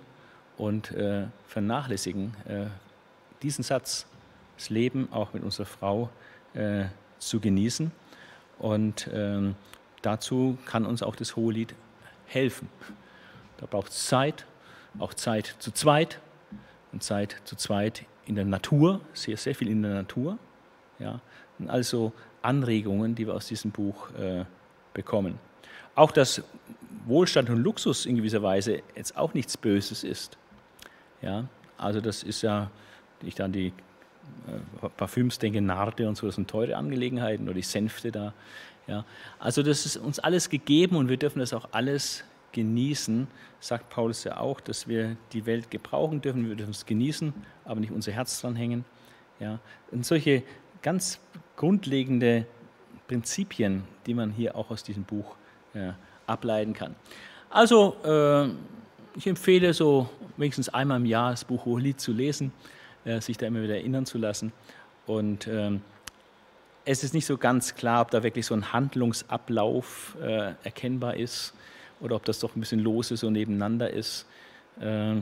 und 0.58 0.92
äh, 0.92 1.26
vernachlässigen 1.48 2.36
äh, 2.48 2.66
diesen 3.42 3.64
Satz 3.64 4.06
das 4.58 4.70
Leben 4.70 5.12
auch 5.12 5.34
mit 5.34 5.44
unserer 5.44 5.66
Frau 5.66 6.10
äh, 6.54 6.86
zu 7.20 7.40
genießen. 7.40 7.92
Und 8.60 9.10
ähm, 9.12 9.56
dazu 10.02 10.58
kann 10.66 10.86
uns 10.86 11.04
auch 11.04 11.16
das 11.16 11.36
Hohelied 11.36 11.74
helfen. 12.28 12.70
Da 13.58 13.66
braucht 13.66 13.92
es 13.92 14.08
Zeit, 14.08 14.46
auch 15.00 15.14
Zeit 15.14 15.56
zu 15.60 15.72
zweit 15.72 16.20
und 16.92 17.04
Zeit 17.04 17.42
zu 17.46 17.56
zweit 17.56 18.06
in 18.26 18.36
der 18.36 18.46
Natur, 18.46 19.02
sehr, 19.14 19.38
sehr 19.38 19.56
viel 19.56 19.68
in 19.68 19.82
der 19.82 19.94
Natur. 19.94 20.38
Ja. 21.00 21.20
Und 21.60 21.70
also 21.70 22.14
Anregungen, 22.42 23.16
die 23.16 23.28
wir 23.28 23.34
aus 23.34 23.48
diesem 23.48 23.72
Buch 23.72 24.12
äh, 24.14 24.46
bekommen. 24.94 25.40
Auch 25.96 26.12
dass 26.12 26.44
Wohlstand 27.06 27.50
und 27.50 27.62
Luxus 27.62 28.06
in 28.06 28.16
gewisser 28.16 28.42
Weise 28.42 28.82
jetzt 28.96 29.18
auch 29.18 29.34
nichts 29.34 29.58
Böses 29.58 30.04
ist. 30.04 30.38
Ja, 31.22 31.48
also 31.78 32.02
das 32.02 32.24
ist 32.24 32.42
ja, 32.42 32.72
ich 33.22 33.36
dann 33.36 33.52
die 33.52 33.68
äh, 34.48 34.90
Parfüms 34.98 35.40
denke, 35.40 35.62
Narde 35.62 36.08
und 36.08 36.16
so, 36.16 36.26
das 36.26 36.36
sind 36.36 36.50
teure 36.50 36.76
Angelegenheiten 36.76 37.46
oder 37.46 37.56
die 37.56 37.62
Sänfte 37.62 38.12
da. 38.12 38.34
Ja, 38.88 39.06
also 39.40 39.64
das 39.64 39.86
ist 39.86 39.98
uns 39.98 40.20
alles 40.20 40.50
gegeben 40.50 40.98
und 40.98 41.10
wir 41.10 41.18
dürfen 41.18 41.40
das 41.40 41.54
auch 41.54 41.70
alles 41.72 42.24
genießen, 42.52 43.28
sagt 43.60 43.90
Paulus 43.90 44.24
ja 44.26 44.38
auch, 44.38 44.60
dass 44.60 44.88
wir 44.88 45.16
die 45.32 45.46
Welt 45.46 45.72
gebrauchen 45.72 46.22
dürfen, 46.22 46.48
wir 46.48 46.56
dürfen 46.56 46.72
es 46.72 46.86
genießen, 46.86 47.34
aber 47.66 47.80
nicht 47.80 47.92
unser 47.92 48.12
Herz 48.12 48.42
dran 48.42 48.56
hängen. 48.56 48.86
Ja, 49.40 49.60
und 49.92 50.06
solche 50.06 50.44
ganz 50.82 51.20
grundlegende 51.56 52.46
Prinzipien, 53.08 53.84
die 54.06 54.14
man 54.14 54.32
hier 54.32 54.56
auch 54.56 54.70
aus 54.72 54.84
diesem 54.84 55.04
Buch 55.04 55.36
ja, 55.74 55.96
ableiten 56.28 56.74
kann. 56.74 56.96
Also, 57.50 57.96
äh, 58.04 58.50
ich 59.16 59.28
empfehle 59.28 59.74
so 59.74 60.10
wenigstens 60.38 60.70
einmal 60.70 60.98
im 60.98 61.06
Jahr 61.06 61.32
das 61.32 61.46
Buch 61.46 61.66
Hohelied 61.66 62.00
zu 62.00 62.12
lesen, 62.12 62.52
äh, 63.06 63.22
sich 63.22 63.38
da 63.38 63.46
immer 63.46 63.62
wieder 63.62 63.76
erinnern 63.76 64.06
zu 64.06 64.18
lassen. 64.18 64.52
Und 65.06 65.48
ähm, 65.48 65.82
es 66.86 67.04
ist 67.04 67.14
nicht 67.14 67.26
so 67.26 67.38
ganz 67.38 67.76
klar, 67.76 68.02
ob 68.02 68.12
da 68.12 68.24
wirklich 68.24 68.46
so 68.46 68.56
ein 68.56 68.74
Handlungsablauf 68.74 70.18
äh, 70.22 70.54
erkennbar 70.64 71.16
ist 71.16 71.54
oder 72.00 72.16
ob 72.16 72.26
das 72.26 72.40
doch 72.40 72.56
ein 72.56 72.60
bisschen 72.60 72.80
lose 72.80 73.16
so 73.18 73.30
nebeneinander 73.30 73.90
ist. 73.90 74.26
Äh, 74.80 75.16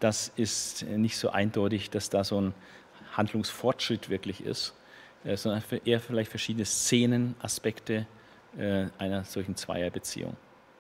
das 0.00 0.32
ist 0.36 0.84
nicht 0.84 1.16
so 1.16 1.30
eindeutig, 1.30 1.90
dass 1.90 2.10
da 2.10 2.24
so 2.24 2.40
ein 2.40 2.54
Handlungsfortschritt 3.12 4.10
wirklich 4.10 4.44
ist, 4.44 4.70
äh, 4.70 4.77
sondern 5.24 5.62
eher 5.84 6.00
vielleicht 6.00 6.30
verschiedene 6.30 6.64
Szenen, 6.64 7.34
Aspekte 7.40 8.06
äh, 8.56 8.86
einer 8.98 9.24
solchen 9.24 9.56
Zweierbeziehung. 9.56 10.36